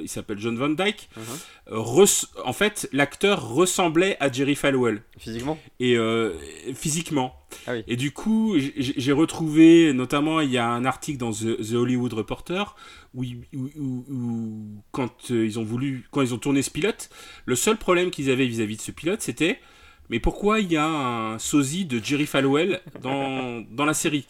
il 0.00 0.08
s'appelle 0.08 0.38
John 0.38 0.56
Van 0.56 0.70
Dyke. 0.70 1.08
Mhm. 1.16 2.06
en 2.44 2.52
fait, 2.52 2.88
l'acteur 2.92 3.48
ressemblait 3.48 4.16
à 4.20 4.30
Jerry 4.30 4.54
Falwell. 4.54 5.02
Physiquement 5.18 5.58
Et 5.80 5.96
physiquement. 6.74 7.34
Ah 7.66 7.74
et 7.86 7.96
du 7.96 8.12
coup, 8.12 8.56
j'ai 8.76 9.12
retrouvé, 9.12 9.92
notamment, 9.92 10.40
il 10.40 10.50
y 10.50 10.58
a 10.58 10.68
un 10.68 10.84
article 10.84 11.18
dans 11.18 11.32
The, 11.32 11.72
Hollywood 11.72 12.12
Reporter 12.12 12.76
où, 13.14 13.24
quand 14.90 15.30
euh, 15.30 15.44
ils 15.44 15.58
ont 15.58 15.64
voulu, 15.64 16.06
quand 16.10 16.22
ils 16.22 16.34
ont 16.34 16.38
tourné 16.38 16.62
ce 16.62 16.70
pilote, 16.70 17.10
le 17.44 17.54
seul 17.54 17.76
problème 17.76 18.10
qu'ils 18.10 18.30
avaient 18.30 18.46
vis-à-vis 18.46 18.76
de 18.76 18.82
ce 18.82 18.90
pilote, 18.90 19.20
c'était 19.20 19.60
mais 20.10 20.18
pourquoi 20.18 20.60
il 20.60 20.70
y 20.70 20.76
a 20.76 20.86
un 20.86 21.38
sosie 21.38 21.84
de 21.84 22.02
Jerry 22.02 22.26
Falwell 22.26 22.80
dans, 23.00 23.62
dans 23.70 23.84
la 23.84 23.94
série? 23.94 24.26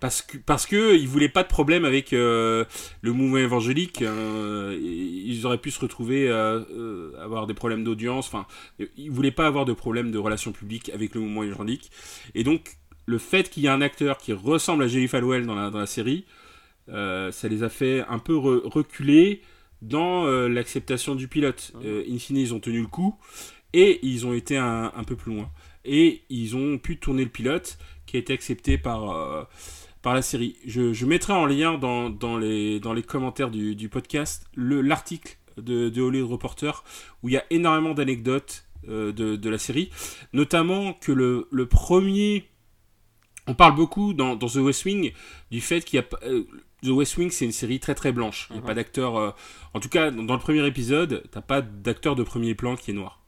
Parce 0.00 0.22
que 0.22 0.36
parce 0.38 0.66
que 0.66 0.96
ils 0.96 1.08
voulaient 1.08 1.28
pas 1.28 1.42
de 1.42 1.48
problème 1.48 1.84
avec 1.84 2.12
euh, 2.12 2.64
le 3.00 3.12
mouvement 3.12 3.38
évangélique 3.38 4.02
euh, 4.02 4.78
ils 4.80 5.46
auraient 5.46 5.58
pu 5.58 5.70
se 5.70 5.80
retrouver 5.80 6.30
avoir 6.30 7.46
des 7.46 7.54
problèmes 7.54 7.84
d'audience 7.84 8.26
enfin 8.26 8.46
ils 8.96 9.10
voulaient 9.10 9.30
pas 9.30 9.46
avoir 9.46 9.64
de 9.64 9.72
problème 9.72 10.10
de 10.10 10.18
relations 10.18 10.52
publiques 10.52 10.90
avec 10.90 11.14
le 11.14 11.20
mouvement 11.22 11.42
évangélique 11.42 11.90
et 12.34 12.44
donc 12.44 12.76
le 13.06 13.18
fait 13.18 13.48
qu'il 13.48 13.62
y 13.62 13.66
ait 13.66 13.70
un 13.70 13.80
acteur 13.80 14.18
qui 14.18 14.32
ressemble 14.32 14.82
à 14.82 14.88
Jerry 14.88 15.08
Falwell 15.08 15.46
dans 15.46 15.54
la, 15.54 15.70
dans 15.70 15.78
la 15.78 15.86
série 15.86 16.24
euh, 16.88 17.32
ça 17.32 17.48
les 17.48 17.62
a 17.62 17.68
fait 17.68 18.04
un 18.08 18.18
peu 18.18 18.36
reculer 18.36 19.42
dans 19.82 20.24
euh, 20.26 20.48
l'acceptation 20.48 21.14
du 21.14 21.28
pilote. 21.28 21.72
Ah. 21.74 21.78
Euh, 21.84 22.04
in 22.08 22.18
fine, 22.18 22.36
ils 22.36 22.54
ont 22.54 22.60
tenu 22.60 22.80
le 22.80 22.86
coup 22.86 23.16
et 23.72 23.98
ils 24.02 24.26
ont 24.26 24.34
été 24.34 24.56
un, 24.56 24.90
peu 25.06 25.16
plus 25.16 25.34
loin. 25.34 25.50
Et 25.84 26.22
ils 26.30 26.56
ont 26.56 26.78
pu 26.78 26.98
tourner 26.98 27.24
le 27.24 27.30
pilote 27.30 27.78
qui 28.06 28.16
a 28.16 28.20
été 28.20 28.32
accepté 28.32 28.78
par, 28.78 29.48
par 30.06 30.14
la 30.14 30.22
série. 30.22 30.54
Je, 30.64 31.04
mettrai 31.04 31.32
en 31.32 31.46
lien 31.46 31.78
dans, 31.78 32.10
dans, 32.10 32.38
les, 32.38 32.78
dans 32.78 32.92
les 32.92 33.02
commentaires 33.02 33.50
du, 33.50 33.74
du 33.74 33.88
podcast 33.88 34.44
l'article 34.54 35.36
de, 35.56 35.88
de 35.88 36.00
Hollywood 36.00 36.30
Reporter 36.30 36.84
où 37.24 37.28
il 37.28 37.32
y 37.32 37.36
a 37.36 37.42
énormément 37.50 37.92
d'anecdotes 37.92 38.66
de, 38.86 39.10
de, 39.10 39.50
la 39.50 39.58
série, 39.58 39.90
notamment 40.32 40.92
que 40.92 41.10
le, 41.10 41.48
le 41.50 41.66
premier 41.66 42.48
on 43.48 43.54
parle 43.54 43.74
beaucoup 43.74 44.12
dans, 44.12 44.38
The 44.38 44.54
West 44.54 44.84
Wing 44.84 45.10
du 45.50 45.60
fait 45.60 45.80
qu'il 45.80 45.98
y 45.98 46.00
a 46.00 46.06
euh, 46.22 46.44
The 46.84 46.90
West 46.90 47.16
Wing 47.16 47.32
c'est 47.32 47.44
une 47.44 47.50
série 47.50 47.80
très 47.80 47.96
très 47.96 48.12
blanche. 48.12 48.46
Il 48.50 48.58
n'y 48.58 48.62
a 48.62 48.64
pas 48.64 48.74
d'acteur. 48.74 49.16
Euh, 49.16 49.30
en 49.74 49.80
tout 49.80 49.88
cas, 49.88 50.12
dans 50.12 50.34
le 50.34 50.40
premier 50.40 50.64
épisode, 50.68 51.24
t'as 51.32 51.40
pas 51.40 51.62
d'acteur 51.62 52.14
de 52.14 52.22
premier 52.22 52.54
plan 52.54 52.76
qui 52.76 52.92
est 52.92 52.94
noir. 52.94 53.24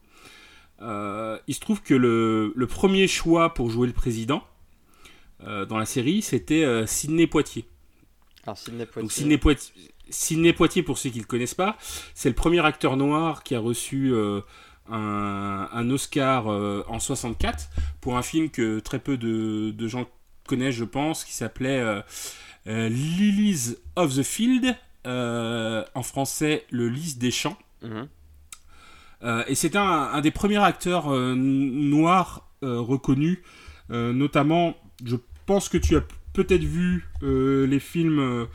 Euh, 0.81 1.37
il 1.47 1.55
se 1.55 1.59
trouve 1.59 1.81
que 1.81 1.93
le, 1.93 2.53
premier 2.67 3.07
choix 3.09 3.53
pour 3.53 3.69
jouer 3.69 3.87
le 3.87 3.93
président 3.93 4.43
dans 5.39 5.77
la 5.77 5.85
série, 5.85 6.21
c'était 6.21 6.85
Sidney 6.85 7.27
Poitier. 7.27 7.65
Alors 8.43 8.57
Sidney 8.57 8.85
Poitier. 8.85 9.01
Donc, 9.01 9.11
Sidney 9.11 9.37
Poitier. 9.37 9.73
Sidney 10.09 10.53
Poitier, 10.53 10.83
pour 10.83 10.97
ceux 10.97 11.09
qui 11.09 11.17
ne 11.17 11.23
le 11.23 11.27
connaissent 11.27 11.55
pas, 11.55 11.77
c'est 12.13 12.29
le 12.29 12.35
premier 12.35 12.65
acteur 12.65 12.97
noir 12.97 13.43
qui 13.43 13.55
a 13.55 13.59
reçu 13.59 14.13
un, 14.91 15.89
Oscar 15.89 16.51
euh, 16.51 16.83
en 16.87 16.99
64 16.99 17.69
pour 18.01 18.17
un 18.17 18.21
film 18.21 18.49
que 18.49 18.79
très 18.79 18.99
peu 18.99 19.17
de, 19.17 19.87
gens 19.87 20.05
connaissent, 20.47 20.75
je 20.75 20.85
pense, 20.85 21.23
qui 21.23 21.33
s'appelait 21.33 21.79
euh, 21.79 22.01
euh, 22.67 22.89
Lilies 22.89 23.75
of 23.95 24.15
the 24.15 24.23
Field, 24.23 24.75
en 25.05 26.03
français 26.03 26.65
Le 26.69 26.87
Lys 26.89 27.17
des 27.17 27.31
Champs. 27.31 27.57
Mhm. 27.81 28.09
et 29.47 29.55
c'était 29.55 29.77
un, 29.77 30.19
des 30.19 30.31
premiers 30.31 30.61
acteurs 30.61 31.09
noirs 31.09 32.49
reconnus, 32.61 33.39
notamment, 33.89 34.75
je 35.03 35.15
pense 35.45 35.69
que 35.69 35.77
tu 35.77 35.95
as 35.95 36.03
peut-être 36.33 36.63
vu 36.63 37.07
les 37.21 37.79
films 37.79 38.47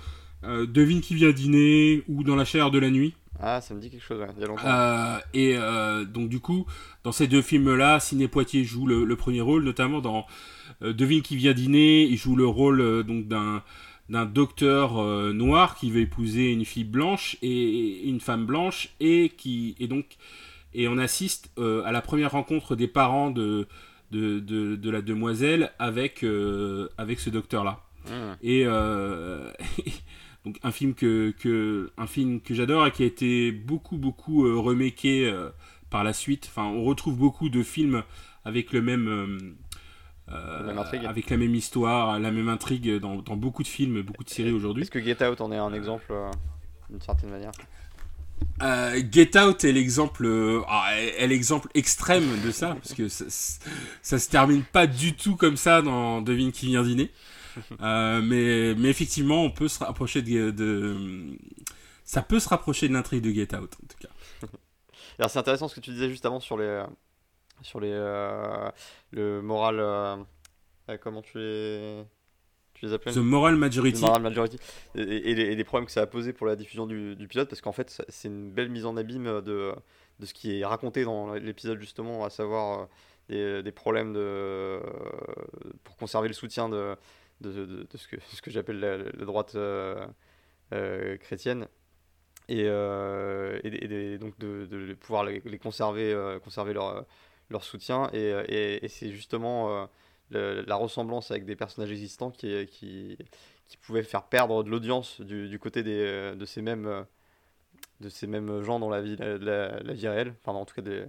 Devine 0.43 1.01
qui 1.01 1.15
vient 1.15 1.33
dîner 1.33 2.03
ou 2.09 2.23
Dans 2.23 2.37
la 2.37 2.45
chair 2.45 2.71
de 2.71 2.79
la 2.79 2.91
nuit. 2.91 3.15
Ah, 3.41 3.61
ça 3.61 3.75
me 3.75 3.81
dit 3.81 3.91
quelque 3.91 4.03
chose, 4.03 4.25
il 4.37 4.41
y 4.41 4.45
a 4.45 4.47
longtemps. 4.47 4.67
Euh, 4.67 5.19
et 5.35 5.55
euh, 5.57 6.05
donc, 6.05 6.29
du 6.29 6.41
coup, 6.41 6.67
dans 7.03 7.13
ces 7.13 7.27
deux 7.27 7.43
films-là, 7.43 8.01
Sidney 8.01 8.29
Poitier 8.29 8.65
joue 8.65 8.87
le, 8.87 9.17
premier 9.17 9.41
rôle, 9.41 9.65
notamment 9.65 10.01
dans 10.01 10.27
euh, 10.83 10.93
Devine 10.93 11.23
qui 11.23 11.37
vient 11.37 11.53
dîner. 11.53 12.05
Il 12.05 12.17
joue 12.17 12.37
le 12.37 12.47
rôle 12.47 13.05
donc 13.05 13.27
d'un 13.29 13.63
d'un 14.11 14.27
docteur 14.27 15.03
noir 15.33 15.77
qui 15.77 15.91
veut 15.91 16.03
épouser 16.03 16.53
une 16.53 16.67
fille 16.67 16.85
blanche 16.85 17.39
et, 17.41 18.07
une 18.07 18.21
femme 18.21 18.45
blanche 18.45 18.91
et 19.01 19.31
qui 19.31 19.75
et 19.81 19.89
donc 19.89 20.05
et 20.75 20.89
on 20.89 20.99
assiste 20.99 21.51
à 21.57 21.91
la 21.91 22.03
première 22.03 22.33
rencontre 22.33 22.77
des 22.77 22.87
parents 22.87 23.31
de 23.31 23.67
de, 24.15 24.77
de, 24.77 24.91
la 24.91 25.03
demoiselle 25.03 25.73
avec 25.79 26.25
avec 26.99 27.21
ce 27.21 27.31
docteur 27.31 27.65
là 27.65 27.81
ah. 28.11 28.37
et 28.43 28.67
Donc 30.45 30.59
un 30.63 30.73
film 30.73 30.95
que, 30.95 31.91
un 31.97 32.07
film 32.07 32.41
que 32.41 32.55
j'adore 32.55 32.87
et 32.87 32.91
qui 32.91 33.03
a 33.03 33.07
été 33.07 33.51
beaucoup 33.51 33.97
beaucoup 33.97 34.47
euh, 34.47 34.59
remaké 34.59 35.27
euh, 35.27 35.49
par 35.91 36.05
la 36.05 36.13
suite. 36.13 36.47
Enfin, 36.51 36.65
on 36.65 36.85
retrouve 36.85 37.17
beaucoup 37.17 37.49
de 37.49 37.63
films 37.63 38.03
avec 38.45 38.73
le 38.73 38.83
même 38.83 39.57
euh, 40.31 40.85
avec 41.07 41.31
la 41.31 41.37
même 41.39 41.55
histoire, 41.55 42.19
la 42.19 42.31
même 42.31 42.49
intrigue 42.49 42.99
dans, 42.99 43.17
beaucoup 43.37 43.63
de 43.63 43.69
films, 43.69 44.03
beaucoup 44.03 44.25
de 44.25 44.29
séries 44.29 44.53
aujourd'hui. 44.53 44.83
Est-ce 44.83 44.91
que 44.91 45.01
Get 45.01 45.27
Out 45.27 45.41
en 45.41 45.51
est 45.51 45.57
un 45.57 45.73
exemple 45.73 46.13
d'une 46.91 47.01
certaine 47.01 47.31
manière? 47.31 47.53
Get 48.61 49.39
Out 49.39 49.65
est 49.65 49.73
l'exemple, 49.73 50.63
ah, 50.69 50.97
est 50.97 51.27
l'exemple 51.27 51.69
extrême 51.75 52.41
de 52.43 52.51
ça, 52.51 52.75
parce 52.75 52.95
que 52.95 53.09
ça, 53.09 53.25
ça, 54.01 54.19
se 54.19 54.31
termine 54.31 54.63
pas 54.63 54.87
du 54.87 55.15
tout 55.15 55.37
comme 55.37 55.57
ça 55.57 55.83
dans 55.83 56.23
Devine 56.23 56.53
qui 56.53 56.67
vient 56.67 56.83
dîner. 56.83 57.11
Euh, 57.81 58.21
mais, 58.23 58.75
mais 58.75 58.89
effectivement, 58.89 59.43
on 59.43 59.51
peut 59.51 59.69
se 59.69 59.79
rapprocher 59.79 60.23
de, 60.23 61.37
ça 62.05 62.23
peut 62.23 62.41
se 62.41 62.49
rapprocher 62.49 62.89
de 62.89 62.95
l'intrigue 62.95 63.23
de 63.23 63.31
Get 63.31 63.55
Out 63.57 63.75
en 63.83 63.87
tout 63.87 63.99
cas. 64.01 64.09
Alors 65.19 65.31
c'est 65.31 65.39
intéressant 65.39 65.69
ce 65.69 65.75
que 65.75 65.81
tu 65.81 65.91
disais 65.91 66.09
juste 66.09 66.27
avant 66.27 66.41
sur 66.41 66.59
les 66.59 66.85
sur 67.63 67.81
les 67.81 67.93
euh, 67.93 68.69
le 69.13 69.41
moral 69.41 69.77
euh, 69.79 70.17
comment 71.01 71.23
tu 71.23 71.39
les 71.39 72.05
les 72.89 72.99
The 73.13 73.17
Moral 73.17 73.57
Majority. 73.57 74.01
moral 74.01 74.23
majority. 74.23 74.59
Et, 74.95 75.35
les, 75.35 75.65
problèmes 75.65 75.87
que 75.87 75.93
ça 75.93 76.03
a 76.03 76.07
posé 76.07 76.33
pour 76.33 76.47
la 76.47 76.57
diffusion 76.57 76.87
du, 76.87 77.17
du 77.17 77.29
pilote 77.29 77.49
parce 77.49 77.61
qu'en 77.61 77.73
fait 77.73 78.03
c'est 78.09 78.29
une 78.29 78.51
belle 78.51 78.69
mise 78.69 78.87
en 78.87 78.97
abîme 78.97 79.41
de 79.43 79.73
de 80.21 80.27
ce 80.27 80.35
qui 80.35 80.61
est 80.61 80.65
raconté 80.65 81.05
dans 81.05 81.35
l'épisode 81.35 81.81
justement 81.81 82.25
à 82.25 82.31
savoir 82.31 82.89
des, 83.29 83.63
des 83.63 83.73
problèmes 83.73 84.13
de 84.13 84.81
pour 85.83 85.97
conserver 85.97 86.29
le 86.29 86.35
soutien 86.35 86.69
de 86.69 86.97
de, 87.41 87.87
ce 87.95 88.09
que, 88.09 88.17
ce 88.21 88.43
que 88.43 88.51
j'appelle 88.51 88.81
la, 88.81 89.25
droite 89.25 89.55
euh, 89.55 90.07
euh, 90.73 91.17
chrétienne. 91.19 91.69
Et, 92.49 92.65
euh, 92.67 93.59
et, 93.65 94.19
donc 94.19 94.39
de, 94.39 94.95
pouvoir 94.95 95.25
les, 95.25 95.41
conserver, 95.59 96.39
conserver 96.43 96.75
leur, 96.75 97.07
leur 97.49 97.65
soutien. 97.65 98.11
Et, 98.13 98.85
et 98.85 98.89
c'est 98.89 99.11
justement 99.11 99.89
la, 100.31 100.77
ressemblance 100.77 101.31
avec 101.31 101.45
des 101.45 101.57
personnages 101.57 101.91
existants 101.91 102.31
qui, 102.31 102.67
qui, 102.67 103.17
qui 103.69 103.77
pouvaient 103.79 104.03
faire 104.03 104.25
perdre 104.25 104.65
de 104.65 104.71
l'audience 104.71 105.21
du, 105.21 105.49
du, 105.49 105.59
côté 105.59 105.83
des, 105.83 106.35
de, 106.35 106.45
ces 106.45 106.63
mêmes, 106.63 107.07
de 108.01 108.09
ces 108.09 108.27
mêmes 108.27 108.63
gens 108.63 108.79
dans 108.79 108.91
la 108.91 109.01
vie, 109.03 109.17
la, 109.17 109.81
la, 109.81 109.93
vie 109.93 110.09
réelle, 110.09 110.35
enfin 110.41 110.57
en 110.59 110.65
tout 110.65 110.75
cas 110.75 110.83
des, 110.83 111.05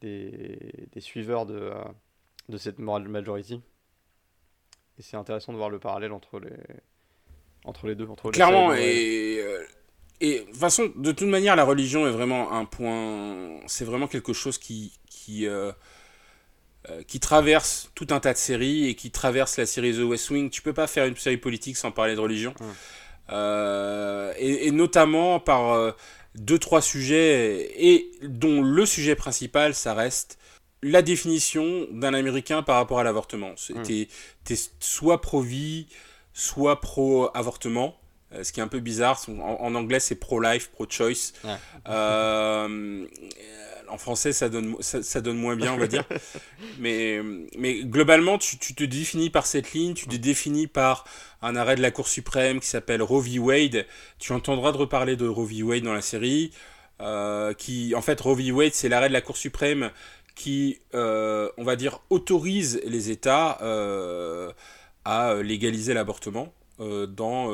des, 0.00 0.88
des 0.92 1.00
suiveurs 1.00 1.46
de, 1.46 1.70
de 2.48 2.56
cette 2.58 2.78
moral 2.78 3.08
majority. 3.08 3.60
Et 4.98 5.02
c'est 5.02 5.16
intéressant 5.16 5.52
de 5.52 5.58
voir 5.58 5.70
le 5.70 5.78
parallèle 5.78 6.12
entre 6.12 6.38
les, 6.38 6.52
entre 7.64 7.86
les 7.86 7.94
deux. 7.94 8.06
Entre 8.06 8.30
Clairement, 8.30 8.74
et, 8.74 9.38
euh, 9.40 9.64
et 10.20 10.40
de 10.40 10.44
toute 10.44 10.56
façon, 10.56 10.92
de 10.94 11.12
toute 11.12 11.28
manière, 11.28 11.56
la 11.56 11.64
religion 11.64 12.06
est 12.06 12.12
vraiment 12.12 12.52
un 12.52 12.64
point. 12.64 13.60
C'est 13.66 13.84
vraiment 13.84 14.06
quelque 14.06 14.32
chose 14.32 14.58
qui. 14.58 14.98
qui 15.08 15.46
euh, 15.46 15.70
euh, 15.70 15.72
qui 17.06 17.20
traverse 17.20 17.90
tout 17.94 18.06
un 18.10 18.20
tas 18.20 18.32
de 18.32 18.38
séries 18.38 18.88
et 18.88 18.94
qui 18.94 19.10
traverse 19.10 19.56
la 19.56 19.66
série 19.66 19.94
The 19.94 20.02
West 20.02 20.30
Wing. 20.30 20.50
Tu 20.50 20.62
peux 20.62 20.72
pas 20.72 20.86
faire 20.86 21.06
une 21.06 21.16
série 21.16 21.38
politique 21.38 21.76
sans 21.76 21.90
parler 21.90 22.14
de 22.14 22.20
religion. 22.20 22.54
et, 23.30 24.66
et, 24.66 24.70
notamment 24.70 25.40
par 25.40 25.94
deux, 26.34 26.58
trois 26.58 26.82
sujets, 26.82 27.72
et 27.78 28.10
dont 28.22 28.62
le 28.62 28.86
sujet 28.86 29.14
principal, 29.14 29.74
ça 29.74 29.94
reste 29.94 30.38
la 30.82 31.00
définition 31.00 31.86
d'un 31.90 32.12
Américain 32.12 32.62
par 32.62 32.76
rapport 32.76 33.00
à 33.00 33.04
l'avortement. 33.04 33.54
Hmm. 33.70 33.82
Tu 33.82 34.08
es, 34.50 34.56
soit 34.80 35.20
pro-vie, 35.20 35.86
soit 36.32 36.80
pro-avortement. 36.80 37.98
Euh, 38.34 38.44
ce 38.44 38.52
qui 38.52 38.60
est 38.60 38.62
un 38.62 38.68
peu 38.68 38.80
bizarre. 38.80 39.20
En, 39.28 39.74
anglais, 39.74 40.00
c'est 40.00 40.14
pro-life, 40.14 40.70
pro-choice. 40.70 41.32
Euh, 41.88 43.06
en 43.88 43.98
français, 43.98 44.32
ça 44.32 44.48
donne, 44.48 44.76
ça, 44.80 45.20
donne 45.20 45.36
moins 45.36 45.56
bien, 45.56 45.72
on 45.72 45.76
va 45.76 45.86
dire. 45.86 46.04
mais, 46.78 47.20
mais 47.56 47.82
globalement, 47.84 48.38
tu, 48.38 48.58
te 48.58 48.84
définis 48.84 49.30
par 49.30 49.46
cette 49.46 49.72
ligne, 49.72 49.94
tu 49.94 50.06
te 50.06 50.16
définis 50.16 50.66
par 50.66 51.04
un 51.42 51.54
arrêt 51.56 51.76
de 51.76 51.82
la 51.82 51.90
Cour 51.90 52.08
suprême 52.08 52.60
qui 52.60 52.66
s'appelle 52.66 53.02
Roe 53.02 53.20
v. 53.20 53.38
Wade. 53.38 53.86
Tu 54.18 54.32
entendras 54.32 54.72
de 54.72 54.78
reparler 54.78 55.16
de 55.16 55.26
Roe 55.26 55.46
v. 55.46 55.62
Wade 55.62 55.82
dans 55.82 55.94
la 55.94 56.02
série. 56.02 56.50
Euh, 57.00 57.52
qui, 57.54 57.94
en 57.94 58.02
fait, 58.02 58.20
Roe 58.20 58.34
v. 58.34 58.52
Wade, 58.52 58.74
c'est 58.74 58.88
l'arrêt 58.88 59.08
de 59.08 59.12
la 59.12 59.20
Cour 59.20 59.36
suprême 59.36 59.90
qui, 60.34 60.80
euh, 60.94 61.48
on 61.58 61.64
va 61.64 61.76
dire, 61.76 62.00
autorise 62.10 62.80
les 62.84 63.10
États 63.10 63.58
à 65.04 65.34
légaliser 65.42 65.94
l'avortement. 65.94 66.52
Euh, 66.80 67.06
dans, 67.06 67.50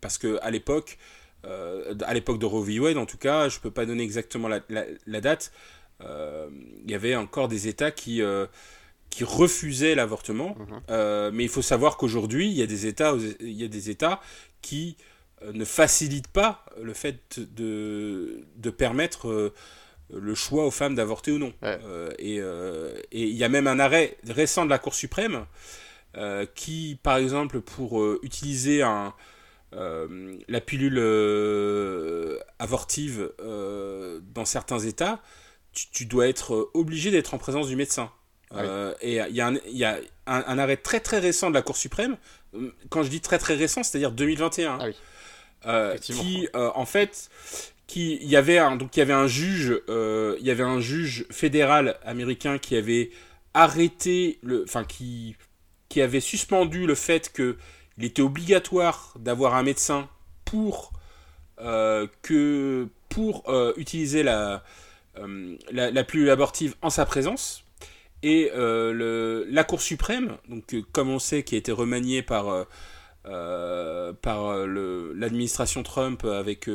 parce 0.00 0.18
que 0.18 0.38
à 0.42 0.50
l'époque, 0.50 0.98
à 1.44 2.14
l'époque 2.14 2.38
de 2.38 2.46
Roe 2.46 2.62
v. 2.62 2.80
Wade, 2.80 2.96
en 2.96 3.06
tout 3.06 3.18
cas, 3.18 3.48
je 3.48 3.58
ne 3.58 3.62
peux 3.62 3.70
pas 3.70 3.86
donner 3.86 4.02
exactement 4.02 4.48
la, 4.48 4.60
la, 4.68 5.20
date, 5.20 5.52
il 6.00 6.90
y 6.90 6.94
avait 6.94 7.16
encore 7.16 7.48
des 7.48 7.68
États 7.68 7.90
qui, 7.90 8.22
qui 9.10 9.24
refusaient 9.24 9.94
l'avortement. 9.94 10.56
Mhm. 10.58 11.30
mais 11.32 11.44
il 11.44 11.50
faut 11.50 11.62
savoir 11.62 11.96
qu'aujourd'hui, 11.96 12.48
il 12.48 12.56
y 12.56 12.62
a 12.62 12.66
des 12.66 12.86
États, 12.86 13.14
il 13.40 13.52
y 13.52 13.64
a 13.64 13.68
des 13.68 13.90
États 13.90 14.20
qui 14.62 14.96
ne 15.52 15.64
facilitent 15.64 16.28
pas 16.28 16.64
le 16.80 16.94
fait 16.94 17.38
de, 17.38 18.44
de 18.56 18.70
permettre 18.70 19.52
le 20.12 20.34
choix 20.34 20.66
aux 20.66 20.70
femmes 20.70 20.94
d'avorter 20.94 21.32
ou 21.32 21.38
non. 21.38 21.52
Euh, 21.62 22.10
euh, 22.20 22.98
et 23.12 23.22
il 23.22 23.36
y 23.36 23.44
a 23.44 23.48
même 23.48 23.66
un 23.66 23.78
arrêt 23.78 24.16
récent 24.28 24.64
de 24.64 24.70
la 24.70 24.78
Cour 24.78 24.94
suprême 24.94 25.34
euh, 25.34 25.44
qui, 26.54 26.98
par 27.02 27.16
exemple, 27.16 27.60
pour 27.60 28.02
utiliser 28.22 28.82
un, 28.82 29.14
la 29.72 30.60
pilule 30.60 30.98
avortive 32.58 33.32
dans 33.38 34.44
certains 34.44 34.78
États, 34.78 35.20
tu, 35.72 36.06
dois 36.06 36.28
être 36.28 36.70
obligé 36.74 37.10
d'être 37.10 37.34
en 37.34 37.38
présence 37.38 37.68
du 37.68 37.76
médecin. 37.76 38.10
et 39.00 39.20
il 39.28 39.34
y 39.34 39.40
a, 39.40 39.46
un, 39.48 39.56
y 39.66 39.84
a 39.84 39.98
un, 40.26 40.58
arrêt 40.58 40.76
très 40.76 41.00
très 41.00 41.18
récent 41.18 41.50
de 41.50 41.54
la 41.54 41.62
Cour 41.62 41.76
suprême, 41.76 42.16
quand 42.88 43.02
je 43.02 43.08
dis 43.08 43.20
très 43.20 43.38
très 43.38 43.54
récent, 43.54 43.82
c'est-à-dire 43.82 44.12
2021, 44.12 44.78
ah 45.66 45.94
qui 46.00 46.48
en 46.54 46.86
fait 46.86 47.30
qui 47.86 48.18
il 48.20 48.28
y 48.28 48.36
avait 48.36 48.58
un 48.58 48.76
donc 48.76 48.96
il 48.96 49.00
y 49.00 49.02
avait 49.02 49.12
un 49.12 49.26
juge 49.26 49.80
euh, 49.88 50.36
il 50.40 50.46
y 50.46 50.50
avait 50.50 50.62
un 50.62 50.80
juge 50.80 51.26
fédéral 51.30 51.96
américain 52.04 52.58
qui 52.58 52.76
avait 52.76 53.10
arrêté 53.52 54.38
le 54.42 54.64
enfin 54.64 54.84
qui 54.84 55.36
qui 55.94 56.02
avait 56.02 56.18
suspendu 56.18 56.88
le 56.88 56.96
fait 56.96 57.32
que 57.32 57.56
il 57.98 58.04
était 58.04 58.20
obligatoire 58.20 59.14
d'avoir 59.16 59.54
un 59.54 59.62
médecin 59.62 60.08
pour 60.44 60.92
euh, 61.60 62.08
que 62.20 62.88
pour 63.08 63.48
euh, 63.48 63.72
utiliser 63.76 64.24
la 64.24 64.64
la, 65.70 66.02
plus 66.02 66.30
abortive 66.30 66.74
en 66.82 66.90
sa 66.90 67.06
présence. 67.06 67.62
Et 68.24 68.50
la 68.52 69.62
Cour 69.62 69.80
suprême, 69.80 70.36
donc 70.48 70.74
comme 70.90 71.10
on 71.10 71.20
sait, 71.20 71.44
qui 71.44 71.54
a 71.54 71.58
été 71.58 71.70
remaniée 71.70 72.22
par, 72.22 72.66
par 73.22 74.66
l'administration 74.66 75.84
Trump 75.84 76.24
avec 76.24 76.68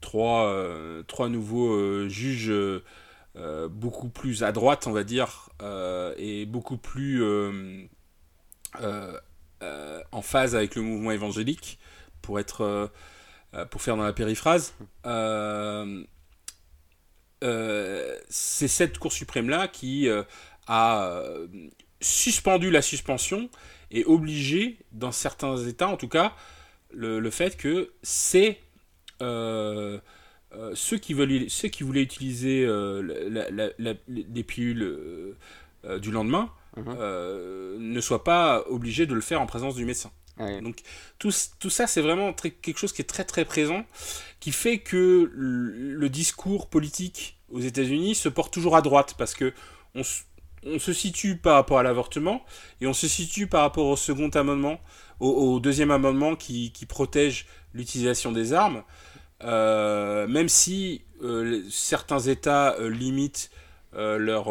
trois, 0.00 0.64
trois 1.08 1.28
nouveaux 1.28 2.08
juges 2.08 2.52
beaucoup 3.68 4.10
plus 4.10 4.44
à 4.44 4.52
droite, 4.52 4.86
on 4.86 4.92
va 4.92 5.02
dire, 5.02 5.48
et 6.18 6.46
beaucoup 6.46 6.76
plus 6.76 7.22
euh, 7.22 7.86
en 10.12 10.22
phase 10.22 10.54
avec 10.54 10.74
le 10.74 10.82
mouvement 10.82 11.10
évangélique, 11.10 11.78
pour 12.26 12.40
être 12.40 12.62
euh, 12.62 12.88
euh, 13.54 13.64
pour 13.64 13.80
faire 13.80 13.96
dans 13.96 14.02
la 14.02 14.12
périphrase. 14.12 14.74
c'est 18.28 18.68
cette 18.68 18.98
Cour 18.98 19.12
suprême 19.12 19.48
là 19.48 19.68
qui 19.68 20.08
a 20.66 21.22
suspendu 22.00 22.70
la 22.70 22.82
suspension 22.82 23.48
et 23.92 24.04
obligé, 24.04 24.78
dans 24.92 25.12
certains 25.12 25.56
États 25.56 25.88
en 25.88 25.96
tout 25.96 26.08
cas, 26.08 26.34
le, 26.90 27.30
fait 27.30 27.56
que 27.56 27.92
c'est 28.02 28.58
ceux, 29.20 30.00
qui 31.00 31.14
ceux 31.48 31.68
qui 31.68 31.82
voulaient 31.84 32.02
utiliser 32.02 32.66
les 34.08 34.44
pilules 34.44 35.36
du 36.00 36.10
lendemain 36.10 36.50
Mhm. 36.76 36.96
Euh, 36.98 37.76
ne 37.78 38.00
soit 38.00 38.22
pas 38.22 38.64
obligé 38.68 39.06
de 39.06 39.14
le 39.14 39.20
faire 39.20 39.40
en 39.40 39.46
présence 39.46 39.74
du 39.74 39.84
médecin. 39.84 40.10
Donc 40.38 40.82
tout, 41.18 41.32
tout 41.58 41.70
ça, 41.70 41.86
c'est 41.86 42.02
vraiment 42.02 42.34
quelque 42.34 42.76
chose 42.76 42.92
qui 42.92 43.00
est 43.00 43.06
très 43.06 43.24
très 43.24 43.46
présent, 43.46 43.86
qui 44.38 44.52
fait 44.52 44.80
que 44.80 45.30
le, 45.32 46.08
discours 46.10 46.68
politique 46.68 47.38
aux 47.50 47.60
États-Unis 47.60 48.14
se 48.14 48.28
porte 48.28 48.52
toujours 48.52 48.76
à 48.76 48.82
droite, 48.82 49.14
parce 49.16 49.34
que 49.34 49.54
on, 49.94 50.02
on, 50.66 50.78
se 50.78 50.92
situe 50.92 51.38
par 51.38 51.54
rapport 51.54 51.78
à 51.78 51.82
l'avortement, 51.82 52.44
et 52.82 52.86
on 52.86 52.92
se 52.92 53.08
situe 53.08 53.46
par 53.46 53.62
rapport 53.62 53.86
au 53.86 53.96
second 53.96 54.28
amendement, 54.28 54.78
au, 55.20 55.58
deuxième 55.58 55.90
amendement 55.90 56.36
qui, 56.36 56.70
qui 56.70 56.84
protège 56.84 57.46
l'utilisation 57.72 58.30
des 58.30 58.52
armes, 58.52 58.82
euh, 59.42 60.28
même 60.28 60.50
si 60.50 61.00
euh, 61.22 61.62
certains 61.70 62.20
États 62.20 62.76
limitent 62.78 63.50
leur 63.94 64.50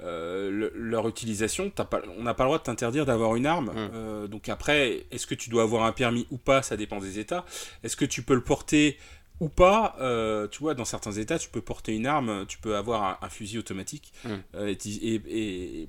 euh, 0.00 0.70
leur 0.74 1.08
utilisation, 1.08 1.70
pas, 1.70 2.00
on 2.16 2.22
n'a 2.22 2.32
pas 2.32 2.44
le 2.44 2.48
droit 2.48 2.58
de 2.58 2.62
t'interdire 2.62 3.04
d'avoir 3.04 3.34
une 3.34 3.46
arme. 3.46 3.66
Mmh. 3.66 3.90
Euh, 3.94 4.26
donc 4.28 4.48
après, 4.48 5.06
est-ce 5.10 5.26
que 5.26 5.34
tu 5.34 5.50
dois 5.50 5.64
avoir 5.64 5.84
un 5.84 5.92
permis 5.92 6.26
ou 6.30 6.38
pas 6.38 6.62
Ça 6.62 6.76
dépend 6.76 7.00
des 7.00 7.18
États. 7.18 7.44
Est-ce 7.82 7.96
que 7.96 8.04
tu 8.04 8.22
peux 8.22 8.34
le 8.34 8.42
porter 8.42 8.96
ou 9.40 9.48
pas 9.48 9.96
euh, 10.00 10.46
Tu 10.46 10.60
vois, 10.60 10.74
dans 10.74 10.84
certains 10.84 11.12
États, 11.12 11.38
tu 11.38 11.48
peux 11.48 11.60
porter 11.60 11.96
une 11.96 12.06
arme, 12.06 12.46
tu 12.46 12.58
peux 12.58 12.76
avoir 12.76 13.18
un, 13.22 13.28
fusil 13.28 13.58
automatique 13.58 14.12
mmh. 14.24 14.30
et, 14.68 15.86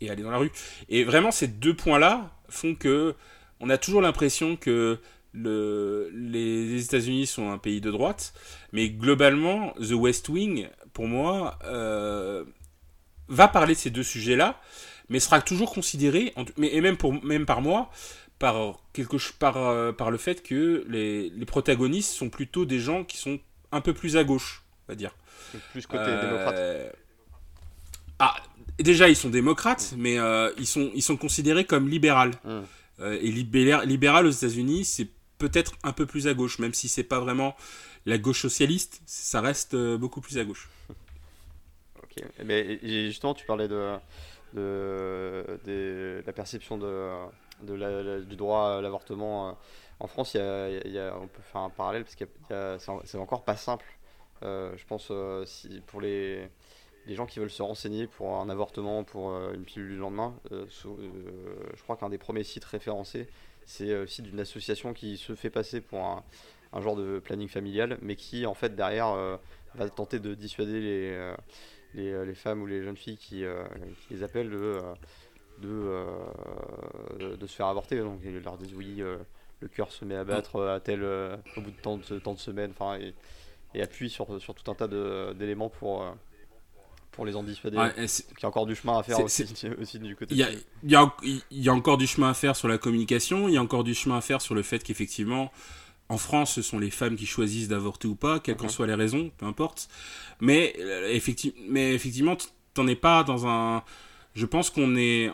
et, 0.00 0.10
aller 0.10 0.22
dans 0.22 0.30
la 0.30 0.38
rue. 0.38 0.52
Et 0.88 1.04
vraiment, 1.04 1.30
ces 1.30 1.46
deux 1.46 1.74
points-là 1.74 2.30
font 2.48 2.74
que 2.74 3.14
on 3.60 3.68
a 3.68 3.76
toujours 3.76 4.00
l'impression 4.00 4.56
que 4.56 4.98
le, 5.34 6.10
les 6.14 6.82
États-Unis 6.82 7.26
sont 7.26 7.50
un 7.50 7.58
pays 7.58 7.82
de 7.82 7.90
droite, 7.90 8.32
mais 8.72 8.88
globalement, 8.88 9.74
The 9.74 9.92
West 9.92 10.30
Wing, 10.30 10.66
pour 10.94 11.06
moi, 11.06 11.58
va 13.30 13.48
parler 13.48 13.74
de 13.74 13.78
ces 13.78 13.90
deux 13.90 14.02
sujets-là, 14.02 14.60
mais 15.08 15.20
sera 15.20 15.40
toujours 15.40 15.72
considéré, 15.72 16.34
mais, 16.56 16.74
et 16.74 16.80
même, 16.80 16.96
pour, 16.96 17.24
même 17.24 17.46
par 17.46 17.62
moi, 17.62 17.90
par, 18.38 18.80
quelque, 18.92 19.16
par, 19.38 19.56
euh, 19.56 19.92
par 19.92 20.10
le 20.10 20.18
fait 20.18 20.42
que 20.42 20.84
les, 20.88 21.30
les, 21.30 21.46
protagonistes 21.46 22.12
sont 22.12 22.30
plutôt 22.30 22.64
des 22.64 22.80
gens 22.80 23.04
qui 23.04 23.18
sont 23.18 23.38
un 23.70 23.80
peu 23.80 23.92
plus 23.92 24.16
à 24.16 24.24
gauche, 24.24 24.62
on 24.88 24.92
va 24.92 24.96
dire. 24.96 25.14
Plus 25.72 25.86
côté 25.86 26.04
euh, 26.06 26.22
démocrate. 26.22 26.96
Ah, 28.18 28.34
déjà, 28.78 29.08
ils 29.08 29.16
sont 29.16 29.30
démocrates, 29.30 29.94
mais 29.96 30.18
euh, 30.18 30.50
ils, 30.58 30.66
sont, 30.66 30.90
ils 30.94 31.02
sont 31.02 31.16
considérés 31.16 31.64
comme 31.64 31.88
libérales. 31.88 32.32
Hum. 32.44 32.64
et 33.00 33.30
libéral, 33.30 34.26
aux 34.26 34.30
États-Unis, 34.30 34.84
c'est 34.84 35.08
peut-être 35.38 35.72
un 35.82 35.92
peu 35.92 36.06
plus 36.06 36.26
à 36.26 36.34
gauche, 36.34 36.58
même 36.58 36.74
si 36.74 36.88
c'est 36.88 37.04
pas 37.04 37.20
vraiment 37.20 37.56
la 38.06 38.18
gauche 38.18 38.42
socialiste, 38.42 39.02
ça 39.06 39.40
reste 39.40 39.76
beaucoup 39.76 40.20
plus 40.20 40.38
à 40.38 40.44
gauche. 40.44 40.68
Mais 42.44 42.78
justement, 42.82 43.34
tu 43.34 43.46
parlais 43.46 43.68
de, 43.68 43.98
la 46.24 46.32
perception 46.32 46.78
du 47.62 48.36
droit 48.36 48.76
à 48.76 48.80
l'avortement. 48.80 49.48
Euh, 49.48 49.52
en 50.00 50.06
France, 50.06 50.34
il 50.34 50.38
y, 50.38 50.98
a, 50.98 51.16
on 51.18 51.26
peut 51.26 51.42
faire 51.42 51.60
un 51.60 51.70
parallèle 51.70 52.04
parce 52.04 52.16
que 52.16 52.24
c'est 53.04 53.18
encore 53.18 53.44
pas 53.44 53.56
simple. 53.56 53.84
Euh, 54.42 54.72
je 54.76 54.86
pense 54.86 55.08
euh, 55.10 55.44
pour 55.86 56.00
les, 56.00 56.48
gens 57.08 57.26
qui 57.26 57.38
veulent 57.38 57.50
se 57.50 57.62
renseigner 57.62 58.06
pour 58.06 58.36
un 58.36 58.48
avortement, 58.48 59.04
pour 59.04 59.30
une 59.52 59.64
pilule 59.64 59.90
du 59.90 59.96
lendemain, 59.96 60.34
je 60.50 61.82
crois 61.82 61.96
qu'un 61.96 62.08
des 62.08 62.18
premiers 62.18 62.44
sites 62.44 62.64
référencés, 62.64 63.28
c'est 63.66 63.86
le 63.86 64.06
site 64.06 64.24
d'une 64.24 64.40
association 64.40 64.94
qui 64.94 65.16
se 65.16 65.34
fait 65.34 65.50
passer 65.50 65.80
pour 65.80 66.00
un, 66.00 66.80
genre 66.80 66.96
de 66.96 67.18
planning 67.18 67.48
familial, 67.48 67.98
mais 68.00 68.16
qui 68.16 68.46
en 68.46 68.54
fait 68.54 68.74
derrière 68.74 69.38
va 69.74 69.90
tenter 69.90 70.18
de 70.18 70.34
dissuader 70.34 70.80
les 70.80 71.34
euh, 71.96 72.24
les, 72.24 72.34
femmes 72.34 72.62
ou 72.62 72.66
les 72.66 72.82
jeunes 72.82 72.96
filles 72.96 73.16
qui, 73.16 73.44
euh, 73.44 73.64
les 74.10 74.22
appellent 74.22 74.50
de, 74.50 74.80
euh, 75.64 77.36
de, 77.36 77.46
se 77.46 77.54
faire 77.54 77.66
avorter. 77.66 77.98
Donc 77.98 78.20
ils 78.24 78.38
leur 78.38 78.56
disent 78.56 78.74
oui, 78.74 79.02
le 79.60 79.68
cœur 79.68 79.90
se 79.92 80.04
met 80.04 80.16
à 80.16 80.24
battre 80.24 80.62
à 80.62 80.80
tel, 80.80 81.02
au 81.04 81.60
bout 81.60 81.70
de 81.70 81.76
tant 81.82 81.98
de, 81.98 82.18
tant 82.18 82.34
de 82.34 82.38
semaines, 82.38 82.72
enfin, 82.78 82.98
et, 82.98 83.14
et 83.74 83.82
appuie 83.82 84.10
sur, 84.10 84.40
sur 84.40 84.54
tout 84.54 84.70
un 84.70 84.74
tas 84.74 84.88
d'éléments 85.34 85.68
pour 85.68 86.04
pour 87.12 87.26
les 87.26 87.34
en 87.34 87.42
dissuader. 87.42 87.76
il 87.96 88.02
y 88.04 88.44
a 88.44 88.48
encore 88.48 88.66
du 88.66 88.76
chemin 88.76 88.98
à 88.98 89.02
faire 89.02 89.18
aussi, 89.24 89.98
du 89.98 90.14
côté. 90.14 90.32
Il 90.32 90.38
y, 90.38 90.44
a, 90.44 90.50
il, 90.82 90.90
y 90.90 90.94
a, 90.94 91.12
il 91.22 91.42
y 91.50 91.68
a 91.68 91.72
encore 91.74 91.98
du 91.98 92.06
chemin 92.06 92.30
à 92.30 92.34
faire 92.34 92.54
sur 92.54 92.68
la 92.68 92.78
communication, 92.78 93.48
il 93.48 93.54
y 93.54 93.56
a 93.56 93.62
encore 93.62 93.82
du 93.82 93.94
chemin 93.94 94.18
à 94.18 94.20
faire 94.20 94.40
sur 94.40 94.54
le 94.54 94.62
fait 94.62 94.78
qu'effectivement, 94.82 95.50
en 96.10 96.18
France, 96.18 96.54
ce 96.54 96.62
sont 96.62 96.80
les 96.80 96.90
femmes 96.90 97.14
qui 97.14 97.24
choisissent 97.24 97.68
d'avorter 97.68 98.08
ou 98.08 98.16
pas, 98.16 98.40
quelles 98.40 98.56
qu'en 98.56 98.68
soient 98.68 98.88
les 98.88 98.94
raisons, 98.94 99.30
peu 99.38 99.46
importe. 99.46 99.88
Mais, 100.40 100.74
euh, 100.80 101.08
effectivement, 101.08 101.62
mais 101.68 101.94
effectivement, 101.94 102.36
t'en 102.74 102.88
es 102.88 102.96
pas 102.96 103.22
dans 103.22 103.46
un. 103.46 103.84
Je 104.34 104.44
pense 104.44 104.70
qu'on 104.70 104.96
est. 104.96 105.30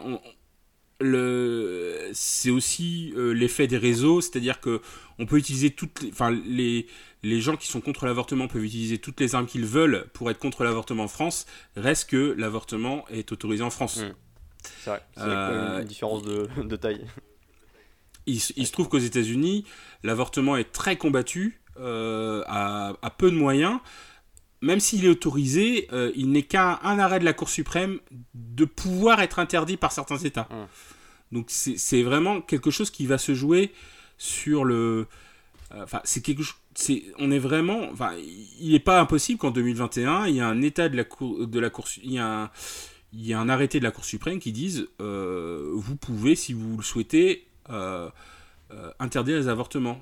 le 1.00 2.10
c'est 2.12 2.50
aussi 2.50 3.14
euh, 3.16 3.32
l'effet 3.32 3.66
des 3.66 3.76
réseaux 3.76 4.22
c'est-à-dire 4.22 4.60
que 4.60 4.80
on 5.18 5.26
peut 5.26 5.36
utiliser 5.36 5.68
toutes 5.68 6.00
les 6.00 6.08
enfin 6.08 6.30
les 6.30 6.86
les 7.22 7.40
gens 7.42 7.56
qui 7.56 7.66
sont 7.66 7.82
contre 7.82 8.06
l'avortement 8.06 8.48
peuvent 8.48 8.64
utiliser 8.64 8.96
toutes 8.96 9.20
les 9.20 9.34
armes 9.34 9.44
qu'ils 9.44 9.66
veulent 9.66 10.06
pour 10.14 10.30
être 10.30 10.38
contre 10.38 10.64
l'avortement 10.64 11.04
en 11.04 11.08
France 11.08 11.44
reste 11.76 12.08
que 12.08 12.34
l'avortement 12.38 13.06
est 13.10 13.30
autorisé 13.30 13.62
en 13.62 13.68
France 13.68 13.98
mmh. 13.98 14.14
c'est 14.80 14.90
vrai 14.90 15.02
c'est 15.14 15.22
euh, 15.24 15.80
une 15.82 15.86
différence 15.86 16.22
de, 16.22 16.48
de 16.64 16.76
taille 16.76 17.04
il, 18.26 18.40
se 18.40 18.72
trouve 18.72 18.88
qu'aux 18.88 18.98
États-Unis, 18.98 19.64
l'avortement 20.02 20.56
est 20.56 20.72
très 20.72 20.96
combattu, 20.96 21.60
euh, 21.78 22.42
à, 22.46 23.10
peu 23.16 23.30
de 23.30 23.36
moyens. 23.36 23.78
Même 24.62 24.80
s'il 24.80 25.04
est 25.04 25.08
autorisé, 25.08 25.88
euh, 25.92 26.10
il 26.16 26.30
n'est 26.30 26.42
qu'un 26.42 26.78
arrêt 26.82 27.20
de 27.20 27.24
la 27.24 27.34
Cour 27.34 27.50
suprême 27.50 28.00
de 28.34 28.64
pouvoir 28.64 29.20
être 29.20 29.38
interdit 29.38 29.76
par 29.76 29.92
certains 29.92 30.18
États. 30.18 30.48
Hum. 30.50 30.66
Donc 31.32 31.46
c'est 31.50 32.02
vraiment 32.02 32.40
quelque 32.40 32.70
chose 32.70 32.90
qui 32.90 33.06
va 33.06 33.18
se 33.18 33.34
jouer 33.34 33.72
sur 34.16 34.64
le... 34.64 35.06
Euh, 35.74 35.82
enfin, 35.82 36.00
c'est 36.04 36.22
quelque 36.22 36.42
chose... 36.42 36.56
on 37.18 37.30
est 37.30 37.38
vraiment... 37.38 37.90
Enfin, 37.92 38.12
il 38.60 38.72
n'est 38.72 38.80
pas 38.80 39.00
impossible 39.00 39.38
qu'en 39.38 39.50
2021, 39.50 40.26
il 40.28 40.36
y 40.36 40.40
a 40.40 40.46
un 40.46 40.62
état 40.62 40.88
de 40.88 40.96
la 40.96 41.04
Cour... 41.04 41.46
De 41.46 41.60
la 41.60 41.68
cour 41.68 41.86
il 42.02 42.12
y 42.12 42.18
a 42.18 42.42
un 42.42 42.50
il 43.12 43.24
y 43.24 43.32
a 43.32 43.40
un 43.40 43.48
arrêté 43.48 43.78
de 43.78 43.84
la 43.84 43.92
Cour 43.92 44.04
suprême 44.04 44.38
qui 44.38 44.52
dise 44.52 44.88
vous 44.98 45.96
pouvez, 45.96 46.34
si 46.34 46.52
vous 46.52 46.76
le 46.76 46.82
souhaitez, 46.82 47.45
interdire 48.98 49.36
les 49.36 49.48
avortements. 49.48 50.00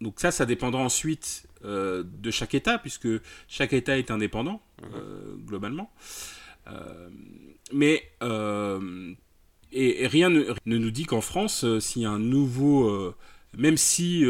Donc 0.00 0.20
ça, 0.20 0.30
ça 0.30 0.44
dépendra 0.44 0.82
ensuite 0.82 1.46
euh, 1.64 2.04
de 2.04 2.30
chaque 2.30 2.54
État, 2.54 2.78
puisque 2.78 3.08
chaque 3.48 3.72
État 3.72 3.98
est 3.98 4.10
indépendant, 4.10 4.60
mhm. 4.82 5.44
globalement. 5.46 5.90
mais 7.72 8.10
et, 9.72 10.06
rien 10.06 10.30
ne, 10.30 10.54
nous 10.64 10.90
dit 10.90 11.04
qu'en 11.04 11.20
France, 11.20 11.64
s'il 11.80 12.02
y 12.02 12.06
a 12.06 12.10
un 12.10 12.18
nouveau 12.18 13.14
même 13.56 13.78
si 13.78 14.24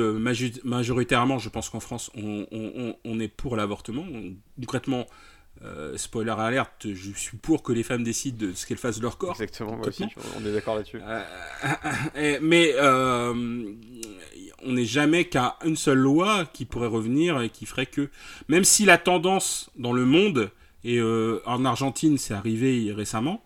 majoritairement, 0.62 1.38
je 1.38 1.48
pense 1.48 1.68
qu'en 1.68 1.80
France, 1.80 2.10
on, 2.14 2.46
on, 3.04 3.20
est 3.20 3.28
pour 3.28 3.56
l'avortement, 3.56 4.06
concrètement, 4.60 5.06
euh, 5.64 5.96
spoiler 5.96 6.34
alerte, 6.36 6.86
je 6.92 7.12
suis 7.12 7.38
pour 7.38 7.62
que 7.62 7.72
les 7.72 7.82
femmes 7.82 8.02
décident 8.02 8.46
de 8.46 8.52
ce 8.52 8.66
qu'elles 8.66 8.76
fassent 8.76 8.98
de 8.98 9.02
leur 9.02 9.16
corps. 9.16 9.32
Exactement, 9.32 9.76
moi 9.76 9.88
aussi, 9.88 10.04
on 10.38 10.44
est 10.44 10.52
d'accord 10.52 10.76
là-dessus. 10.76 11.00
Euh, 11.02 12.38
mais 12.42 12.72
euh, 12.74 13.72
on 14.64 14.72
n'est 14.72 14.84
jamais 14.84 15.24
qu'à 15.24 15.56
une 15.64 15.76
seule 15.76 15.98
loi 15.98 16.44
qui 16.52 16.66
pourrait 16.66 16.88
revenir 16.88 17.40
et 17.40 17.48
qui 17.48 17.64
ferait 17.64 17.86
que, 17.86 18.10
même 18.48 18.64
si 18.64 18.84
la 18.84 18.98
tendance 18.98 19.70
dans 19.76 19.94
le 19.94 20.04
monde, 20.04 20.50
et 20.84 21.00
en 21.02 21.64
Argentine 21.64 22.16
c'est 22.16 22.34
arrivé 22.34 22.92
récemment, 22.92 23.42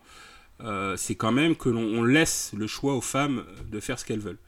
c'est 0.96 1.14
quand 1.14 1.32
même 1.32 1.56
que 1.56 1.70
l'on 1.70 2.02
laisse 2.02 2.52
le 2.54 2.66
choix 2.66 2.94
aux 2.94 3.00
femmes 3.00 3.44
de 3.70 3.80
faire 3.80 3.98
ce 3.98 4.04
qu'elles 4.04 4.20
veulent. 4.20 4.40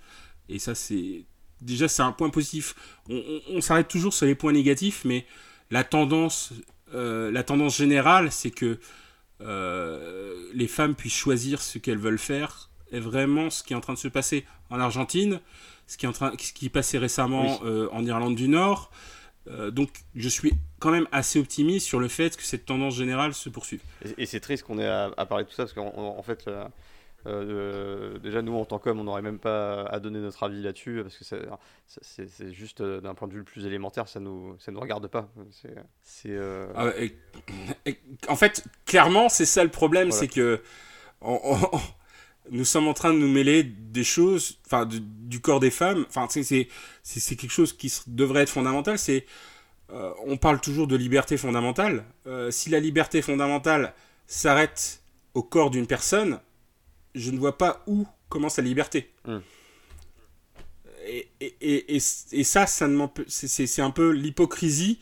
Et 0.51 0.59
ça, 0.59 0.75
c'est 0.75 1.25
déjà 1.63 1.89
c'est 1.89 2.03
un 2.03 2.13
point 2.13 2.29
positif. 2.29 2.75
On, 3.09 3.23
on 3.49 3.61
s'arrête 3.63 3.89
toujours 3.89 4.13
sur 4.13 4.27
les 4.27 4.35
points 4.35 4.53
négatifs, 4.53 5.03
mais 5.07 5.25
la 5.71 5.85
tendance 5.85 6.53
la 6.93 7.43
tendance 7.43 7.77
générale, 7.77 8.31
c'est 8.31 8.51
que 8.51 8.79
les 9.41 10.69
femmes 10.69 10.95
puissent 10.95 11.15
choisir 11.15 11.61
ce 11.61 11.79
qu'elles 11.79 11.99
veulent 11.99 12.19
faire, 12.19 12.71
est 12.93 13.01
vraiment 13.01 13.51
ce 13.51 13.63
qui 13.63 13.73
est 13.73 13.77
en 13.77 13.81
train 13.81 13.95
de 13.95 13.99
se 13.99 14.09
passer 14.09 14.45
en 14.71 14.79
Argentine, 14.79 15.41
ce 15.87 15.97
qui, 15.97 16.07
est 16.07 16.09
en 16.09 16.13
train, 16.13 16.33
ce 16.39 16.53
qui 16.53 16.69
passait 16.69 16.99
récemment 16.99 17.61
en 17.63 18.05
Irlande 18.05 18.35
du 18.35 18.49
Nord. 18.49 18.91
donc 19.71 19.91
je 20.15 20.29
suis 20.29 20.53
quand 20.79 20.91
même 20.91 21.09
assez 21.13 21.39
optimiste 21.39 21.87
sur 21.87 22.01
le 22.01 22.09
fait 22.09 22.37
que 22.37 22.43
cette 22.43 22.67
tendance 22.67 22.97
générale 22.97 23.35
se 23.35 23.49
poursuive. 23.49 23.81
Et, 24.19 24.27
c'est 24.27 24.41
triste 24.41 24.65
qu'on 24.65 24.79
ait 24.79 24.89
à, 24.89 25.27
parler 25.27 25.45
de 25.45 25.49
tout 25.49 25.57
ça, 25.57 25.65
parce 25.65 25.73
qu'en 25.73 26.23
fait, 26.23 26.49
euh, 27.27 28.19
déjà, 28.19 28.43
nous, 28.43 28.55
en 28.55 28.65
tant 28.65 28.79
qu'hommes, 28.79 29.01
on 29.01 29.05
n'aurait 29.05 29.23
même 29.23 29.39
pas 29.39 29.85
à 29.85 30.01
donner 30.01 30.19
notre 30.19 30.43
avis 30.43 30.63
là-dessus, 30.63 31.03
parce 31.03 31.17
que 31.17 31.25
c'est 32.01 32.53
juste 32.53 32.81
euh, 32.81 33.01
d'un 33.01 33.15
point 33.15 33.29
de 33.29 33.35
vue 33.35 33.45
plus 33.45 33.67
élémentaire, 33.67 34.09
ça 34.09 34.21
nous, 34.21 34.57
ça 34.59 34.73
nous 34.73 34.81
regarde 34.81 35.07
pas. 35.09 35.29
C'est, 36.01 36.31
euh, 36.31 36.67
ah 36.75 36.91
en 38.29 38.37
fait, 38.37 38.65
clairement, 38.87 39.29
c'est 39.29 39.45
ça 39.45 39.63
le 39.63 39.71
problème, 39.71 40.11
c'est 40.11 40.29
que 40.29 40.61
nous 42.51 42.65
sommes 42.65 42.89
en 42.89 42.95
train 42.95 43.13
de 43.13 43.19
nous 43.19 43.31
mêler 43.31 43.63
des 43.63 44.05
choses, 44.05 44.59
enfin, 44.67 44.87
du, 44.87 45.41
corps 45.41 45.61
des 45.61 45.71
femmes. 45.71 46.05
Enfin, 46.09 46.27
c'est 46.29 47.37
quelque 47.37 47.53
chose 47.53 47.73
qui 47.73 47.93
devrait 48.09 48.43
être 48.43 48.51
fondamental. 48.51 48.99
C'est 48.99 49.27
on 50.25 50.39
parle 50.39 50.59
toujours 50.59 50.87
de 50.87 50.97
liberté 50.97 51.37
fondamentale. 51.37 52.05
si 52.51 52.71
la 52.71 52.81
liberté 52.81 53.21
fondamentale 53.21 53.93
s'arrête 54.27 55.03
au 55.35 55.43
corps 55.43 55.71
d'une 55.71 55.87
personne, 55.87 56.41
je 57.15 57.31
ne 57.31 57.39
vois 57.39 57.59
pas 57.59 57.83
où 57.87 58.07
commence 58.29 58.57
la 58.57 58.65
liberté. 58.65 59.11
Hmm. 59.27 59.39
Et, 61.07 61.29
et, 61.41 61.55
et, 61.61 61.97
et, 61.97 62.45
ça, 62.45 62.67
ça 62.67 62.89
c'est 63.27 63.83
un 63.83 63.91
peu 63.91 64.11
l'hypocrisie 64.11 65.01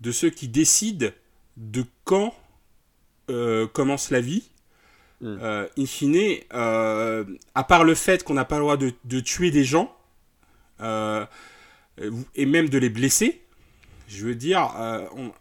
de 0.00 0.12
ceux 0.12 0.30
qui 0.30 0.48
décident 0.48 1.08
de 1.56 1.84
quand 2.04 2.34
euh, 3.30 3.66
commence 3.66 4.10
la 4.10 4.20
vie. 4.20 4.50
Hmm. 5.20 5.38
Euh, 5.40 5.68
in 5.78 5.86
fine, 5.86 6.38
euh, 6.52 7.24
à 7.54 7.64
part 7.64 7.84
le 7.84 7.94
fait 7.94 8.22
qu'on 8.24 8.34
n'a 8.34 8.44
pas 8.44 8.56
le 8.56 8.62
droit 8.62 8.76
de, 8.76 8.92
de, 9.04 9.20
tuer 9.20 9.50
des 9.50 9.64
gens, 9.64 9.96
et 10.80 12.46
même 12.46 12.68
de 12.68 12.78
les 12.78 12.90
blesser, 12.90 13.42
je 14.08 14.26
veux 14.26 14.34
dire, 14.34 14.70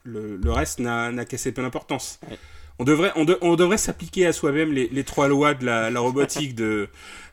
le, 0.03 0.37
le, 0.37 0.51
reste 0.51 0.79
n'a 0.79 1.25
qu'assez 1.25 1.51
peu 1.51 1.61
d'importance. 1.61 2.19
On 2.79 2.83
devrait, 2.83 3.11
on, 3.15 3.25
on 3.41 3.55
devrait 3.55 3.77
s'appliquer 3.77 4.25
à 4.25 4.33
soi-même 4.33 4.71
les, 4.73 4.87
les, 4.87 5.03
trois 5.03 5.27
lois 5.27 5.53
de 5.53 5.65
la, 5.65 5.89
la 5.89 5.99
robotique 5.99 6.55
de 6.55 6.89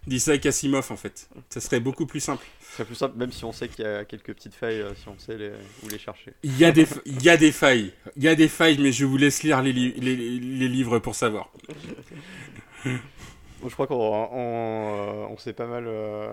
d'Isaac 0.06 0.46
Asimov 0.46 0.90
en 0.90 0.96
fait. 0.96 1.28
Ça 1.48 1.60
serait 1.60 1.80
beaucoup 1.80 2.06
plus 2.06 2.20
simple. 2.20 2.44
Ça 2.60 2.72
serait 2.76 2.84
plus 2.84 2.94
simple, 2.94 3.18
même 3.18 3.32
si 3.32 3.44
on 3.44 3.52
sait 3.52 3.68
qu'il 3.68 3.84
y 3.84 3.88
a 3.88 4.04
quelques 4.04 4.34
petites 4.34 4.54
failles, 4.54 4.80
euh, 4.80 4.94
si 4.94 5.08
on 5.08 5.18
sait 5.18 5.36
les, 5.36 5.50
où 5.82 5.88
les 5.88 5.98
chercher. 5.98 6.32
Il 6.42 6.58
y 6.58 6.64
a 6.64 6.72
des, 6.72 6.86
il 7.06 7.22
y 7.22 7.28
a 7.30 7.36
des 7.36 7.52
failles, 7.52 7.92
il 8.16 8.24
y 8.24 8.28
a 8.28 8.34
des 8.34 8.48
failles, 8.48 8.78
mais 8.78 8.92
je 8.92 9.04
vous 9.04 9.16
laisse 9.16 9.42
lire 9.42 9.62
les, 9.62 9.72
les, 9.72 9.92
les 10.16 10.68
livres 10.68 10.98
pour 10.98 11.14
savoir. 11.14 11.50
je 12.84 13.72
crois 13.72 13.86
qu'on 13.86 13.94
on, 13.96 15.28
on 15.30 15.38
s'est 15.38 15.52
pas 15.52 15.66
mal, 15.66 15.84
euh, 15.86 16.32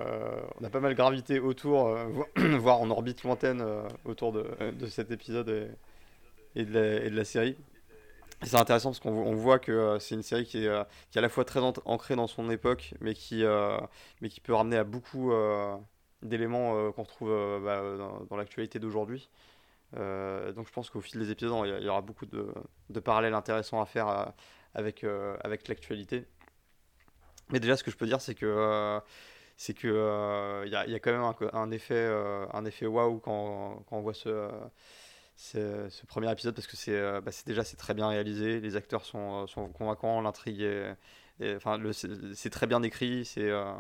on 0.61 0.65
a 0.65 0.69
pas 0.69 0.79
mal 0.79 0.95
gravité 0.95 1.39
autour, 1.39 1.87
euh, 1.87 2.05
voire 2.57 2.81
en 2.81 2.89
orbite 2.89 3.23
lointaine 3.23 3.63
autour 4.05 4.31
de, 4.31 4.45
de, 4.79 4.87
cet 4.87 5.11
épisode 5.11 5.49
et, 5.49 6.61
et, 6.61 6.65
de 6.65 6.73
la, 6.73 7.03
et 7.05 7.09
de 7.09 7.15
la 7.15 7.25
série. 7.25 7.55
C'est 8.43 8.55
intéressant 8.55 8.91
parce 8.91 8.99
qu'on 8.99 9.35
voit 9.35 9.57
que 9.57 9.71
euh, 9.71 9.99
c'est 9.99 10.13
une 10.13 10.21
série 10.21 10.45
qui 10.45 10.63
est, 10.63 10.67
euh, 10.67 10.83
qui 11.09 11.17
à 11.17 11.21
la 11.21 11.29
fois 11.29 11.43
très 11.43 11.59
ancrée 11.59 12.15
dans 12.15 12.27
son 12.27 12.49
époque, 12.51 12.93
mais 13.01 13.15
qui, 13.15 13.43
euh, 13.43 13.77
mais 14.21 14.29
qui 14.29 14.41
peut 14.41 14.53
ramener 14.53 14.77
à 14.77 14.83
beaucoup 14.83 15.31
d'éléments 16.21 16.91
qu'on 16.93 17.03
retrouve 17.03 17.29
bah, 17.63 17.81
dans, 18.29 18.37
l'actualité 18.37 18.79
d'aujourd'hui. 18.79 19.29
donc 19.93 20.67
je 20.67 20.71
pense 20.71 20.89
qu'au 20.89 21.01
fil 21.01 21.19
des 21.19 21.31
épisodes, 21.31 21.53
il 21.79 21.83
y, 21.83 21.89
aura 21.89 22.01
beaucoup 22.01 22.25
de, 22.25 22.53
de 22.89 22.99
parallèles 22.99 23.33
intéressants 23.33 23.81
à 23.81 23.85
faire 23.85 24.33
avec, 24.75 25.03
avec 25.43 25.67
l'actualité. 25.67 26.25
Mais 27.49 27.59
déjà, 27.59 27.77
ce 27.77 27.83
que 27.83 27.91
je 27.91 27.97
peux 27.97 28.05
dire, 28.05 28.21
c'est 28.21 28.35
que 28.35 28.99
c'est 29.57 29.73
que 29.73 30.63
il 30.65 30.69
y, 30.69 30.91
y, 30.91 30.95
a 30.95 30.99
quand 30.99 31.11
même 31.11 31.21
un, 31.21 31.35
un 31.53 31.71
effet 31.71 32.07
un 32.53 32.65
effet 32.65 32.85
waouh 32.85 33.19
quand, 33.19 33.83
quand, 33.89 33.97
on 33.97 34.01
voit 34.01 34.13
ce 34.13 34.49
ce 35.37 36.05
premier 36.07 36.31
épisode 36.31 36.55
parce 36.55 36.67
que 36.67 36.75
c'est 36.75 36.95
euh, 36.95 37.21
bah, 37.21 37.31
déjà 37.45 37.63
c'est 37.63 37.77
très 37.77 37.93
bien 37.93 38.07
réalisé, 38.07 38.59
les 38.59 38.75
acteurs 38.75 39.05
sont, 39.05 39.43
euh, 39.43 39.47
sont 39.47 39.69
convaincants, 39.69 40.19
l'intrigue 40.21 40.61
est, 40.61 41.55
enfin 41.55 41.79
c'est 41.93 42.49
très 42.49 42.67
bien 42.67 42.81
écrit, 42.83 43.23
c'est 43.23 43.49
euh, 43.49 43.73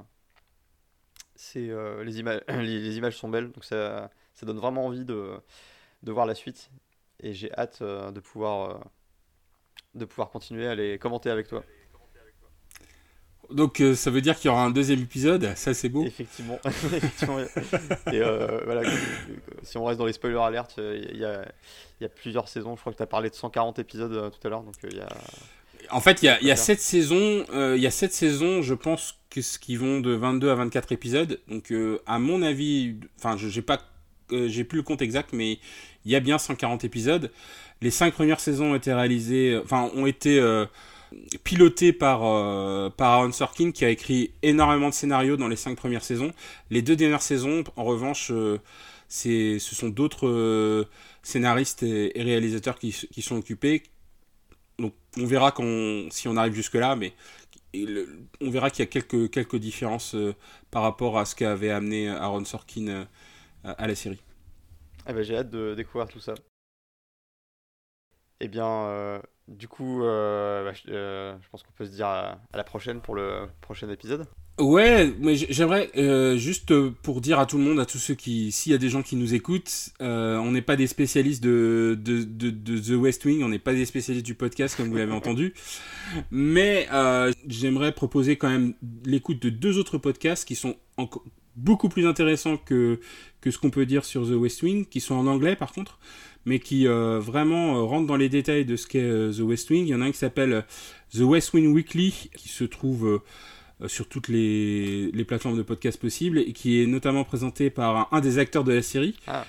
c'est 1.35 1.69
les, 2.03 2.19
images 2.19 2.41
les, 2.49 2.97
images 2.97 3.17
sont 3.17 3.29
belles 3.29 3.51
donc 3.51 3.65
ça, 3.65 4.11
ça 4.35 4.45
donne 4.45 4.57
vraiment 4.57 4.85
envie 4.85 5.05
de, 5.05 5.39
de 6.03 6.11
voir 6.11 6.25
la 6.27 6.35
suite 6.35 6.69
et 7.19 7.33
j'ai 7.33 7.51
hâte 7.53 7.81
de 7.81 8.19
pouvoir 8.19 8.79
de 9.95 10.05
pouvoir 10.05 10.29
continuer 10.29 10.67
à 10.67 10.75
les 10.75 10.99
commenter 10.99 11.29
avec 11.31 11.47
toi. 11.47 11.63
Donc 13.51 13.79
euh, 13.79 13.95
ça 13.95 14.11
veut 14.11 14.21
dire 14.21 14.35
qu'il 14.37 14.49
y 14.49 14.51
aura 14.51 14.63
un 14.63 14.71
deuxième 14.71 15.01
épisode, 15.01 15.53
ça 15.55 15.73
c'est 15.73 15.89
beau. 15.89 16.05
Effectivement. 16.05 16.59
Et 18.11 18.21
euh, 18.21 18.61
voilà, 18.65 18.89
si 19.63 19.77
on 19.77 19.85
reste 19.85 19.99
dans 19.99 20.05
les 20.05 20.13
spoilers 20.13 20.41
alertes, 20.41 20.75
euh, 20.79 21.01
il 21.11 21.19
y, 21.19 22.05
a, 22.05 22.09
plusieurs 22.09 22.47
saisons. 22.47 22.75
Je 22.75 22.81
crois 22.81 22.91
que 22.91 22.97
tu 22.97 23.03
as 23.03 23.07
parlé 23.07 23.29
de 23.29 23.35
140 23.35 23.79
épisodes 23.79 24.31
tout 24.31 24.47
à 24.47 24.49
l'heure. 24.49 24.63
Donc 24.63 24.75
il 24.83 24.97
y 24.97 25.01
a. 25.01 25.07
En 25.89 26.01
fait, 26.01 26.21
il 26.21 26.25
y 26.25 26.29
a, 26.29 26.41
y 26.43 26.51
a 26.51 26.57
7 26.57 26.81
saisons. 26.81 27.45
Il 27.53 27.81
y 27.81 27.87
a 27.87 27.91
7 27.91 28.11
saisons, 28.13 28.61
je 28.61 28.73
pense, 28.73 29.15
que 29.29 29.41
ce 29.41 29.57
qui 29.59 29.77
vont 29.77 30.01
de 30.01 30.11
22 30.11 30.49
à 30.49 30.55
24 30.55 30.91
épisodes. 30.91 31.39
Donc 31.47 31.73
à 32.05 32.19
mon 32.19 32.41
avis, 32.41 32.95
enfin, 33.17 33.37
j'ai 33.37 33.61
pas, 33.61 33.79
j'ai 34.29 34.65
plus 34.65 34.77
le 34.77 34.83
compte 34.83 35.01
exact, 35.01 35.29
mais 35.31 35.59
il 36.03 36.11
y 36.11 36.15
a 36.15 36.19
bien 36.19 36.37
140 36.37 36.83
épisodes. 36.83 37.31
Les 37.81 37.91
5 37.91 38.13
premières 38.13 38.41
saisons 38.41 38.71
ont 38.71 38.75
été 38.75 38.93
réalisées, 38.93 39.57
enfin, 39.63 39.89
ont 39.95 40.05
été 40.05 40.41
piloté 41.43 41.93
par, 41.93 42.25
euh, 42.25 42.89
par 42.89 43.13
Aaron 43.13 43.31
Sorkin 43.31 43.71
qui 43.71 43.85
a 43.85 43.89
écrit 43.89 44.31
énormément 44.41 44.89
de 44.89 44.93
scénarios 44.93 45.37
dans 45.37 45.47
les 45.47 45.55
cinq 45.55 45.77
premières 45.77 46.03
saisons. 46.03 46.33
Les 46.69 46.81
deux 46.81 46.95
dernières 46.95 47.21
saisons, 47.21 47.63
en 47.75 47.83
revanche, 47.83 48.31
euh, 48.31 48.59
ce 49.07 49.59
sont 49.59 49.89
d'autres 49.89 50.27
euh, 50.27 50.85
scénaristes 51.23 51.83
et, 51.83 52.11
réalisateurs 52.15 52.77
qui, 52.77 52.91
qui, 52.91 53.21
sont 53.21 53.37
occupés. 53.37 53.83
Donc 54.79 54.93
on 55.17 55.25
verra 55.25 55.51
quand 55.51 56.11
si 56.11 56.27
on 56.27 56.37
arrive 56.37 56.53
jusque-là, 56.53 56.95
mais 56.95 57.13
on 58.41 58.49
verra 58.49 58.69
qu'il 58.69 58.79
y 58.79 58.87
a 58.87 58.91
quelques, 58.91 59.29
quelques 59.29 59.57
différences 59.57 60.15
par 60.71 60.83
rapport 60.83 61.17
à 61.17 61.25
ce 61.25 61.35
qu'avait 61.35 61.69
amené 61.69 62.09
Aaron 62.09 62.45
Sorkin 62.45 63.07
à, 63.63 63.87
la 63.87 63.95
série. 63.95 64.21
Eh 65.07 65.13
ben, 65.13 65.23
j'ai 65.23 65.37
hâte 65.37 65.49
de 65.49 65.73
découvrir 65.75 66.07
tout 66.07 66.19
ça. 66.19 66.33
Eh 68.39 68.47
bien, 68.47 69.21
du 69.47 69.67
coup, 69.67 70.03
euh, 70.03 70.65
bah, 70.65 70.77
euh, 70.89 71.35
je, 71.41 71.49
pense 71.49 71.63
qu'on 71.63 71.71
peut 71.71 71.85
se 71.85 71.91
dire 71.91 72.07
à, 72.07 72.39
la 72.53 72.63
prochaine 72.63 72.99
pour 72.99 73.15
le 73.15 73.47
prochain 73.61 73.89
épisode. 73.89 74.25
Ouais, 74.59 75.13
mais 75.19 75.35
j'aimerais 75.35 75.89
euh, 75.97 76.35
juste 76.35 76.73
pour 77.03 77.21
dire 77.21 77.39
à 77.39 77.45
tout 77.45 77.57
le 77.57 77.63
monde, 77.63 77.79
à 77.79 77.85
tous 77.85 77.99
ceux 77.99 78.15
qui, 78.15 78.51
s'il 78.51 78.71
y 78.71 78.75
a 78.75 78.79
des 78.79 78.89
gens 78.89 79.03
qui 79.03 79.15
nous 79.15 79.35
écoutent, 79.35 79.91
on 79.99 80.51
n'est 80.51 80.63
pas 80.63 80.75
des 80.75 80.87
spécialistes 80.87 81.43
de, 81.43 81.97
de, 81.99 82.23
de, 82.23 82.79
The 82.79 82.99
West 82.99 83.23
Wing, 83.25 83.43
on 83.43 83.49
n'est 83.49 83.59
pas 83.59 83.73
des 83.73 83.85
spécialistes 83.85 84.25
du 84.25 84.33
podcast 84.33 84.75
comme 84.75 84.89
vous 84.89 84.97
l'avez 84.97 85.11
entendu, 85.13 85.53
mais 86.31 86.87
j'aimerais 87.47 87.91
proposer 87.91 88.35
quand 88.35 88.49
même 88.49 88.73
l'écoute 89.05 89.39
de 89.41 89.49
deux 89.49 89.77
autres 89.77 89.99
podcasts 89.99 90.47
qui 90.47 90.55
sont 90.55 90.75
encore 90.97 91.23
beaucoup 91.55 91.89
plus 91.89 92.07
intéressants 92.07 92.57
que, 92.57 92.99
que 93.41 93.51
ce 93.51 93.57
qu'on 93.57 93.71
peut 93.71 93.85
dire 93.85 94.05
sur 94.05 94.25
The 94.25 94.33
West 94.33 94.61
Wing, 94.63 94.85
qui 94.85 95.01
sont 95.01 95.15
en 95.15 95.27
anglais 95.27 95.55
par 95.55 95.71
contre 95.71 95.99
mais 96.47 96.59
qui 96.59 96.87
euh, 96.87 97.19
vraiment 97.19 97.77
euh, 97.77 97.81
rentre 97.83 98.07
dans 98.07 98.15
les 98.15 98.29
détails 98.29 98.63
de 98.63 98.77
ce 98.77 98.87
qu'est 98.87 99.01
euh, 99.01 99.33
The 99.33 99.41
West 99.41 99.69
Wing. 99.69 99.85
Il 99.85 99.89
y 99.89 99.95
en 99.95 100.01
a 100.01 100.05
un 100.05 100.11
qui 100.11 100.17
s'appelle 100.17 100.63
The 101.13 101.19
West 101.19 101.53
Wing 101.53 101.73
Weekly, 101.73 102.29
qui 102.35 102.47
se 102.47 102.63
trouve 102.63 103.21
sur 103.85 104.07
toutes 104.07 104.29
les, 104.29 105.11
plateformes 105.27 105.57
de 105.57 105.61
podcast 105.61 105.99
possibles 105.99 106.39
et 106.39 106.53
qui 106.53 106.81
est 106.81 106.87
notamment 106.87 107.25
présenté 107.25 107.69
par 107.69 108.11
un, 108.11 108.21
des 108.21 108.39
acteurs 108.39 108.63
de 108.63 108.71
la 108.71 108.81
série, 108.81 109.15
ah. 109.27 109.45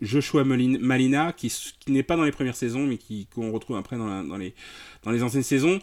Joshua, 0.00 0.44
Malina, 0.44 1.32
qui, 1.32 1.52
n'est 1.88 2.02
pas 2.02 2.16
dans 2.16 2.24
les 2.24 2.32
premières 2.32 2.56
saisons, 2.56 2.84
mais 2.86 2.98
qui 2.98 3.26
qu'on 3.34 3.52
retrouve 3.52 3.76
après 3.76 3.96
dans, 3.96 4.36
les, 4.36 4.54
dans 5.04 5.10
les 5.12 5.22
anciennes 5.22 5.42
saisons. 5.42 5.78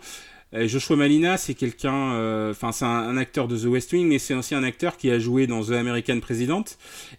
Joshua 0.52 0.96
Malina, 0.96 1.38
c'est 1.38 1.54
quelqu'un, 1.54 2.14
euh, 2.14 2.52
enfin 2.52 2.72
c'est 2.72 2.86
un, 2.86 3.18
acteur 3.18 3.48
de 3.48 3.58
The 3.58 3.66
West 3.66 3.94
Wing, 3.94 4.08
mais 4.08 4.18
c'est 4.18 4.34
aussi 4.34 4.56
un 4.56 4.64
acteur 4.64 4.98
qui 4.98 5.12
a 5.12 5.20
joué 5.20 5.46
dans 5.46 5.64
The 5.64 5.72
American 5.72 6.20
President, 6.20 6.64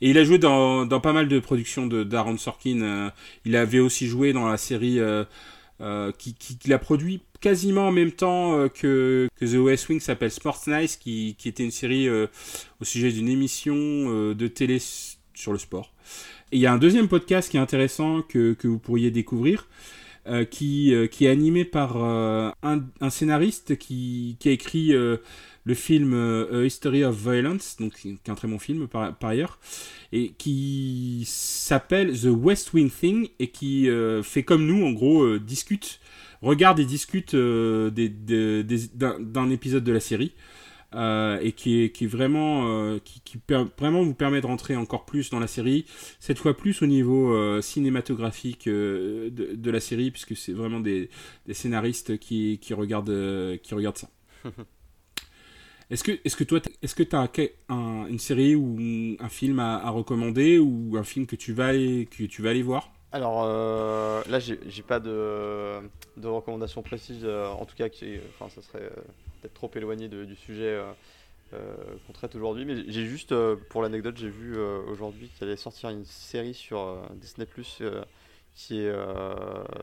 et 0.01 0.11
il 0.11 0.19
a 0.19 0.25
joué 0.25 0.39
dans, 0.39 0.87
pas 0.89 1.13
mal 1.13 1.29
de 1.29 1.39
productions 1.39 1.87
de 1.87 2.03
d'Aaron 2.03 2.39
Sorkin. 2.39 2.83
Euh, 2.83 3.11
il 3.45 3.55
avait 3.55 3.79
aussi 3.79 4.09
joué 4.09 4.33
dans 4.33 4.49
la 4.49 4.57
série 4.57 4.99
euh, 4.99 6.13
qui, 6.19 6.35
qui, 6.35 6.73
a 6.73 6.79
produit 6.79 7.23
quasiment 7.41 7.89
en 7.89 7.93
même 7.93 8.11
temps 8.11 8.69
que, 8.69 9.29
The 9.41 9.55
West 9.55 9.89
Wing, 9.89 10.01
s'appelle 10.01 10.33
Sports 10.33 10.63
Nice, 10.67 10.97
qui, 10.97 11.37
qui 11.39 11.49
était 11.49 11.63
une 11.63 11.71
série 11.71 12.09
au 12.11 12.85
sujet 12.85 13.13
d'une 13.13 13.29
émission 13.29 14.35
de 14.35 14.47
télé 14.49 14.79
sur 15.35 15.53
le 15.53 15.59
sport. 15.59 15.93
Et 16.53 16.57
il 16.57 16.61
y 16.61 16.67
a 16.67 16.73
un 16.73 16.79
deuxième 16.79 17.07
podcast 17.07 17.49
qui 17.49 17.57
est 17.57 17.61
intéressant 17.61 18.23
que 18.23 18.57
vous 18.65 18.79
pourriez 18.79 19.13
découvrir. 19.13 19.69
Euh, 20.27 20.45
qui, 20.45 20.95
euh, 20.95 21.07
qui 21.07 21.25
est 21.25 21.31
animé 21.31 21.65
par 21.65 21.97
euh, 21.97 22.51
un, 22.63 23.09
scénariste 23.09 23.79
qui, 23.79 24.37
qui 24.39 24.51
a 24.51 24.53
écrit 24.53 24.93
le 24.93 25.75
film 25.75 26.13
A 26.53 26.63
History 26.63 27.05
of 27.05 27.17
Violence, 27.17 27.77
donc 27.81 27.95
qui 27.95 28.11
est 28.11 28.29
un 28.29 28.35
très 28.35 28.47
bon 28.47 28.59
film 28.59 28.87
par, 28.87 29.17
ailleurs, 29.23 29.59
et 30.13 30.33
qui 30.37 31.25
s'appelle 31.27 32.13
The 32.21 32.27
West 32.27 32.75
Wing 32.75 32.91
Thing 32.91 33.29
et 33.39 33.49
qui 33.49 33.89
fait 34.23 34.43
comme 34.43 34.67
nous, 34.67 34.85
en 34.85 34.93
gros, 34.93 35.39
discute, 35.39 36.01
regarde 36.43 36.81
et 36.81 36.85
discute 36.85 37.35
d'un 37.35 37.91
épisode 39.51 39.85
de 39.85 39.93
la 39.93 40.01
série. 40.01 40.33
Euh, 40.95 41.39
et 41.41 41.53
qui 41.53 41.83
est, 41.83 41.91
qui 41.91 42.05
est 42.05 42.09
vraiment, 42.09 42.67
euh, 42.67 42.99
qui, 42.99 43.21
qui 43.21 43.39
vraiment 43.79 44.03
vous 44.03 44.15
permet 44.15 44.41
de 44.41 44.47
rentrer 44.47 44.75
encore 44.75 45.05
plus 45.05 45.31
dans 45.31 45.39
la 45.39 45.47
série, 45.47 45.87
cette 46.19 46.39
fois 46.39 46.57
plus 46.57 46.83
au 46.83 46.87
niveau 46.87 47.33
euh, 47.33 47.63
cinématographique 47.63 48.69
de, 48.69 49.31
de, 49.31 49.71
la 49.71 49.79
série, 49.79 50.11
puisque 50.11 50.37
c'est 50.37 50.53
vraiment 50.53 50.81
des, 50.81 51.09
des, 51.47 51.55
scénaristes 51.55 52.19
qui, 52.19 52.59
qui, 52.61 52.75
regardent, 52.75 53.59
qui 53.63 53.75
regardent 53.75 53.99
ça. 53.99 54.11
Est-ce 55.91 56.05
que, 56.05 56.13
est 56.13 56.37
que 56.37 56.45
toi, 56.45 56.61
est-ce 56.83 56.95
que 56.95 57.03
tu 57.03 57.17
as 57.17 57.29
un, 57.69 58.07
une 58.07 58.21
série 58.21 58.55
ou 58.55 58.79
un 59.19 59.29
film 59.29 59.59
à, 59.59 59.75
à, 59.77 59.91
recommander 59.91 60.57
ou 60.57 60.97
un 60.97 61.03
film 61.03 61.27
que 61.27 61.35
tu 61.35 61.53
vas 61.53 61.67
aller, 61.67 62.07
que 62.09 62.23
tu 62.25 62.43
vas 62.43 62.51
aller 62.51 62.63
voir? 62.63 62.93
Alors 63.13 63.47
là, 64.29 64.39
j'ai 64.39 64.83
pas 64.83 65.01
de, 65.01 65.81
de 66.17 66.29
recommandations 66.29 66.83
précises, 66.83 67.27
en 67.27 67.65
tout 67.65 67.77
cas, 67.77 67.89
qui, 67.89 68.19
enfin, 68.35 68.49
ça 68.49 68.63
serait 68.63 68.91
peut-être 69.41 69.55
trop 69.55 69.71
éloigné 69.75 70.09
du 70.09 70.37
sujet 70.37 70.75
euh, 70.75 70.93
euh, 71.55 71.75
qu'on 72.07 72.13
traite 72.13 72.35
aujourd'hui. 72.35 72.65
Mais 72.65 72.77
j'ai 72.89 73.07
juste, 73.07 73.33
euh, 73.33 73.57
pour 73.71 73.83
l'anecdote, 73.83 74.17
j'ai 74.17 74.29
vu 74.29 74.59
aujourd'hui 74.61 75.29
qu'il 75.29 75.47
allait 75.47 75.57
sortir 75.57 75.91
une 75.91 76.05
série 76.05 76.55
sur 76.55 76.99
Disney 77.15 77.47
Plus 77.47 77.83
qui 78.55 78.81
est 78.81 78.93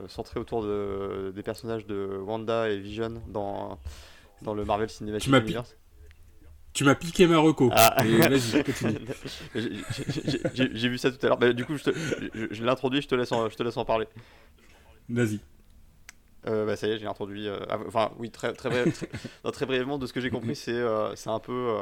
centrée 0.07 0.39
autour 0.39 0.63
de, 0.63 1.31
des 1.35 1.43
personnages 1.43 1.85
de 1.85 2.19
Wanda 2.23 2.69
et 2.69 2.77
Vision 2.77 3.21
dans, 3.27 3.79
dans 4.41 4.53
le 4.53 4.65
Marvel 4.65 4.89
Cinematic 4.89 5.29
Universe. 5.33 5.75
Tu 6.77 6.83
m'as 6.83 6.93
piqué 6.93 7.25
ma 7.25 7.39
reco. 7.39 7.71
Ah. 7.73 8.03
J'ai 10.53 10.89
vu 10.89 10.99
ça 10.99 11.09
tout 11.09 11.17
à 11.25 11.29
l'heure. 11.29 11.39
Bah, 11.39 11.51
du 11.51 11.65
coup, 11.65 11.75
je, 11.75 11.89
je, 12.51 12.63
l'introduis, 12.63 13.01
je, 13.01 13.07
te 13.07 13.15
laisse 13.15 13.31
je 13.31 13.55
te 13.55 13.63
laisse 13.63 13.77
en 13.77 13.83
parler. 13.83 14.05
Vas-y. 15.09 15.39
Euh, 16.45 16.67
bah, 16.67 16.75
ça 16.75 16.87
y 16.87 16.91
est, 16.91 16.99
j'ai 16.99 17.07
introduit. 17.07 17.47
Euh, 17.47 17.57
enfin, 17.87 18.11
oui, 18.19 18.29
très, 18.29 18.53
très, 18.53 18.69
très, 19.51 19.65
brièvement, 19.65 19.97
de 19.97 20.05
ce 20.05 20.13
que 20.13 20.21
j'ai 20.21 20.29
compris, 20.29 20.55
c'est 20.55 20.71
euh, 20.71 21.15
c'est 21.15 21.31
un 21.31 21.39
peu 21.39 21.75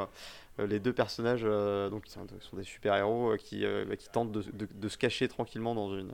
les 0.60 0.80
deux 0.80 0.94
personnages 0.94 1.44
donc, 1.44 2.06
qui 2.06 2.14
sont, 2.14 2.26
des 2.54 2.64
super-héros 2.64 3.36
qui, 3.38 3.66
bah, 3.66 3.98
qui 3.98 4.08
tentent 4.08 4.32
de, 4.32 4.46
de, 4.54 4.88
se 4.88 4.98
cacher 4.98 5.28
tranquillement 5.28 5.76
dans 5.76 5.94
une, 5.94 6.14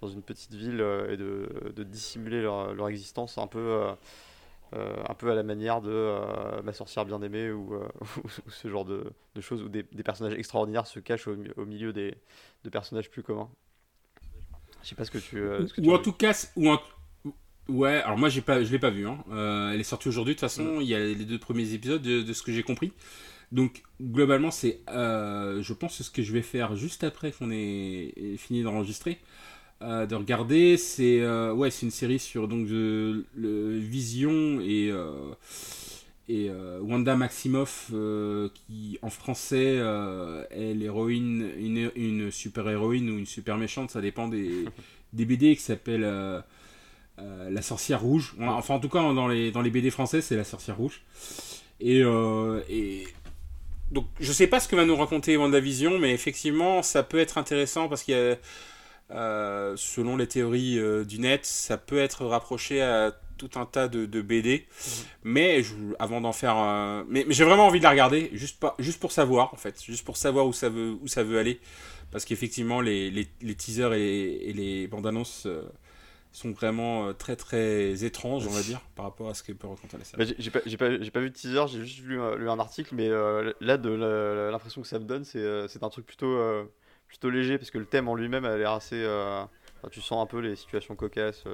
dans 0.00 0.08
une 0.08 0.22
petite 0.22 0.54
ville 0.54 0.80
et 1.10 1.18
de, 1.18 1.50
de 1.76 1.82
dissimuler 1.82 2.40
leur, 2.40 2.72
leur, 2.72 2.88
existence 2.88 3.36
un 3.36 3.46
peu. 3.46 3.90
Un 4.72 5.14
peu 5.14 5.30
à 5.30 5.34
la 5.34 5.42
manière 5.42 5.80
de 5.80 6.60
ma 6.62 6.72
sorcière 6.72 7.04
bien 7.04 7.22
aimée 7.22 7.50
ou, 7.52 7.74
ou, 7.74 8.28
ce 8.48 8.68
genre 8.68 8.84
de, 8.84 9.12
de 9.34 9.40
choses 9.40 9.62
où 9.62 9.68
des, 9.68 9.84
des, 9.84 10.02
personnages 10.02 10.34
extraordinaires 10.34 10.86
se 10.86 11.00
cachent 11.00 11.28
au, 11.28 11.36
au 11.56 11.64
milieu 11.64 11.92
des, 11.92 12.14
de 12.64 12.70
personnages 12.70 13.10
plus 13.10 13.22
communs. 13.22 13.48
Je 14.82 14.88
sais 14.90 14.94
pas 14.94 15.04
ce 15.04 15.10
que 15.10 15.18
tu. 15.18 15.38
Ce 15.68 15.72
que 15.72 15.80
ou, 15.80 15.94
en 15.94 15.98
tout 15.98 16.12
cas, 16.12 16.32
ou 16.56 16.70
en, 16.70 16.80
Ouais, 17.68 18.00
alors 18.02 18.16
moi 18.16 18.28
j'ai 18.28 18.42
pas, 18.42 18.62
je 18.62 18.70
l'ai 18.70 18.78
pas 18.78 18.90
vu. 18.90 19.06
Hein. 19.08 19.18
Euh, 19.30 19.72
elle 19.72 19.80
est 19.80 19.84
sortie 19.84 20.08
aujourd'hui 20.08 20.34
de 20.34 20.40
toute 20.40 20.48
façon. 20.48 20.80
Il 20.80 20.86
y 20.86 20.94
a 20.94 21.00
les 21.00 21.24
deux 21.24 21.38
premiers 21.38 21.72
épisodes 21.72 22.02
de, 22.02 22.32
ce 22.32 22.42
que 22.42 22.52
j'ai 22.52 22.62
compris. 22.62 22.92
Donc 23.52 23.82
globalement 24.00 24.50
c'est, 24.50 24.80
euh, 24.90 25.62
je 25.62 25.72
pense 25.72 26.02
ce 26.02 26.10
que 26.10 26.22
je 26.22 26.32
vais 26.32 26.42
faire 26.42 26.76
juste 26.76 27.04
après 27.04 27.32
qu'on 27.32 27.50
ait 27.50 28.36
fini 28.38 28.62
d'enregistrer, 28.62 29.12
euh, 29.12 29.55
de 29.80 30.14
regarder. 30.14 30.76
C'est 30.76 31.26
ouais, 31.50 31.70
c'est 31.70 31.86
une 31.86 31.92
série 31.92 32.18
sur 32.18 32.48
donc 32.48 32.66
le 32.68 33.78
Vision 33.78 34.60
et 34.60 34.92
et 36.28 36.50
Wanda 36.80 37.14
Maximoff 37.16 37.92
qui 38.54 38.98
en 39.02 39.10
français 39.10 39.76
est 40.50 40.74
l'héroïne, 40.74 41.50
une, 41.58 41.90
une 41.94 42.30
super 42.30 42.68
héroïne 42.68 43.10
ou 43.10 43.18
une 43.18 43.26
super 43.26 43.56
méchante, 43.58 43.90
ça 43.90 44.00
dépend 44.00 44.26
des, 44.28 44.64
des 45.12 45.24
BD 45.24 45.54
qui 45.54 45.62
s'appelle 45.62 46.42
euh, 47.18 47.48
la 47.50 47.62
sorcière 47.62 48.02
rouge. 48.02 48.34
Enfin, 48.40 48.74
en 48.74 48.78
tout 48.78 48.90
cas, 48.90 49.00
dans 49.00 49.26
les, 49.26 49.50
dans 49.50 49.62
les 49.62 49.70
BD 49.70 49.90
français, 49.90 50.20
c'est 50.20 50.36
la 50.36 50.44
sorcière 50.44 50.76
rouge. 50.76 51.00
Et, 51.80 52.02
euh, 52.02 52.60
et, 52.68 53.06
donc, 53.90 54.06
je 54.20 54.32
sais 54.32 54.46
pas 54.46 54.60
ce 54.60 54.68
que 54.68 54.76
va 54.76 54.84
nous 54.84 54.96
raconter 54.96 55.36
WandaVision, 55.36 55.98
mais 55.98 56.12
effectivement, 56.12 56.82
ça 56.82 57.02
peut 57.02 57.18
être 57.18 57.38
intéressant 57.38 57.88
parce 57.88 58.02
qu'il 58.02 58.14
y 58.14 58.18
a, 58.18 58.36
euh, 59.10 59.74
selon 59.76 60.16
les 60.16 60.26
théories 60.26 60.78
du 61.06 61.18
net, 61.18 61.44
ça 61.44 61.78
peut 61.78 61.98
être 61.98 62.24
rapproché 62.26 62.82
à 62.82 63.12
tout 63.38 63.50
un 63.56 63.66
tas 63.66 63.88
de, 63.88 64.06
de 64.06 64.22
BD. 64.22 64.66
Mhm. 64.66 64.92
Mais 65.24 65.62
avant 65.98 66.20
d'en 66.20 66.32
faire, 66.32 66.56
mais, 67.08 67.24
mais 67.26 67.34
j'ai 67.34 67.44
vraiment 67.44 67.66
envie 67.66 67.78
de 67.78 67.84
la 67.84 67.90
regarder, 67.90 68.30
juste, 68.32 68.58
pas, 68.58 68.74
juste 68.78 69.00
pour 69.00 69.12
savoir, 69.12 69.52
en 69.52 69.56
fait, 69.56 69.82
juste 69.82 70.04
pour 70.04 70.16
savoir 70.16 70.46
où 70.46 70.52
ça 70.52 70.68
veut, 70.68 70.96
où 71.02 71.08
ça 71.08 71.22
veut 71.22 71.38
aller. 71.38 71.60
Parce 72.10 72.24
qu'effectivement, 72.24 72.80
les, 72.80 73.10
les, 73.10 73.28
les, 73.42 73.54
teasers 73.54 73.92
et, 73.92 74.48
et 74.48 74.52
les 74.52 74.86
bandes 74.86 75.06
annonces 75.06 75.46
sont 76.36 76.52
vraiment 76.52 77.08
euh, 77.08 77.12
très 77.14 77.34
très 77.34 78.04
étranges, 78.04 78.46
on 78.46 78.50
va 78.50 78.60
dire, 78.60 78.80
par 78.94 79.06
rapport 79.06 79.30
à 79.30 79.34
ce 79.34 79.42
que 79.42 79.52
peut 79.52 79.66
raconter 79.66 79.96
la 79.96 80.04
série. 80.04 80.22
Bah, 80.22 80.34
j'ai 80.38 80.50
pas, 80.50 80.60
pas, 80.60 81.10
pas, 81.10 81.20
vu 81.20 81.30
de 81.30 81.34
teaser, 81.34 81.66
j'ai 81.68 81.80
juste 81.80 82.04
lu, 82.04 82.20
un 82.20 82.58
article, 82.58 82.94
mais 82.94 83.08
euh, 83.08 83.52
là, 83.60 83.78
de 83.78 83.88
l'impression 84.50 84.82
que 84.82 84.88
ça 84.88 84.98
me 84.98 85.06
donne, 85.06 85.24
c'est 85.24 85.38
euh, 85.38 85.66
un 85.80 85.88
truc 85.88 86.04
plutôt, 86.04 86.38
plutôt 87.08 87.30
léger, 87.30 87.58
parce 87.58 87.70
que 87.70 87.78
le 87.78 87.86
thème 87.86 88.08
en 88.08 88.14
lui-même 88.14 88.44
a 88.44 88.56
l'air 88.56 88.72
assez. 88.72 89.06
tu 89.90 90.00
sens 90.00 90.22
un 90.22 90.26
peu 90.26 90.40
les 90.40 90.56
situations 90.56 90.96
cocasses 90.96 91.44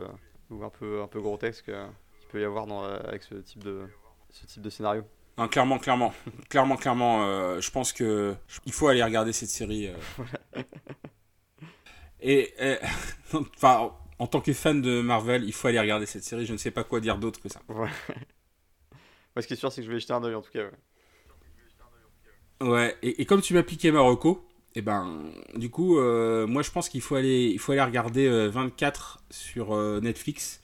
ou 0.51 0.65
un 0.65 0.71
peu, 0.71 1.03
un 1.03 1.07
peu 1.07 1.21
grotesques 1.21 1.67
qu'il 1.67 2.29
peut 2.31 2.41
y 2.41 2.45
avoir 2.45 2.67
dans, 2.67 2.83
avec 2.85 3.23
ce 3.23 3.35
type 3.37 3.63
de, 3.63 3.87
ce 4.31 4.47
type 4.47 4.63
de 4.63 4.71
scénario. 4.71 5.05
clairement, 5.51 5.79
clairement, 5.79 6.13
clairement, 6.49 6.77
clairement, 6.77 7.61
je 7.61 7.71
pense 7.71 7.93
que 7.93 8.35
il 8.67 8.73
faut 8.73 8.89
aller 8.89 9.03
regarder 9.03 9.33
cette 9.33 9.51
série. 9.51 9.91
et, 12.21 12.55
enfin, 13.33 13.93
en 14.23 14.29
tant 14.29 14.41
que 14.41 14.53
fan 14.53 14.81
de 14.81 15.01
Marvel, 15.01 15.43
il 15.43 15.53
faut 15.53 15.67
aller 15.67 15.81
regarder 15.81 16.07
cette 16.07 16.23
série. 16.23 16.47
Je 16.47 16.53
ne 16.53 16.57
sais 16.57 16.71
pas 16.71 16.85
quoi 16.85 17.01
dire 17.01 17.19
d'autre 17.19 17.41
que 17.41 17.49
ça. 17.49 17.61
Ouais. 17.69 17.91
ce 19.41 19.47
qui 19.49 19.55
est 19.55 19.57
sûr, 19.57 19.73
c'est 19.73 19.81
que 19.81 19.87
je 19.89 19.93
vais 19.93 19.99
jeter 19.99 20.13
un 20.13 20.23
oeil 20.23 20.37
en 20.37 20.43
tout 20.43 20.53
cas. 20.53 20.71
Ouais, 22.61 22.69
ouais 22.69 22.97
et, 23.03 23.27
comme 23.27 23.41
tu 23.41 23.53
m'as 23.53 23.65
piqué 23.65 23.91
Marocco, 23.91 24.49
et 24.75 24.79
eh 24.79 24.83
ben, 24.83 25.21
du 25.55 25.69
coup, 25.69 25.99
euh, 25.99 26.47
moi 26.47 26.63
je 26.63 26.71
pense 26.71 26.89
qu'il 26.89 27.03
faut 27.03 27.15
aller, 27.15 27.51
il 27.53 27.59
faut 27.59 27.73
aller 27.73 27.83
regarder 27.83 28.49
24 28.49 29.19
euh, 29.21 29.27
sur 29.29 29.75
euh, 29.75 30.01
Netflix. 30.01 30.63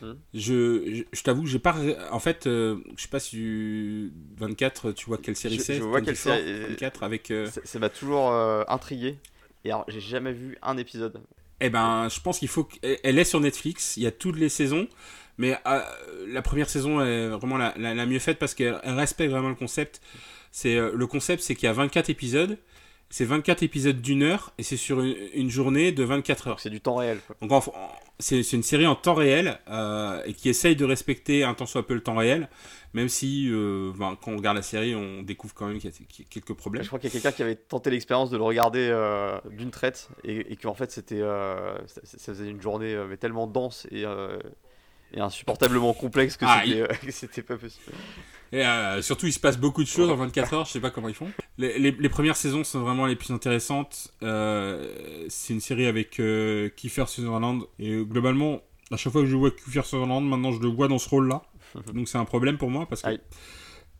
Hmm. 0.00 0.14
Je, 0.32 1.04
je, 1.12 1.22
t'avoue, 1.22 1.44
j'ai 1.44 1.58
pas. 1.58 1.76
En 2.10 2.20
fait, 2.20 2.44
je 2.46 2.80
sais 2.96 3.08
pas 3.08 3.20
si 3.20 4.10
24, 4.38 4.92
tu 4.92 5.04
vois 5.04 5.18
quelle 5.18 5.36
série 5.36 5.60
c'est. 5.60 5.76
Je 5.76 5.82
vois 5.82 6.00
quelle 6.00 6.16
série. 6.16 6.68
24 6.70 7.02
avec. 7.02 7.30
Ça 7.64 7.78
m'a 7.78 7.90
toujours 7.90 8.32
intrigué. 8.32 9.18
Et 9.66 9.70
alors, 9.70 9.84
j'ai 9.88 10.00
jamais 10.00 10.32
vu 10.32 10.56
un 10.62 10.78
épisode. 10.78 11.20
Eh 11.60 11.68
ben, 11.68 12.08
je 12.08 12.18
pense 12.18 12.38
qu'il 12.38 12.48
faut 12.48 12.64
qu'elle 12.64 13.18
est 13.18 13.24
sur 13.24 13.40
Netflix. 13.40 13.98
Il 13.98 14.04
y 14.04 14.06
a 14.06 14.10
toutes 14.10 14.38
les 14.38 14.48
saisons, 14.48 14.88
mais 15.36 15.54
la 16.28 16.40
première 16.40 16.70
saison 16.70 17.02
est 17.02 17.28
vraiment 17.28 17.58
la, 17.58 18.06
mieux 18.06 18.20
faite 18.20 18.38
parce 18.38 18.54
qu'elle 18.54 18.80
respecte 18.86 19.30
vraiment 19.30 19.50
le 19.50 19.54
concept. 19.54 20.00
C'est 20.50 20.76
le 20.76 21.06
concept, 21.06 21.42
c'est 21.42 21.54
qu'il 21.54 21.66
y 21.66 21.68
a 21.68 21.74
24 21.74 22.08
épisodes. 22.08 22.56
C'est 23.12 23.24
24 23.24 23.64
épisodes 23.64 24.00
d'une 24.00 24.22
heure 24.22 24.52
et 24.56 24.62
c'est 24.62 24.76
sur 24.76 25.00
une, 25.00 25.50
journée 25.50 25.90
de 25.90 26.04
24 26.04 26.46
heures. 26.46 26.60
C'est 26.60 26.70
du 26.70 26.80
temps 26.80 26.94
réel. 26.94 27.18
Donc 27.42 27.50
c'est 28.20 28.52
une 28.52 28.62
série 28.62 28.86
en 28.86 28.94
temps 28.94 29.14
réel 29.14 29.58
euh, 29.68 30.22
et 30.26 30.32
qui 30.32 30.48
essaye 30.48 30.76
de 30.76 30.84
respecter 30.84 31.42
un 31.42 31.54
tant 31.54 31.66
soit 31.66 31.84
peu 31.84 31.94
le 31.94 32.02
temps 32.04 32.14
réel. 32.14 32.48
Même 32.94 33.08
si, 33.08 33.48
euh, 33.50 33.92
quand 33.98 34.32
on 34.32 34.36
regarde 34.36 34.56
la 34.56 34.62
série, 34.62 34.94
on 34.94 35.22
découvre 35.22 35.54
quand 35.54 35.66
même 35.66 35.80
qu'il 35.80 35.90
y, 35.90 35.92
a 35.92 36.24
quelques 36.30 36.54
problèmes. 36.54 36.84
Je 36.84 36.88
crois 36.88 37.00
qu'il 37.00 37.08
y 37.08 37.10
a 37.10 37.14
quelqu'un 37.14 37.32
qui 37.32 37.42
avait 37.42 37.56
tenté 37.56 37.90
l'expérience 37.90 38.30
de 38.30 38.36
le 38.36 38.44
regarder 38.44 38.88
euh, 38.92 39.40
d'une 39.50 39.72
traite 39.72 40.08
et, 40.22 40.52
et 40.52 40.56
qu'en 40.56 40.74
fait, 40.74 40.92
c'était, 40.92 41.22
ça, 41.86 42.32
faisait 42.32 42.48
une 42.48 42.62
journée 42.62 42.96
mais 43.08 43.16
tellement 43.16 43.48
dense 43.48 43.88
et, 43.90 44.04
et 45.14 45.20
insupportablement 45.20 45.92
complexe 45.92 46.36
que 46.36 46.44
ah, 46.46 46.62
c'était, 47.08 47.42
pas 47.42 47.56
possible. 47.56 47.92
Et 48.52 48.64
surtout, 49.02 49.26
il 49.26 49.32
se 49.32 49.40
passe 49.40 49.58
beaucoup 49.58 49.82
de 49.82 49.88
choses 49.88 50.10
en 50.10 50.16
24 50.16 50.54
heures, 50.54 50.64
je 50.64 50.72
sais 50.72 50.80
pas 50.80 50.90
comment 50.90 51.08
ils 51.08 51.14
font. 51.14 51.30
Les, 51.58 51.78
les, 51.78 52.08
premières 52.08 52.36
saisons 52.36 52.64
sont 52.64 52.80
vraiment 52.80 53.06
les 53.06 53.16
plus 53.16 53.32
intéressantes. 53.32 54.12
c'est 54.20 55.52
une 55.52 55.60
série 55.60 55.86
avec 55.86 56.20
Kiefer 56.76 57.06
Sutherland 57.06 57.62
et 57.78 58.04
globalement, 58.04 58.60
à 58.90 58.96
chaque 58.96 59.12
fois 59.12 59.22
que 59.22 59.28
je 59.28 59.36
vois 59.36 59.50
Kiefer 59.50 59.82
Sutherland, 59.84 60.26
maintenant 60.26 60.52
je 60.52 60.60
le 60.60 60.68
vois 60.68 60.88
dans 60.88 60.98
ce 60.98 61.08
rôle-là. 61.08 61.42
donc 61.94 62.08
c'est 62.08 62.18
un 62.18 62.24
problème 62.24 62.58
pour 62.58 62.70
moi 62.70 62.86
parce 62.88 63.02
que 63.02 63.18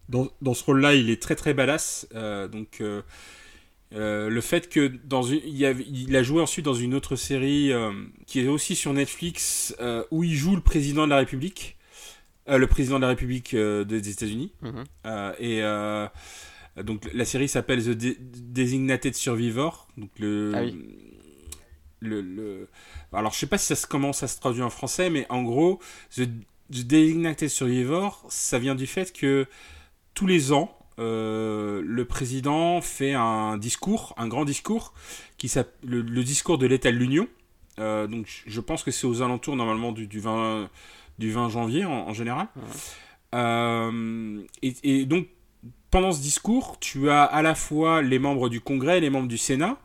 dans, 0.08 0.28
dans, 0.42 0.54
ce 0.54 0.64
rôle-là, 0.64 0.94
il 0.94 1.08
est 1.10 1.22
très 1.22 1.36
très 1.36 1.54
badass. 1.54 2.08
Euh, 2.14 2.48
donc 2.48 2.82
euh, 3.92 4.26
euh, 4.26 4.28
le 4.28 4.40
fait 4.40 4.68
que 4.68 4.92
dans 5.04 5.22
une, 5.22 5.40
il, 5.44 5.64
a, 5.64 5.72
il, 5.72 6.16
a, 6.16 6.22
joué 6.22 6.40
ensuite 6.40 6.64
dans 6.64 6.74
une 6.74 6.94
autre 6.94 7.16
série 7.16 7.72
qui 8.26 8.40
est 8.40 8.48
aussi 8.48 8.76
sur 8.76 8.92
Netflix 8.92 9.74
où 10.10 10.24
il 10.24 10.34
joue 10.34 10.54
le 10.54 10.62
président 10.62 11.04
de 11.04 11.10
la 11.10 11.18
République, 11.18 11.76
le 12.46 12.66
président 12.66 12.96
de 12.96 13.02
la 13.02 13.08
République 13.08 13.54
des 13.54 14.08
États-Unis. 14.08 14.52
Mhm. 14.62 14.84
et 15.38 15.62
donc 16.82 17.08
la 17.12 17.24
série 17.24 17.48
s'appelle 17.48 17.82
The 17.82 18.16
Designated 18.18 19.14
Survivor. 19.14 19.88
Donc 19.96 20.10
le, 20.18 20.52
ah 20.54 20.62
le, 22.00 22.22
le, 22.22 22.68
alors 23.12 23.32
je 23.32 23.38
sais 23.38 23.46
pas 23.46 23.58
si 23.58 23.74
ça 23.74 23.86
comment 23.88 24.12
ça 24.12 24.26
se 24.26 24.40
traduit 24.40 24.62
en 24.62 24.70
français, 24.70 25.10
mais 25.10 25.26
en 25.28 25.42
gros 25.42 25.80
The, 26.16 26.22
The 26.72 26.86
Designated 26.86 27.48
Survivor, 27.48 28.24
ça 28.28 28.58
vient 28.58 28.74
du 28.74 28.86
fait 28.86 29.12
que 29.12 29.46
tous 30.14 30.26
les 30.26 30.52
ans, 30.52 30.76
le 31.00 32.04
président 32.04 32.80
fait 32.80 33.14
un 33.14 33.56
discours, 33.56 34.14
un 34.16 34.28
grand 34.28 34.44
discours, 34.44 34.92
qui 35.38 35.48
s'appelle 35.48 35.90
le, 35.90 36.24
discours 36.24 36.58
de 36.58 36.66
l'état 36.66 36.92
de 36.92 36.96
l'Union. 36.96 37.26
donc 37.78 38.42
je 38.46 38.60
pense 38.60 38.82
que 38.82 38.90
c'est 38.90 39.06
aux 39.06 39.22
alentours 39.22 39.56
normalement 39.56 39.92
du, 39.92 40.06
20, 40.20 40.68
du 41.18 41.32
20 41.32 41.48
janvier 41.48 41.84
en, 41.84 42.12
général. 42.12 42.48
Et, 43.32 44.74
et, 44.82 45.06
donc 45.06 45.26
pendant 45.90 46.12
ce 46.12 46.20
discours, 46.20 46.78
tu 46.78 47.10
as 47.10 47.24
à 47.24 47.42
la 47.42 47.54
fois 47.54 48.02
les 48.02 48.18
membres 48.18 48.48
du 48.48 48.60
Congrès 48.60 48.98
et 48.98 49.00
les 49.00 49.10
membres 49.10 49.28
du 49.28 49.38
Sénat, 49.38 49.76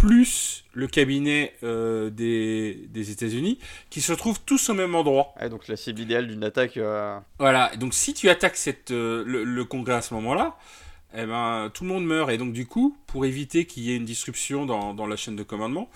plus 0.00 0.64
le 0.72 0.86
cabinet 0.86 1.52
euh, 1.62 2.08
des, 2.08 2.86
des 2.88 3.10
États-Unis, 3.10 3.58
qui 3.90 4.00
se 4.00 4.12
retrouvent 4.12 4.40
tous 4.40 4.70
au 4.70 4.74
même 4.74 4.94
endroit. 4.94 5.34
donc 5.50 5.68
la 5.68 5.76
cible 5.76 6.00
idéale 6.00 6.26
d'une 6.26 6.42
attaque. 6.42 6.78
Euh, 6.78 7.18
voilà, 7.38 7.70
donc 7.76 7.92
si 7.92 8.14
tu 8.14 8.30
attaques 8.30 8.56
cette, 8.56 8.92
euh, 8.92 9.22
le, 9.26 9.64
Congrès 9.66 9.96
à 9.96 10.00
ce 10.00 10.14
moment-là, 10.14 10.56
eh 11.14 11.26
ben, 11.26 11.70
tout 11.74 11.84
le 11.84 11.90
monde 11.90 12.06
meurt. 12.06 12.30
Et 12.30 12.38
donc 12.38 12.54
du 12.54 12.64
coup, 12.64 12.96
pour 13.06 13.26
éviter 13.26 13.66
qu'il 13.66 13.82
y 13.82 13.92
ait 13.92 13.96
une 13.96 14.06
disruption 14.06 14.64
dans, 14.64 14.94
dans 14.94 15.06
la 15.06 15.16
chaîne 15.16 15.36
de 15.36 15.42
commandement, 15.42 15.90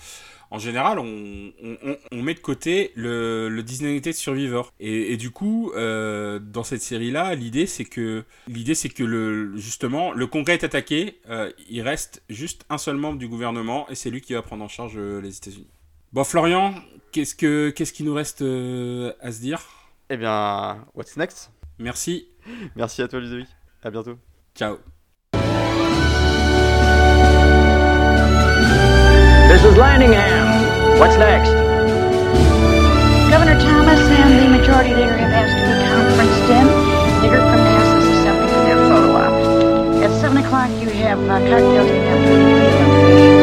en 0.55 0.59
général, 0.59 0.99
on, 0.99 1.51
met 2.13 2.33
de 2.33 2.39
côté 2.39 2.93
le, 2.95 3.49
le 3.49 3.61
Designated 3.61 4.13
Survivor. 4.13 4.71
Et, 4.79 5.17
du 5.17 5.29
coup, 5.29 5.73
euh, 5.75 6.39
dans 6.39 6.63
cette 6.63 6.81
série-là, 6.81 7.35
l'idée 7.35 7.65
c'est 7.67 7.83
que 7.83 8.23
l'idée 8.47 8.73
c'est 8.73 8.87
que 8.87 9.03
le, 9.03 9.57
justement 9.57 10.13
le 10.13 10.27
Congrès 10.27 10.53
est 10.53 10.63
attaqué, 10.63 11.19
euh, 11.29 11.51
il 11.69 11.81
reste 11.81 12.23
juste 12.29 12.65
un 12.69 12.77
seul 12.77 12.95
membre 12.95 13.19
du 13.19 13.27
gouvernement 13.27 13.85
et 13.89 13.95
c'est 13.95 14.09
lui 14.09 14.21
qui 14.21 14.33
va 14.33 14.41
prendre 14.41 14.63
en 14.63 14.69
charge 14.69 14.93
euh, 14.95 15.19
les 15.19 15.35
États-Unis. 15.35 15.67
Bon, 16.13 16.23
Florian, 16.23 16.73
qu'est-ce 17.11 17.35
que 17.35 17.69
qu'est-ce 17.71 17.91
qui 17.91 18.03
nous 18.03 18.13
reste 18.13 18.41
à 18.41 19.31
se 19.31 19.41
dire? 19.41 19.61
Eh 20.09 20.15
bien, 20.15 20.85
what's 20.95 21.17
next? 21.17 21.51
Merci. 21.79 22.29
Merci 22.77 23.01
à 23.01 23.09
toi, 23.09 23.19
Ludovic. 23.19 23.49
À 23.83 23.91
bientôt. 23.91 24.17
Ciao. 24.55 24.77
Landingham. 29.75 30.99
What's 30.99 31.17
next? 31.17 31.51
Governor 33.29 33.59
Thomas 33.59 33.99
and 33.99 34.39
the 34.39 34.57
Majority 34.57 34.95
Leader 34.95 35.17
have 35.17 35.33
asked 35.33 35.57
to 35.59 35.65
be 35.67 35.75
conferenced 35.91 36.49
in. 36.49 36.65
The 37.21 37.27
from 37.35 37.59
NASA 37.59 37.97
is 37.99 38.07
assembling 38.07 38.49
for 38.55 38.63
their 38.63 38.79
photo 38.87 39.09
op. 39.17 39.33
At 40.01 40.21
7 40.21 40.37
o'clock, 40.37 40.69
you 40.81 40.89
have 40.89 41.19
uh, 41.23 41.39
cocktails 41.39 41.91
and 41.91 43.34